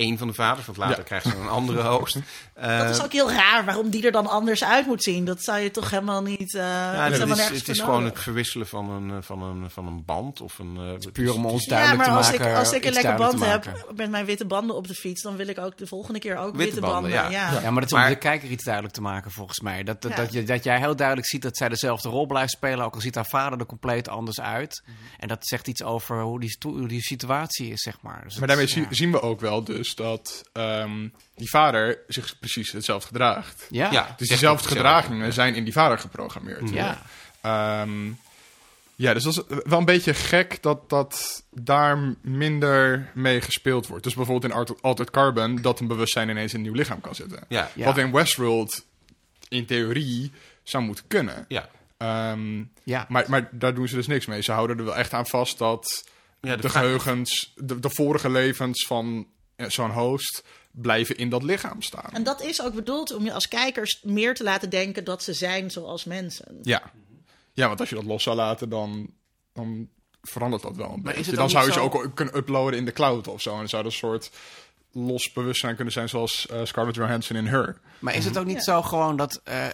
[0.02, 0.66] één van de vaders.
[0.66, 1.04] Want later Ja.
[1.04, 2.18] krijgt ze een andere host.
[2.54, 5.26] Eh, Dat is ook heel raar waarom die er dan anders uit moet zien.
[5.26, 6.56] Dat zou je toch helemaal niet.
[6.56, 9.44] eh ja, dat het helemaal is, het is gewoon het verwisselen van een, eh, van
[9.44, 10.42] een, van een band.
[10.42, 12.56] Of een, eh, het Puur om het ons Ja, duidelijk maar te als ik, maken.
[12.58, 15.48] als ik een lekker band heb met mijn witte banden op de fiets, dan wil
[15.48, 17.32] ik ook de volgende keer ook witte, Witte banden, banden.
[17.32, 17.52] ja.
[17.52, 17.60] ja.
[17.62, 19.84] Ja, maar dat is om Maar- de kijker iets duidelijk te maken, volgens mij.
[19.84, 20.18] Dat, dat, Ja.
[20.18, 23.02] dat, je, dat jij heel duidelijk ziet dat zij dezelfde rol blijft spelen, ook al
[23.02, 24.82] ziet haar vader er compleet anders uit.
[24.86, 24.96] Mhm.
[25.20, 28.22] En dat zegt iets over hoe die, hoe die situatie is, zeg maar.
[28.24, 33.08] Dus maar daarmee zien we ook wel dus dat ehm, die vader zich precies hetzelfde
[33.08, 33.66] gedraagt.
[33.70, 34.14] Ja, Ja.
[34.18, 36.70] Dus diezelfde gedragingen zijn in die vader geprogrammeerd.
[36.70, 37.02] ja.
[37.42, 38.12] Ehm,
[38.96, 44.04] ja, dus dat is wel een beetje gek dat, dat daar minder mee gespeeld wordt.
[44.04, 47.16] Dus bijvoorbeeld in Art- Altered Carbon, dat een bewustzijn ineens in een nieuw lichaam kan
[47.16, 47.44] zitten.
[47.48, 47.86] Ja, Ja.
[47.86, 48.86] Wat in Westworld
[49.50, 50.32] in theorie
[50.64, 51.46] zou moeten kunnen.
[51.48, 51.70] ja.
[51.98, 53.06] Ehm, ja.
[53.10, 54.42] maar, maar daar doen ze dus niks mee.
[54.42, 56.10] Ze houden er wel echt aan vast dat
[56.42, 59.28] ja de, geheugens, de, de vorige levens van
[59.68, 62.12] zo'n host blijven in dat lichaam staan.
[62.12, 65.34] En dat is ook bedoeld om je als kijkers meer te laten denken dat ze
[65.34, 66.60] zijn zoals mensen.
[66.62, 66.92] Ja.
[67.54, 69.14] ja, want als je dat los zou laten, dan,
[69.54, 69.90] dan
[70.22, 71.24] verandert dat wel een is beetje.
[71.24, 73.52] het Dan zou je ze ook kunnen uploaden in de cloud of zo.
[73.52, 74.32] En dan zou dat een soort
[74.94, 77.78] los bewustzijn kunnen zijn zoals eh, Scarlett Johansson in Her.
[78.00, 78.62] Maar is het ook niet Ja.
[78.62, 79.66] zo gewoon dat eh,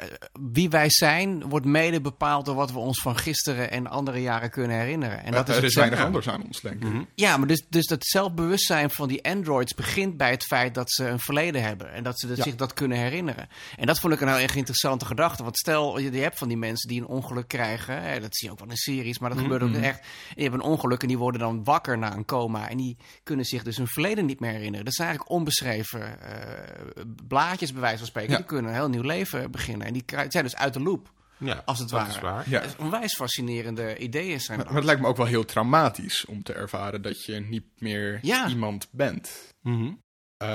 [0.51, 4.49] wie wij zijn, wordt mede bepaald door wat we ons van gisteren en andere jaren
[4.49, 5.23] kunnen herinneren?
[5.23, 7.05] En dat er is is hetzelfde- weinig anders aan ons, denk ik.
[7.15, 11.07] Ja, maar dus, dus dat zelfbewustzijn van die androids begint bij het feit dat ze
[11.07, 11.91] een verleden hebben.
[11.93, 12.43] En dat ze dat Ja.
[12.43, 13.49] zich dat kunnen herinneren.
[13.77, 15.43] En dat vond ik een heel erg interessante gedachte.
[15.43, 18.01] Want stel, je, je hebt van die mensen die een ongeluk krijgen.
[18.01, 20.01] Hè, dat zie je ook wel in series, maar dat gebeurt ook echt.
[20.33, 22.69] Die hebben een ongeluk en die worden dan wakker na een coma.
[22.69, 24.85] En die kunnen zich dus hun verleden niet meer herinneren.
[24.85, 28.31] Dat zijn eigenlijk onbeschreven eh, blaadjes, bij wijze van spreken.
[28.31, 28.37] Ja.
[28.37, 29.87] Die kunnen een heel nieuw leven beginnen.
[29.87, 32.11] En die zijn dus uit de loop, ja, als het dat ware.
[32.11, 32.49] is waar.
[32.49, 32.59] Ja.
[32.59, 36.43] Dat is onwijs fascinerende ideeën zijn Maar, het lijkt me ook wel heel traumatisch om
[36.43, 38.47] te ervaren dat je niet meer Ja.
[38.47, 39.53] iemand bent.
[39.61, 39.91] Mhm.
[40.37, 40.47] Eh,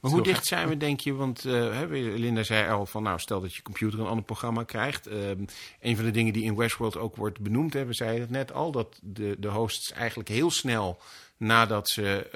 [0.00, 1.12] Maar hoe dicht zijn we, denk je?
[1.12, 4.62] Want eh, hè, Linda zei al van, nou, stel dat je computer een ander programma
[4.64, 5.06] krijgt.
[5.06, 5.44] Ehm,
[5.80, 8.52] een van de dingen die in Westworld ook wordt benoemd, hè, we zeiden het net
[8.52, 11.00] al, dat de, de hosts eigenlijk heel snel
[11.36, 12.28] nadat ze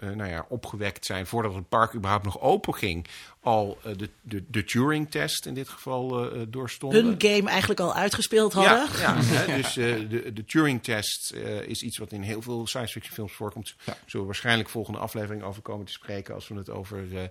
[0.00, 3.06] nou ja, opgewekt zijn, voordat het park überhaupt nog open ging,
[3.42, 7.04] al eh, de, de, de Turing-test in dit geval eh, eh, doorstonden.
[7.04, 9.00] Hun game eigenlijk al uitgespeeld hadden.
[9.00, 12.66] Ja, ja hè, dus eh, de, de Turing-test eh, is iets wat in heel veel
[12.66, 13.74] science fiction films voorkomt.
[13.84, 13.92] Ja.
[13.92, 17.28] Zullen we waarschijnlijk volgende aflevering over komen te spreken als we het over eh, eh,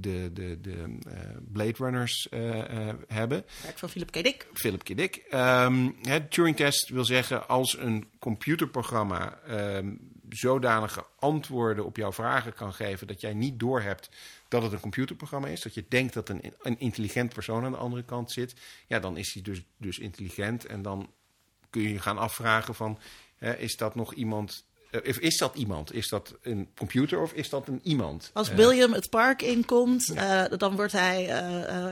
[0.00, 1.14] de, de, de eh,
[1.52, 3.44] Blade Runners eh, eh, hebben.
[3.62, 4.22] Werk van Philip K.
[4.22, 4.46] Dick.
[4.52, 4.96] Philip K.
[4.96, 5.16] Dick.
[5.30, 9.92] Ehm, het Turing-test wil zeggen als een computerprogramma ehm,
[10.36, 14.08] zodanige antwoorden op jouw vragen kan geven dat jij niet doorhebt
[14.48, 17.78] dat het een computerprogramma is, dat je denkt dat een, een intelligent persoon aan de
[17.78, 18.54] andere kant zit,
[18.86, 21.10] ja, dan is hij dus, dus intelligent en dan
[21.70, 22.98] kun je je gaan afvragen van,
[23.36, 25.92] hè, is dat nog iemand, eh, of is dat iemand?
[25.94, 28.30] Is dat een computer of is dat een iemand?
[28.32, 31.44] Als Eh, William het park inkomt, eh, dan wordt hij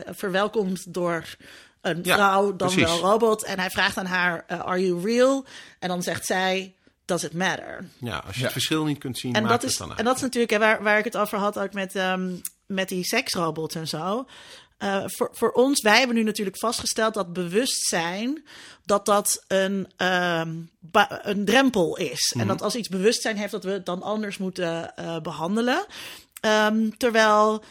[0.06, 1.36] verwelkomd door
[1.80, 2.84] een Ja, vrouw, dan precies.
[3.00, 3.44] wel robot.
[3.44, 5.44] En hij vraagt aan haar, are you real?
[5.78, 6.74] En dan zegt zij,
[7.12, 7.84] does it matter?
[7.98, 8.44] ja, als je Ja.
[8.44, 9.98] het verschil niet kunt zien, En maakt dat, het is, dan uit.
[9.98, 12.30] en dat is natuurlijk hè, waar, waar ik het over had ook met, ehm,
[12.66, 14.26] met die seksrobots en zo.
[14.78, 18.44] Eh, voor, voor ons, wij hebben nu natuurlijk vastgesteld dat bewustzijn,
[18.84, 20.54] dat dat een, ehm,
[21.22, 22.34] een drempel is.
[22.38, 25.86] En dat als iets bewustzijn heeft, dat we het dan anders moeten eh, behandelen.
[26.40, 27.64] Ehm, terwijl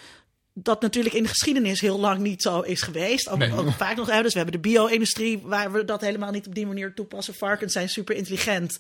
[0.53, 3.29] dat natuurlijk in de geschiedenis heel lang niet zo is geweest.
[3.29, 3.53] Ook, Nee.
[3.53, 4.09] ook vaak nog.
[4.11, 7.33] Hè, dus we hebben de bio-industrie waar we dat helemaal niet op die manier toepassen.
[7.33, 8.79] Varkens zijn super intelligent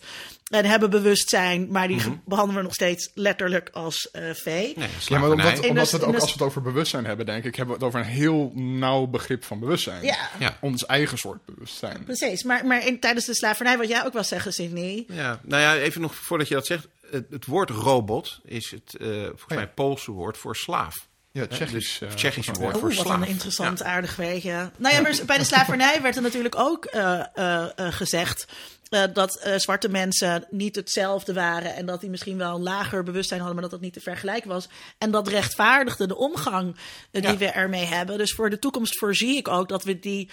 [0.49, 4.73] en hebben bewustzijn, maar die ge- behandelen we nog steeds letterlijk als eh vee.
[4.77, 7.43] Nee, Ja, maar omdat, omdat we het ook, als we het over bewustzijn hebben, denk
[7.43, 10.03] ik, hebben we het over een heel nauw begrip van bewustzijn.
[10.03, 10.57] Ja, Ja.
[10.61, 12.03] Ons eigen soort bewustzijn.
[12.03, 12.43] precies.
[12.43, 15.05] Maar, maar in, tijdens de slavernij, wat jij ook wel zeggen, Sydney.
[15.07, 16.87] Ja, nou ja, even nog voordat je dat zegt.
[17.11, 21.09] Het, het woord robot is het eh, volgens mij het Poolse woord voor slaaf.
[21.33, 21.71] Ja, Tsjechisch.
[21.99, 22.59] Dus eh, Tsjechische ja.
[22.59, 22.75] woord.
[22.75, 23.21] Oeh, voor wat slaaf.
[23.21, 23.85] een interessant, Ja.
[23.85, 24.71] aardig weetje.
[24.77, 28.45] Nou ja, maar bij de slavernij werd er natuurlijk ook eh, eh, eh, gezegd
[28.89, 33.03] eh, dat eh, zwarte mensen niet hetzelfde waren en dat die misschien wel een lager
[33.03, 34.67] bewustzijn hadden, maar dat dat niet te vergelijken was.
[34.97, 36.75] En dat rechtvaardigde de omgang
[37.11, 37.37] eh, die Ja.
[37.37, 38.17] we ermee hebben.
[38.17, 40.29] Dus voor de toekomst voorzie ik ook dat we die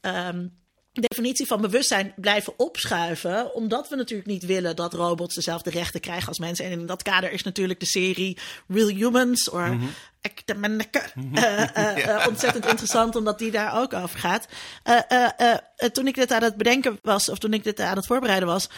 [0.00, 0.46] ehm,
[0.92, 6.28] definitie van bewustzijn blijven opschuiven, omdat we natuurlijk niet willen dat robots dezelfde rechten krijgen
[6.28, 6.64] als mensen.
[6.64, 8.38] En in dat kader is natuurlijk de serie
[8.68, 9.50] Real Humans,
[10.20, 11.02] Ik de Manneke.
[11.34, 14.48] Eh, eh, eh, ontzettend interessant, omdat die daar ook over gaat.
[15.92, 18.68] Toen ik dit aan het bedenken was, of toen ik dit aan het voorbereiden was,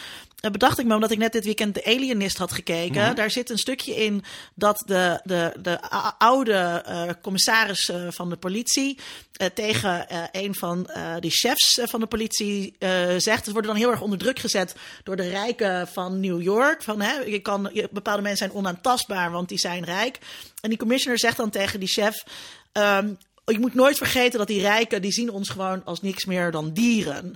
[0.51, 3.15] bedacht ik me, omdat ik net dit weekend de Alienist had gekeken.
[3.15, 4.23] Daar zit een stukje in
[4.55, 5.79] dat de, de, de
[6.17, 6.53] oude
[6.85, 8.97] eh, commissaris eh, van de politie
[9.33, 10.89] eh, tegen een van
[11.19, 12.75] die chefs van de politie
[13.17, 13.45] zegt.
[13.45, 16.83] Ze worden dan heel erg onder druk gezet door de rijken van New York.
[16.83, 20.19] Van, hè, je kan, je- bepaalde mensen zijn onaantastbaar, want die zijn rijk.
[20.61, 22.23] En die commissioner zegt dan tegen die chef...
[22.71, 23.09] ehm,
[23.45, 26.73] je moet nooit vergeten dat die rijken, die zien ons gewoon als niks meer dan
[26.73, 27.35] dieren.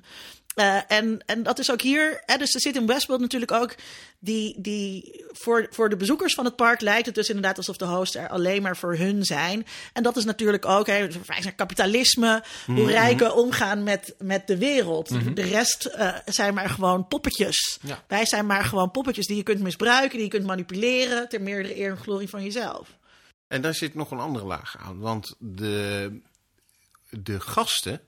[0.57, 2.21] Eh, en, en dat is ook hier.
[2.25, 3.75] Hè, dus er zit in Westworld natuurlijk ook
[4.19, 4.61] die.
[4.61, 8.15] die voor, voor de bezoekers van het park lijkt het dus inderdaad alsof de hosts
[8.15, 9.65] er alleen maar voor hun zijn.
[9.93, 10.87] En dat is natuurlijk ook.
[10.87, 12.43] Hè, verwijs naar kapitalisme.
[12.65, 15.35] Hoe rijken omgaan met, met de wereld.
[15.35, 17.79] De rest eh, zijn maar gewoon poppetjes.
[17.81, 18.03] Ja.
[18.07, 21.29] Wij zijn maar gewoon poppetjes die je kunt misbruiken, die je kunt manipuleren.
[21.29, 22.97] ter meerdere eer en glorie van jezelf.
[23.47, 24.99] En daar zit nog een andere laag aan.
[24.99, 26.11] Want de,
[27.09, 28.01] de gasten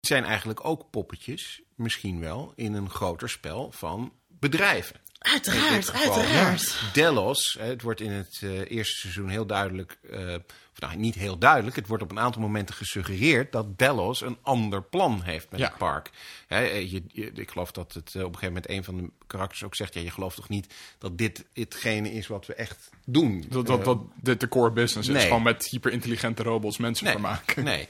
[0.00, 4.96] zijn eigenlijk ook poppetjes, misschien wel, in een groter spel van bedrijven.
[5.18, 6.78] Uiteraard, uiteraard.
[6.92, 10.34] Delos, hè, het wordt in het eh, eerste seizoen heel duidelijk, eh,
[10.72, 14.38] of nou niet heel duidelijk, het wordt op een aantal momenten gesuggereerd dat Delos een
[14.42, 15.66] ander plan heeft met Ja.
[15.66, 16.10] het park.
[16.46, 19.10] Hè, eh, je, je- ik geloof dat het op een gegeven moment een van de
[19.26, 22.90] karakters ook zegt, ja, je gelooft toch niet dat dit hetgene is wat we echt
[23.06, 23.44] doen?
[23.48, 25.22] Dat, dat, dat dit de core business is.
[25.22, 27.64] Gewoon met hyperintelligente robots mensen nee, vermaken.
[27.64, 27.88] Nee.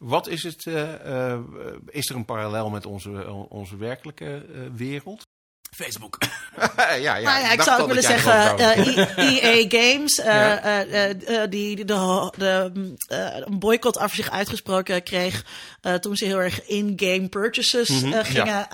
[0.00, 0.66] Wat is het?
[0.66, 1.40] eh, eh,
[1.86, 5.26] is er een parallel met onze, onze werkelijke eh, wereld?
[5.70, 6.18] Facebook.
[6.76, 10.62] ja, ja, nou ja, ik zou ook willen zeggen, eh, EA Games, eh, Ja.
[10.62, 12.72] eh, eh, eh, die de, de,
[13.08, 15.44] eh, een boycott af zich uitgesproken kreeg
[15.80, 18.12] eh, toen ze heel erg in-game purchases Mhm.
[18.12, 18.66] eh, gingen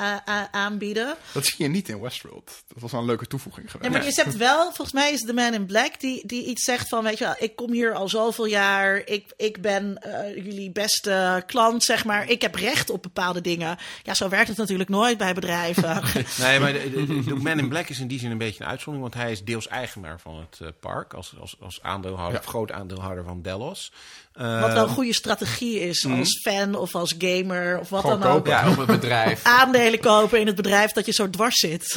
[0.51, 1.14] aanbieden.
[1.32, 2.51] Dat zie je niet in Westworld.
[2.68, 3.90] Dat was wel een leuke toevoeging geweest.
[3.90, 6.64] Nee, maar je hebt wel, volgens mij is de Man in Black die, die iets
[6.64, 10.34] zegt van, weet je wel, ik kom hier al zoveel jaar, ik, ik ben eh,
[10.44, 13.78] jullie beste klant, zeg maar, ik heb recht op bepaalde dingen.
[14.03, 16.03] Ja, zo werkt het natuurlijk nooit bij bedrijven.
[16.38, 19.22] Nee, maar de, Man in Black is in die zin een beetje een uitzondering, want
[19.24, 22.47] hij is deels eigenaar van het eh, park als, als, als aandeelhouder, Ja.
[22.49, 23.93] groot aandeelhouder van Delos.
[24.32, 28.20] Eh, Wat wel een goede strategie is als fan of als gamer of wat Gewoon
[28.20, 28.34] dan ook.
[28.37, 28.51] kopen.
[28.51, 29.45] Ja, op het bedrijf.
[29.61, 31.97] Aandelen kopen in het bedrijf dat je zo dwars zit.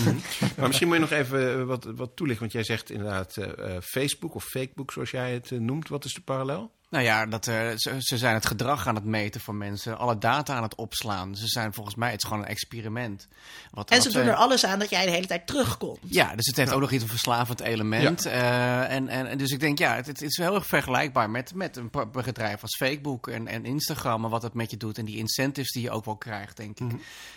[0.57, 3.75] Maar misschien moet je nog even eh, wat, wat toelichten, want jij zegt inderdaad eh,
[3.75, 5.87] eh, Facebook of Fakebook, zoals jij het eh, noemt.
[5.89, 6.71] Wat is de parallel?
[6.89, 10.17] Nou ja, dat, eh, ze, ze zijn het gedrag aan het meten van mensen, alle
[10.17, 11.35] data aan het opslaan.
[11.35, 13.27] Ze zijn volgens mij, het is gewoon een experiment.
[13.71, 15.99] Wat, En ze wat, doen er alles aan dat jij de hele tijd terugkomt.
[16.01, 18.25] Ja, dus het heeft ook nog iets een verslavend element.
[18.25, 21.53] Eh, en, en, en dus ik denk, ja, het, het is heel erg vergelijkbaar met,
[21.53, 24.97] met een bedrijf als Facebook en, en Instagram en wat het met je doet.
[24.97, 26.91] En die incentives die je ook wel krijgt, denk ik.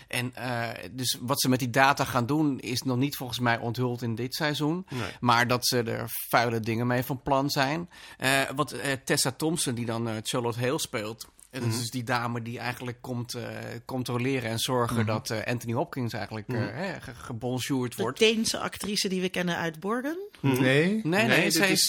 [0.07, 3.57] En eh, dus wat ze met die data gaan doen, is nog niet volgens mij
[3.57, 4.85] onthuld in dit seizoen.
[4.89, 5.11] Nee.
[5.19, 7.89] Maar dat ze er vuile dingen mee van plan zijn.
[8.17, 11.27] Eh, wat eh, Tessa Thompson, die dan eh, Charlotte Hale speelt.
[11.49, 13.43] eh, Dat is dus die dame die eigenlijk komt eh,
[13.85, 18.19] controleren en zorgen dat eh, Anthony Hopkins eigenlijk eh hè, ge- gebonjourd De wordt.
[18.19, 20.17] Deense actrice die we kennen uit Borgen.
[20.39, 20.59] Nee.
[20.59, 21.87] Nee, nee, Nee, ze dit is,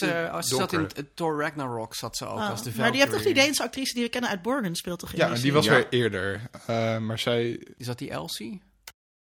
[0.59, 3.35] zat in Thor Ragnarok, zat ze ook Ah, als de maar die hebt toch die.
[3.35, 5.73] Deense actrice die we kennen uit Borgen speelt toch in Ja, die die was Ja.
[5.73, 6.41] weer eerder.
[6.67, 7.67] Eh, maar zij...
[7.77, 8.63] Is dat die Elsie?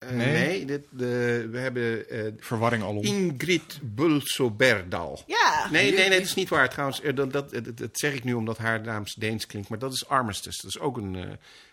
[0.02, 0.32] Eh, Nee.
[0.32, 3.02] nee dit, de, we hebben eh, Verwarring alom.
[3.04, 5.22] Ingrid Bulsoberdal.
[5.26, 6.70] Ja, Nee, nee, nee, dat is niet waar.
[6.70, 9.68] Trouwens, eh, dat, dat, dat, dat zeg ik nu omdat haar naam Deens klinkt.
[9.68, 10.60] Maar dat is Armistice.
[10.62, 11.14] Dat is ook een...
[11.16, 11.30] eh,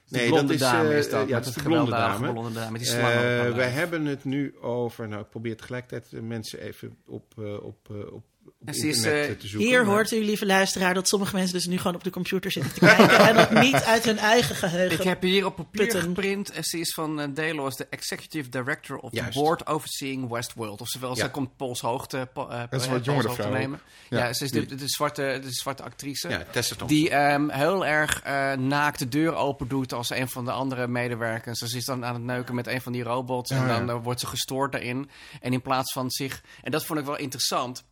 [0.08, 1.28] Nee, dat is, dame is dat.
[1.28, 2.32] Ja, dat is de blonde dame.
[2.32, 3.74] blonde dame met die Eh, lijf.
[3.74, 5.08] hebben het nu over...
[5.08, 8.24] Nou, ik probeer tegelijkertijd de mensen even op, eh, op, eh, op,
[8.66, 9.68] is, eh, eh, zoeken.
[9.68, 12.52] hier maar- hoort u, lieve luisteraar, dat sommige mensen dus nu gewoon op de computer
[12.52, 13.18] zitten te kijken.
[13.20, 14.98] en dat niet uit hun eigen geheugen.
[15.00, 16.02] Ik heb hier op papier Putten.
[16.02, 16.52] geprint.
[16.52, 19.32] En ze is van uh, Delos, de Executive Director of Juist.
[19.34, 20.82] the Board Overseeing Westworld.
[20.82, 21.24] Oftewel, Ja.
[21.24, 23.80] ze komt Pols Hoogte, uh, Dat is wat jongere vrouw nemen.
[24.10, 26.30] Ja, Ja, ze is de, de, zwarte, de zwarte actrice.
[26.30, 26.98] Ja, Tessa Thompson.
[27.00, 30.88] Die ehm, heel erg eh naakt de deur open doet als een van de andere
[30.88, 31.60] medewerkers.
[31.60, 33.52] Dus ze is dan aan het neuken met een van die robots.
[33.52, 33.94] en Ja, dan ja.
[33.94, 35.10] eh, wordt ze gestoord daarin.
[35.42, 36.42] En in plaats van zich.
[36.64, 37.84] En dat vond ik wel interessant.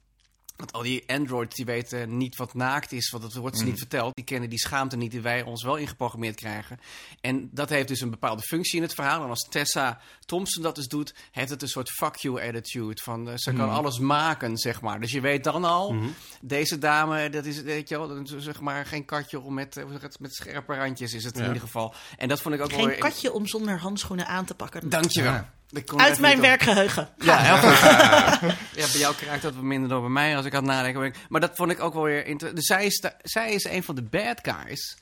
[0.58, 3.78] Want al die androids die weten niet wat naakt is, want dat wordt ze niet
[3.78, 4.16] verteld.
[4.16, 6.80] Die kennen die schaamte niet die wij ons wel ingeprogrammeerd krijgen.
[7.22, 9.24] En dat heeft dus een bepaalde functie in het verhaal.
[9.24, 13.02] En als Tessa Thompson dat dus doet, heeft het een soort fuck you attitude.
[13.02, 15.00] Van, eh, ze kan alles maken, zeg maar.
[15.00, 15.96] Dus je weet dan al,
[16.42, 19.78] deze dame, dat is, weet je wel, dat is zeg maar geen katje om met,
[19.78, 21.94] eh, hoe zeg het, met scherpe randjes is het in ieder geval.
[22.18, 24.90] En dat vond ik ook wel Geen katje om zonder handschoenen aan te pakken.
[24.90, 25.32] Dankjewel.
[25.32, 25.56] Ja.
[25.96, 27.10] Uit mijn werkgeheugen.
[27.18, 27.80] ja, heel goed.
[28.76, 31.02] ja, bij jou krijgt dat wat minder dan bij mij als ik aan het nadenken
[31.02, 31.14] ben.
[31.30, 32.56] Maar dat vond ik ook wel weer interessant.
[32.56, 34.98] Dus zij is, de- zij is een van de bad guys.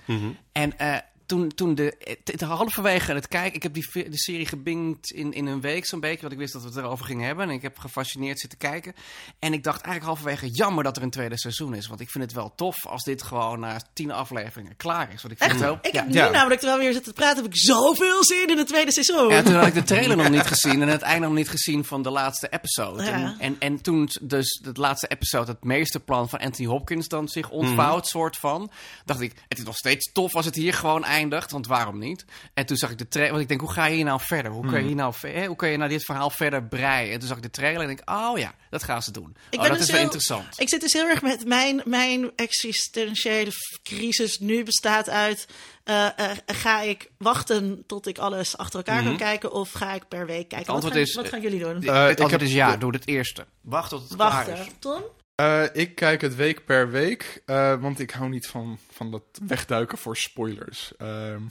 [0.51, 5.09] En eh, toen, toen de, het, halverwege het kijken, ik heb die de serie gebinged
[5.09, 7.49] in, in een week zo'n beetje, want ik wist dat we het erover gingen hebben.
[7.49, 8.93] En ik heb gefascineerd zitten kijken.
[9.39, 11.87] En ik dacht eigenlijk halverwege, jammer dat er een tweede seizoen is.
[11.87, 15.21] Want ik vind het wel tof als dit gewoon na tien afleveringen klaar is.
[15.21, 15.59] Want ik vind Echt?
[15.59, 15.79] het wel...
[15.81, 15.99] Ik ja.
[15.99, 16.29] heb nu Ja.
[16.29, 19.29] namelijk, terwijl we hier zitten te praten, heb ik zoveel zin in het tweede seizoen.
[19.29, 21.85] Ja, toen had ik de trailer nog niet gezien en het einde nog niet gezien
[21.85, 23.03] van de laatste episode.
[23.03, 23.11] Ja.
[23.11, 27.49] En, en, en toen dus het laatste episode, het meesterplan van Anthony Hopkins dan zich
[27.49, 28.71] ontvouwt, soort van,
[29.05, 32.25] dacht ik, het is nog steeds tof als het hier gewoon eindigt, want waarom niet?
[32.53, 34.51] En toen zag ik de trailer, want ik denk, hoe ga je hier nou verder?
[34.51, 37.13] Hoe kun je, hier nou, ve- hè, hoe kun je nou dit verhaal verder breien?
[37.13, 39.35] En toen zag ik de trailer en denk, oh ja, dat gaan ze doen.
[39.49, 40.59] Ik oh, ben dat dus is wel heel- interessant.
[40.59, 43.51] Ik zit dus heel erg met mijn, mijn existentiële
[43.83, 45.47] crisis nu bestaat uit...
[45.83, 50.07] eh, eh, ga ik wachten tot ik alles achter elkaar kan kijken of ga ik
[50.07, 50.65] per week kijken?
[50.65, 51.69] Wat antwoord gaan, is, wat gaan jullie doen?
[51.69, 53.45] Eh, het ik antwoord heb- is ja, doe het eerste.
[53.61, 54.57] Wacht tot het klaar is.
[54.57, 54.79] Wachten.
[54.79, 55.01] Tom?
[55.35, 59.23] Eh, ik kijk het week per week, eh, want ik hou niet van, van dat
[59.47, 60.93] wegduiken voor spoilers.
[60.97, 61.41] Ehm,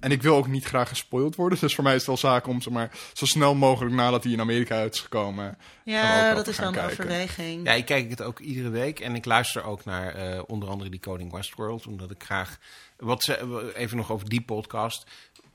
[0.00, 2.46] en ik wil ook niet graag gespoild worden, dus voor mij is het wel zaak
[2.46, 5.58] om zeg maar, zo snel mogelijk nadat hij in Amerika uit is gekomen.
[5.84, 6.92] Ja, dat is wel een kijken.
[6.92, 7.66] overweging.
[7.66, 10.90] Ja, ik kijk het ook iedere week en ik luister ook naar eh, onder andere
[10.90, 12.58] die Coding Westworld, omdat ik graag.
[12.96, 15.06] Wat ze, even nog over die podcast.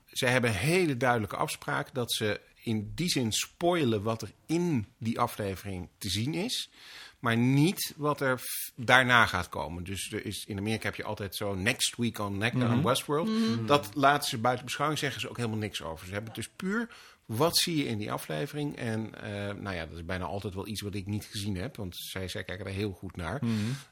[0.06, 4.86] Ze hebben een hele duidelijke afspraak dat ze in die zin spoilen wat er in
[4.98, 6.70] die aflevering te zien is.
[7.20, 8.40] Maar niet wat er
[8.76, 9.84] daarna gaat komen.
[9.84, 13.28] Dus er is, in Amerika heb je altijd zo next week on, ne- on Westworld.
[13.66, 16.06] Dat laten ze buiten beschouwing, zeggen ze ook helemaal niks over.
[16.06, 16.88] Ze hebben het dus puur
[17.36, 18.76] wat zie je in die aflevering?
[18.76, 21.76] En eh, nou ja, dat is bijna altijd wel iets wat ik niet gezien heb.
[21.76, 23.40] Want zij, zij kijken er heel goed naar.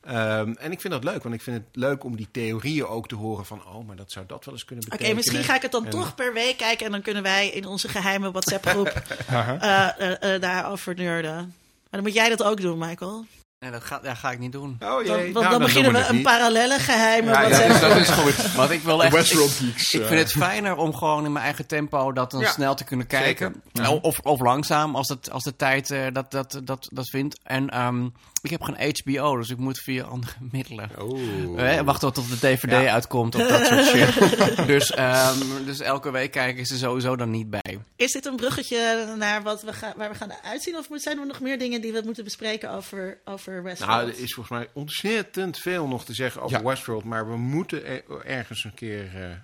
[0.00, 1.22] Ehm, en ik vind dat leuk.
[1.22, 3.66] Want ik vind het leuk om die theorieën ook te horen van...
[3.66, 5.22] oh, maar dat zou dat wel eens kunnen Oké, betekenen.
[5.24, 7.66] misschien ga ik het dan En- toch per week kijken en dan kunnen wij in
[7.66, 8.86] onze geheime WhatsApp-groep
[9.28, 11.54] eh, eh, eh, daarover nerden.
[11.90, 13.24] Dan moet jij dat ook doen, Michael.
[13.60, 14.76] Nee, dat ga, dat ga ik niet doen.
[14.80, 17.80] Oh Dan, jee, want nou, dan, dan beginnen we een parallelle geheime Ja, ja, Dus
[17.80, 18.52] dat is goed.
[18.52, 19.12] Want ik wil echt...
[19.12, 19.94] Westworld ik- Geeks.
[19.94, 20.06] Ik eh.
[20.06, 23.06] vind het fijner om gewoon in mijn eigen tempo dat dan Ja, snel te kunnen
[23.06, 23.62] kijken.
[23.82, 27.38] O- Of, of langzaam, als, het, als de tijd eh, dat, dat, dat, dat vindt.
[27.42, 28.04] En ehm,
[28.42, 30.90] ik heb geen HBO, dus ik moet via andere middelen.
[30.98, 31.60] Oh.
[31.62, 32.92] Eh, wachten tot de DVD Ja.
[32.92, 34.16] uitkomt of dat soort shit.
[34.66, 37.78] dus, ehm, dus elke week kijken is er sowieso dan niet bij.
[37.96, 40.76] Is dit een bruggetje naar wat we gaan, waar we gaan uitzien?
[40.76, 43.96] Of zijn er nog meer dingen die we moeten bespreken over, over Westworld?
[43.96, 46.64] Nou, er is volgens mij ontzettend veel nog te zeggen over Ja.
[46.64, 47.04] Westworld.
[47.04, 49.38] Maar we moeten er- ergens een keer eh, eh,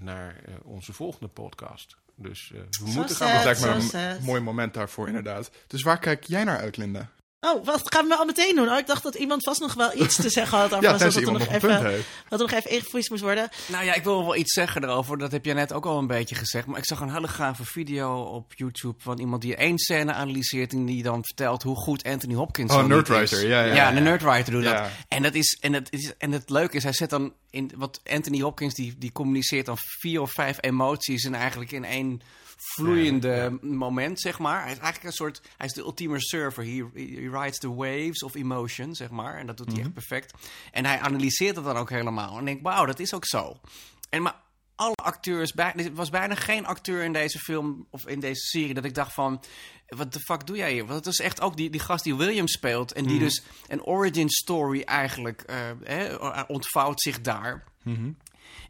[0.00, 1.96] naar eh, onze volgende podcast.
[2.14, 3.26] Dus eh, we moeten sad.
[3.28, 3.34] gaan...
[3.36, 4.20] Dat lijkt me een sad.
[4.20, 5.50] mooi moment daarvoor, inderdaad.
[5.66, 7.08] Dus waar kijk jij naar uit, Linda?
[7.40, 8.68] Oh, wat gaan we al meteen doen?
[8.68, 11.00] Oh, ik dacht dat iemand vast nog wel iets te zeggen had over Ja, dat
[11.14, 12.08] er iemand nog nog een even, punt heeft.
[12.28, 13.48] dat er nog even ingevoerd moest worden.
[13.66, 15.18] Nou ja, ik wil wel iets zeggen erover.
[15.18, 16.66] Dat heb jij net ook al een beetje gezegd.
[16.66, 20.72] Maar ik zag een hele gave video op YouTube van iemand die één scène analyseert.
[20.72, 23.42] En die dan vertelt hoe goed Anthony Hopkins Oh, Nerdwriter, is.
[23.42, 23.92] ja, ja, Ja, ja.
[23.92, 24.80] de Nerdwriter doet Ja.
[24.82, 24.90] dat.
[25.08, 27.70] En, dat is, en, het is, en het leuke is, hij zet dan in.
[27.76, 31.24] Wat Anthony Hopkins die, die communiceert dan vier of vijf emoties.
[31.24, 32.20] En eigenlijk in één
[32.60, 34.62] vloeiende moment, zeg maar.
[34.62, 35.40] Hij is eigenlijk een soort.
[35.56, 36.64] Hij is de ultieme surfer.
[36.64, 39.38] He, he rides the waves of emotion, zeg maar.
[39.38, 40.34] En dat doet hij echt perfect.
[40.72, 42.32] En hij analyseert het dan ook helemaal.
[42.32, 43.60] En ik denk, wauw, dat is ook zo.
[44.08, 44.36] En maar
[44.74, 48.74] alle acteurs, bij, er was bijna geen acteur in deze film of in deze serie
[48.74, 49.42] dat ik dacht van,
[49.88, 50.86] wat de fuck doe jij hier?
[50.86, 53.82] Want het is echt ook die, die gast die William speelt en die dus een
[53.82, 57.64] origin story eigenlijk eh, ontvouwt zich daar.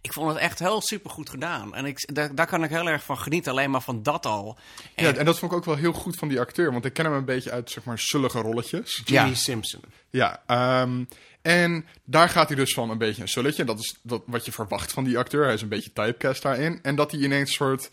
[0.01, 1.75] Ik vond het echt heel super goed gedaan.
[1.75, 4.59] En ik, daar, daar kan ik heel erg van genieten, alleen maar van dat al.
[4.95, 6.93] En, Ja, en dat vond ik ook wel heel goed van die acteur, want ik
[6.93, 9.03] ken hem een beetje uit, zeg maar, zullige rolletjes.
[9.05, 9.35] Jimmy Ja.
[9.35, 9.81] Simpson.
[10.11, 11.05] Ja, ehm,
[11.43, 13.65] en daar gaat hij dus van een beetje een sulletje.
[13.65, 15.45] Dat is dat, wat je verwacht van die acteur.
[15.45, 16.79] Hij is een beetje typecast daarin.
[16.83, 17.91] En dat hij ineens een soort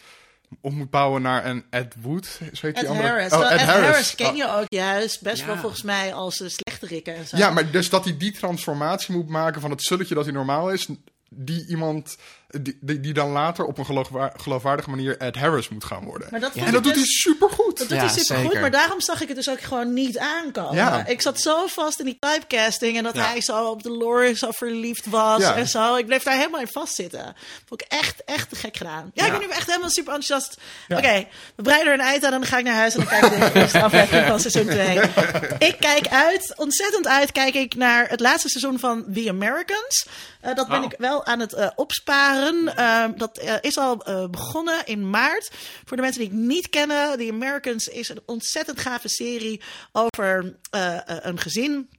[0.61, 2.25] op moet bouwen naar een Ed Wood.
[2.25, 3.07] Zo heet Ed die andere?
[3.07, 3.31] Harris.
[3.33, 4.15] Oh, Wel, Ed, Harris.
[4.15, 7.37] ken je ook juist best wel volgens mij als de slechterikken en zo.
[7.37, 10.71] Ja, maar dus dat hij die transformatie moet maken van het sulletje dat hij normaal
[10.71, 10.87] is...
[11.29, 12.17] die iemand,
[12.47, 16.27] die, die, die dan later op een geloofwaar- geloofwaardige manier Ed Harris moet gaan worden.
[16.31, 17.77] Maar dat vond en dat doet hij dus- supergoed.
[17.77, 18.61] Dat doet Ja, hij supergoed, zeker.
[18.61, 20.75] maar daarom zag ik het dus ook gewoon niet aankomen.
[20.75, 21.05] Ja.
[21.05, 23.25] Ik zat zo vast in die typecasting en dat Ja.
[23.27, 25.55] hij zo op de lore zo verliefd was Ja.
[25.55, 25.95] en zo.
[25.95, 27.35] Ik bleef daar helemaal in vastzitten.
[27.65, 29.11] Vond ik echt, echt te gek gedaan.
[29.13, 30.57] Ja, ik ben nu echt helemaal super enthousiast.
[30.87, 30.97] Ja.
[30.97, 33.19] Oké, we breiden er een eind aan en dan ga ik naar huis en dan
[33.19, 34.99] kijk ik de eerste aflevering van seizoen 2.
[35.69, 40.07] Ik kijk uit, ontzettend uit, kijk ik naar het laatste seizoen van The Americans.
[40.41, 40.83] Eh, dat ben Oh.
[40.85, 42.35] ik wel aan het eh, opsparen.
[42.41, 45.51] Ehm, dat eh, is al eh, begonnen in maart.
[45.85, 49.61] Voor de mensen die ik niet kennen, The Americans is een ontzettend gave serie
[49.91, 51.89] over eh, een gezin.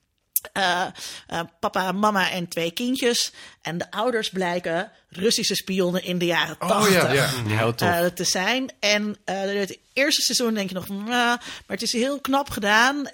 [1.60, 3.32] papa, mama en twee kindjes.
[3.62, 7.28] En de ouders blijken Russische spionnen in de jaren Oh tachtig ja, ja.
[7.46, 7.88] Heel tof.
[7.88, 8.70] eh, te zijn.
[8.80, 13.06] En het eerste seizoen denk je nog, maar het is heel knap gedaan.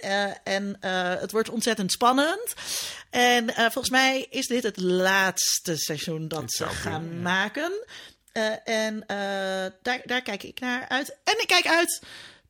[0.45, 0.77] en
[1.21, 2.55] het wordt ontzettend spannend.
[3.15, 7.73] En eh, volgens mij is dit het laatste seizoen dat ze gaan maken.
[8.33, 9.17] Eh, en eh,
[9.83, 11.17] daar, daar kijk ik naar uit.
[11.25, 12.03] En ik kijk uit.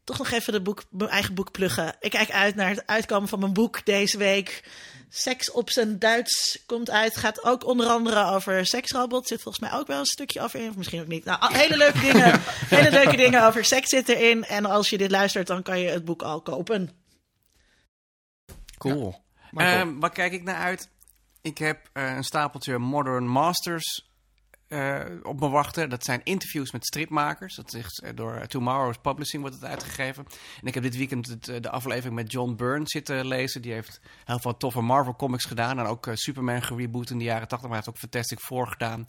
[0.05, 1.95] Toch nog even de boek, mijn eigen boek pluggen.
[2.01, 4.65] Ik kijk uit naar het uitkomen van mijn boek deze week.
[5.09, 7.17] Seks op zijn Duits komt uit.
[7.17, 9.29] Gaat ook onder andere over seksrobot.
[9.29, 10.69] Zit volgens mij ook wel een stukje over in.
[10.69, 11.25] Of misschien ook niet.
[11.25, 12.41] Nou, hele leuke dingen.
[12.77, 14.45] hele leuke dingen over seks zitten erin.
[14.45, 16.91] En als je dit luistert, dan kan je het boek al kopen.
[18.79, 19.24] Cool.
[19.55, 20.91] Ehm, waar kijk ik naar uit?
[21.41, 24.14] Ik heb eh, een stapeltje Modern Masters
[24.69, 25.91] eh, op me wachten.
[25.91, 27.55] Dat zijn interviews met stripmakers.
[27.55, 30.27] Dat is eh, door Tomorrow's Publishing wordt het uitgegeven.
[30.61, 33.63] En ik heb dit weekend het, eh, de aflevering met John Byrne zitten lezen.
[33.63, 35.79] Die heeft heel veel toffe Marvel comics gedaan.
[35.79, 37.69] En ook eh, Superman gereboot in de jaren 80.
[37.69, 39.05] Maar hij heeft ook Fantastic Four gedaan.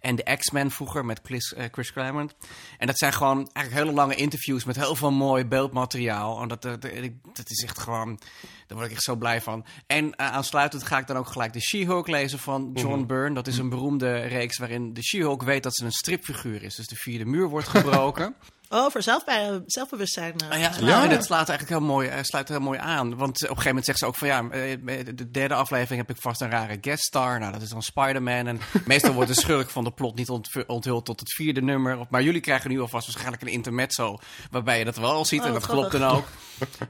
[0.00, 2.34] En de X-Men vroeger met Chris, Chris Claremont.
[2.78, 6.42] En dat zijn gewoon eigenlijk hele lange interviews met heel veel mooi beeldmateriaal.
[6.42, 8.20] En dat, dat, is echt gewoon...
[8.66, 9.64] Daar word ik echt zo blij van.
[9.86, 13.34] En aansluitend ga ik dan ook gelijk de She-Hulk lezen van John Byrne.
[13.34, 16.74] Dat is een beroemde reeks waarin de She-Hulk weet dat ze een stripfiguur is.
[16.74, 18.34] Dus de vierde muur wordt gebroken.
[18.72, 20.34] Oh, voor zelfbij, zelfbewustzijn.
[20.38, 20.50] eh.
[20.50, 21.02] Ah, ja, Ja.
[21.04, 23.08] en het slaat eigenlijk heel mooi, eh, sluit heel mooi aan.
[23.16, 24.76] Want op een gegeven moment zegt ze ook van ja, eh,
[25.14, 27.38] de derde aflevering heb ik vast een rare guest star.
[27.38, 28.46] Nou, dat is dan Spider-Man.
[28.46, 31.98] En meestal wordt de schurk van de plot niet ont- onthuld tot het vierde nummer.
[32.10, 34.18] Maar jullie krijgen nu alvast waarschijnlijk een intermezzo.
[34.50, 35.40] Waarbij je dat wel al ziet.
[35.40, 36.26] Oh, en dat wat klopt dan ook.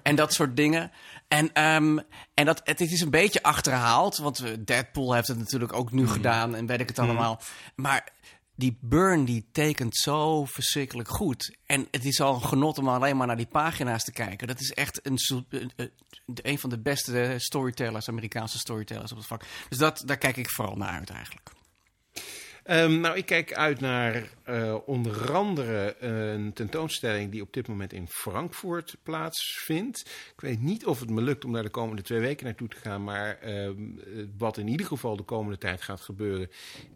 [0.02, 0.90] en dat soort dingen.
[1.30, 1.98] En, ehm,
[2.34, 4.16] en dat, het, het is een beetje achterhaald.
[4.16, 6.54] Want eh, Deadpool heeft het natuurlijk ook nu gedaan.
[6.54, 7.40] En weet ik het allemaal.
[7.74, 8.08] Maar
[8.56, 11.56] die Burn die tekent zo verschrikkelijk goed.
[11.66, 14.46] En het is al een genot om alleen maar naar die pagina's te kijken.
[14.46, 15.90] Dat is echt een, soort- een, een-
[16.42, 19.44] een van de beste storytellers, Amerikaanse storytellers op het vak.
[19.68, 21.50] Dus dat, daar kijk ik vooral naar uit eigenlijk.
[22.64, 27.92] Ehm, nou, ik kijk uit naar eh, onder andere een tentoonstelling die op dit moment
[27.92, 30.00] in Frankfurt plaatsvindt.
[30.34, 32.76] Ik weet niet of het me lukt om daar de komende twee weken naartoe te
[32.76, 33.74] gaan, maar ehm,
[34.38, 36.50] wat in ieder geval de komende tijd gaat gebeuren,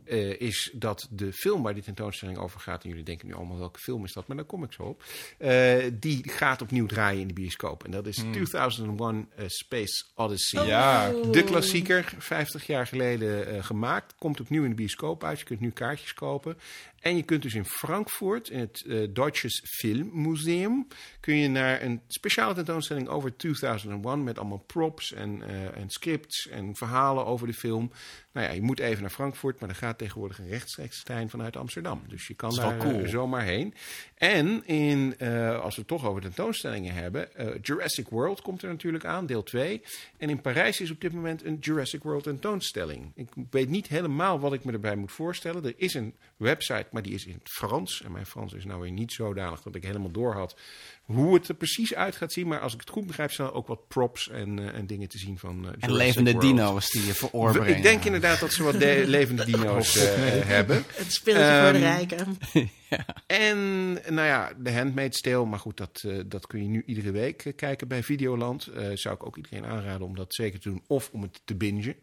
[0.04, 3.58] eh, is dat de film waar die tentoonstelling over gaat, en jullie denken nu allemaal
[3.58, 5.02] welke film is dat, maar daar kom ik zo op,
[5.38, 7.84] eh, die gaat opnieuw draaien in de bioscoop.
[7.84, 10.66] En dat is 2001 A Space Odyssey.
[10.66, 11.12] Ja.
[11.30, 15.38] De klassieker, 50 jaar geleden gemaakt, komt opnieuw in de bioscoop uit.
[15.38, 16.56] Je kunt nu kaartjes kopen.
[17.04, 20.86] En je kunt dus in Frankfurt, in het eh Deutsches Filmmuseum,
[21.20, 26.48] kun je naar een speciale tentoonstelling over 2001 met allemaal props en, eh, en scripts
[26.48, 27.90] en verhalen over de film.
[28.34, 31.56] Nou ja, je moet even naar Frankfurt, maar er gaat tegenwoordig een rechtstreeks trein vanuit
[31.56, 32.02] Amsterdam.
[32.08, 33.00] Dus je kan daar cool.
[33.00, 33.74] eh, zomaar heen.
[34.14, 38.68] En in, eh, als we het toch over tentoonstellingen hebben, eh, Jurassic World komt er
[38.68, 39.82] natuurlijk aan, deel 2.
[40.16, 43.12] En in Parijs is op dit moment een Jurassic World tentoonstelling.
[43.14, 45.64] Ik weet niet helemaal wat ik me erbij moet voorstellen.
[45.64, 48.02] Er is een website, maar die is in het Frans.
[48.02, 50.56] En mijn Frans is nou weer niet zodanig dat ik helemaal door had
[51.04, 52.46] hoe het er precies uit gaat zien.
[52.46, 55.18] Maar als ik het goed begrijp, zijn er ook wat props en, en dingen te
[55.18, 56.46] zien van En levende World.
[56.46, 57.76] dino's die je brengen.
[57.76, 60.12] Ik denk inderdaad dat ze wat de- levende dino's eh,
[60.46, 60.84] hebben.
[60.94, 62.38] Het spelletje voor de Ehm, rijken.
[63.26, 67.10] En nou ja, de Handmaid's Tale, maar goed, dat, eh, dat kun je nu iedere
[67.10, 68.66] week eh, kijken bij Videoland.
[68.66, 71.54] Eh, zou ik ook iedereen aanraden om dat zeker te doen of om het te
[71.54, 71.96] bingen.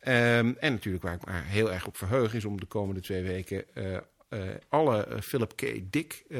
[0.00, 3.22] Ehm, en natuurlijk waar ik me heel erg op verheug is om de komende twee
[3.22, 3.94] weken eh,
[4.28, 5.80] eh, alle Philip K.
[5.90, 6.38] Dick eh,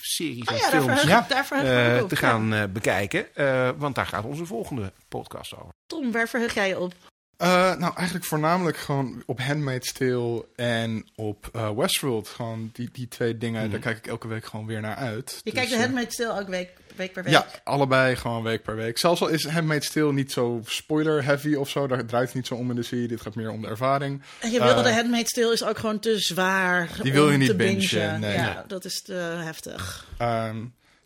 [0.00, 1.04] series Oh en ja, films
[1.50, 3.34] eh, te gaan eh, bekijken.
[3.34, 5.68] Eh, want daar gaat onze volgende podcast over.
[5.86, 6.94] Tom, waar verheug jij je op?
[7.40, 12.28] Eh, nou, eigenlijk voornamelijk gewoon op Handmaid's Tale en op eh, Westworld.
[12.28, 15.30] Gewoon die, die twee dingen, daar kijk ik elke week gewoon weer naar uit.
[15.30, 17.32] Je Dus, kijkt de eh, Handmaid's Tale ook week, week per week.
[17.32, 18.98] Ja, allebei gewoon week per week.
[18.98, 21.86] Zelfs al is Handmaid's Tale niet zo spoiler-heavy of zo.
[21.86, 23.08] Daar draait het niet zo om in de serie.
[23.08, 24.22] Dit gaat meer om de ervaring.
[24.40, 27.48] En je wilde de Handmaid's Tale is ook gewoon te zwaar Die wil je niet
[27.48, 28.36] te bingen, nee.
[28.36, 30.06] Ja, dat is te heftig.
[30.18, 30.56] Ehm,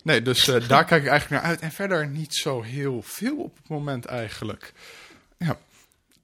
[0.03, 1.61] nee, dus eh, daar kijk ik eigenlijk naar uit.
[1.61, 4.73] En verder niet zo heel veel op het moment eigenlijk.
[5.39, 5.59] Ja,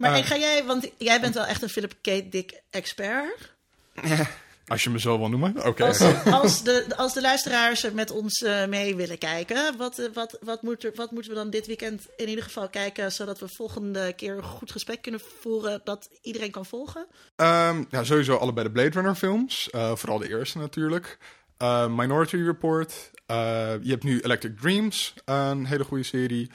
[0.01, 2.33] Maar en ga jij, want jij bent wel echt een Philip K.
[2.33, 3.53] Dick expert.
[4.67, 5.67] als je me zo wil noemen.
[5.67, 5.85] Oké.
[5.85, 10.39] Als, als, de, als de luisteraars met ons eh, mee willen kijken, wat, eh, wat,
[10.41, 13.49] wat, moet er, wat moeten we dan dit weekend in ieder geval kijken, zodat we
[13.49, 17.07] volgende keer een goed gesprek kunnen voeren dat iedereen kan volgen?
[17.37, 19.71] Ehm, ja, sowieso allebei de Blade Runner films.
[19.71, 21.19] Eh, vooral de eerste natuurlijk.
[21.57, 23.11] Eh, Minority Report.
[23.27, 26.51] Eh, je hebt nu Electric Dreams, een hele goede serie.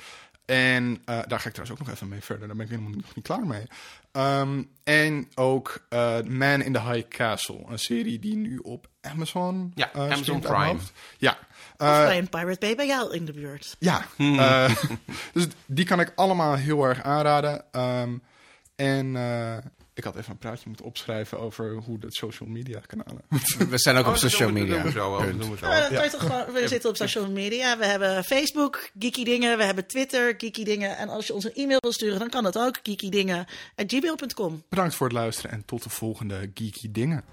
[0.46, 2.48] En eh, daar ga ik trouwens ook nog even mee verder.
[2.48, 3.68] Daar ben ik helemaal nog niet klaar mee.
[4.12, 7.64] Ehm, en ook eh, Man in the High Castle.
[7.68, 9.72] Een serie die nu op Amazon...
[9.76, 10.80] Ja, eh, Amazon Prime.
[11.18, 11.38] Ja.
[11.78, 13.76] Of bij een Pirate Bay bij jou in de buurt.
[13.80, 14.76] ja, eh,
[15.34, 17.64] dus die kan ik allemaal heel erg aanraden.
[17.72, 18.18] Ehm,
[18.76, 19.58] en eh,
[19.96, 23.22] ik had even een praatje moeten opschrijven over hoe de social media kanalen.
[23.70, 24.84] We zijn ook op social media.
[26.52, 27.78] We zitten op social media.
[27.78, 29.58] We hebben Facebook, Geeky Dingen.
[29.58, 30.98] We hebben Twitter, Geeky Dingen.
[30.98, 32.80] En als je ons een e-mail wil sturen, dan kan dat ook.
[32.84, 37.24] geekydingen.gmail.com Bedankt voor het luisteren en tot de volgende Geeky Dingen.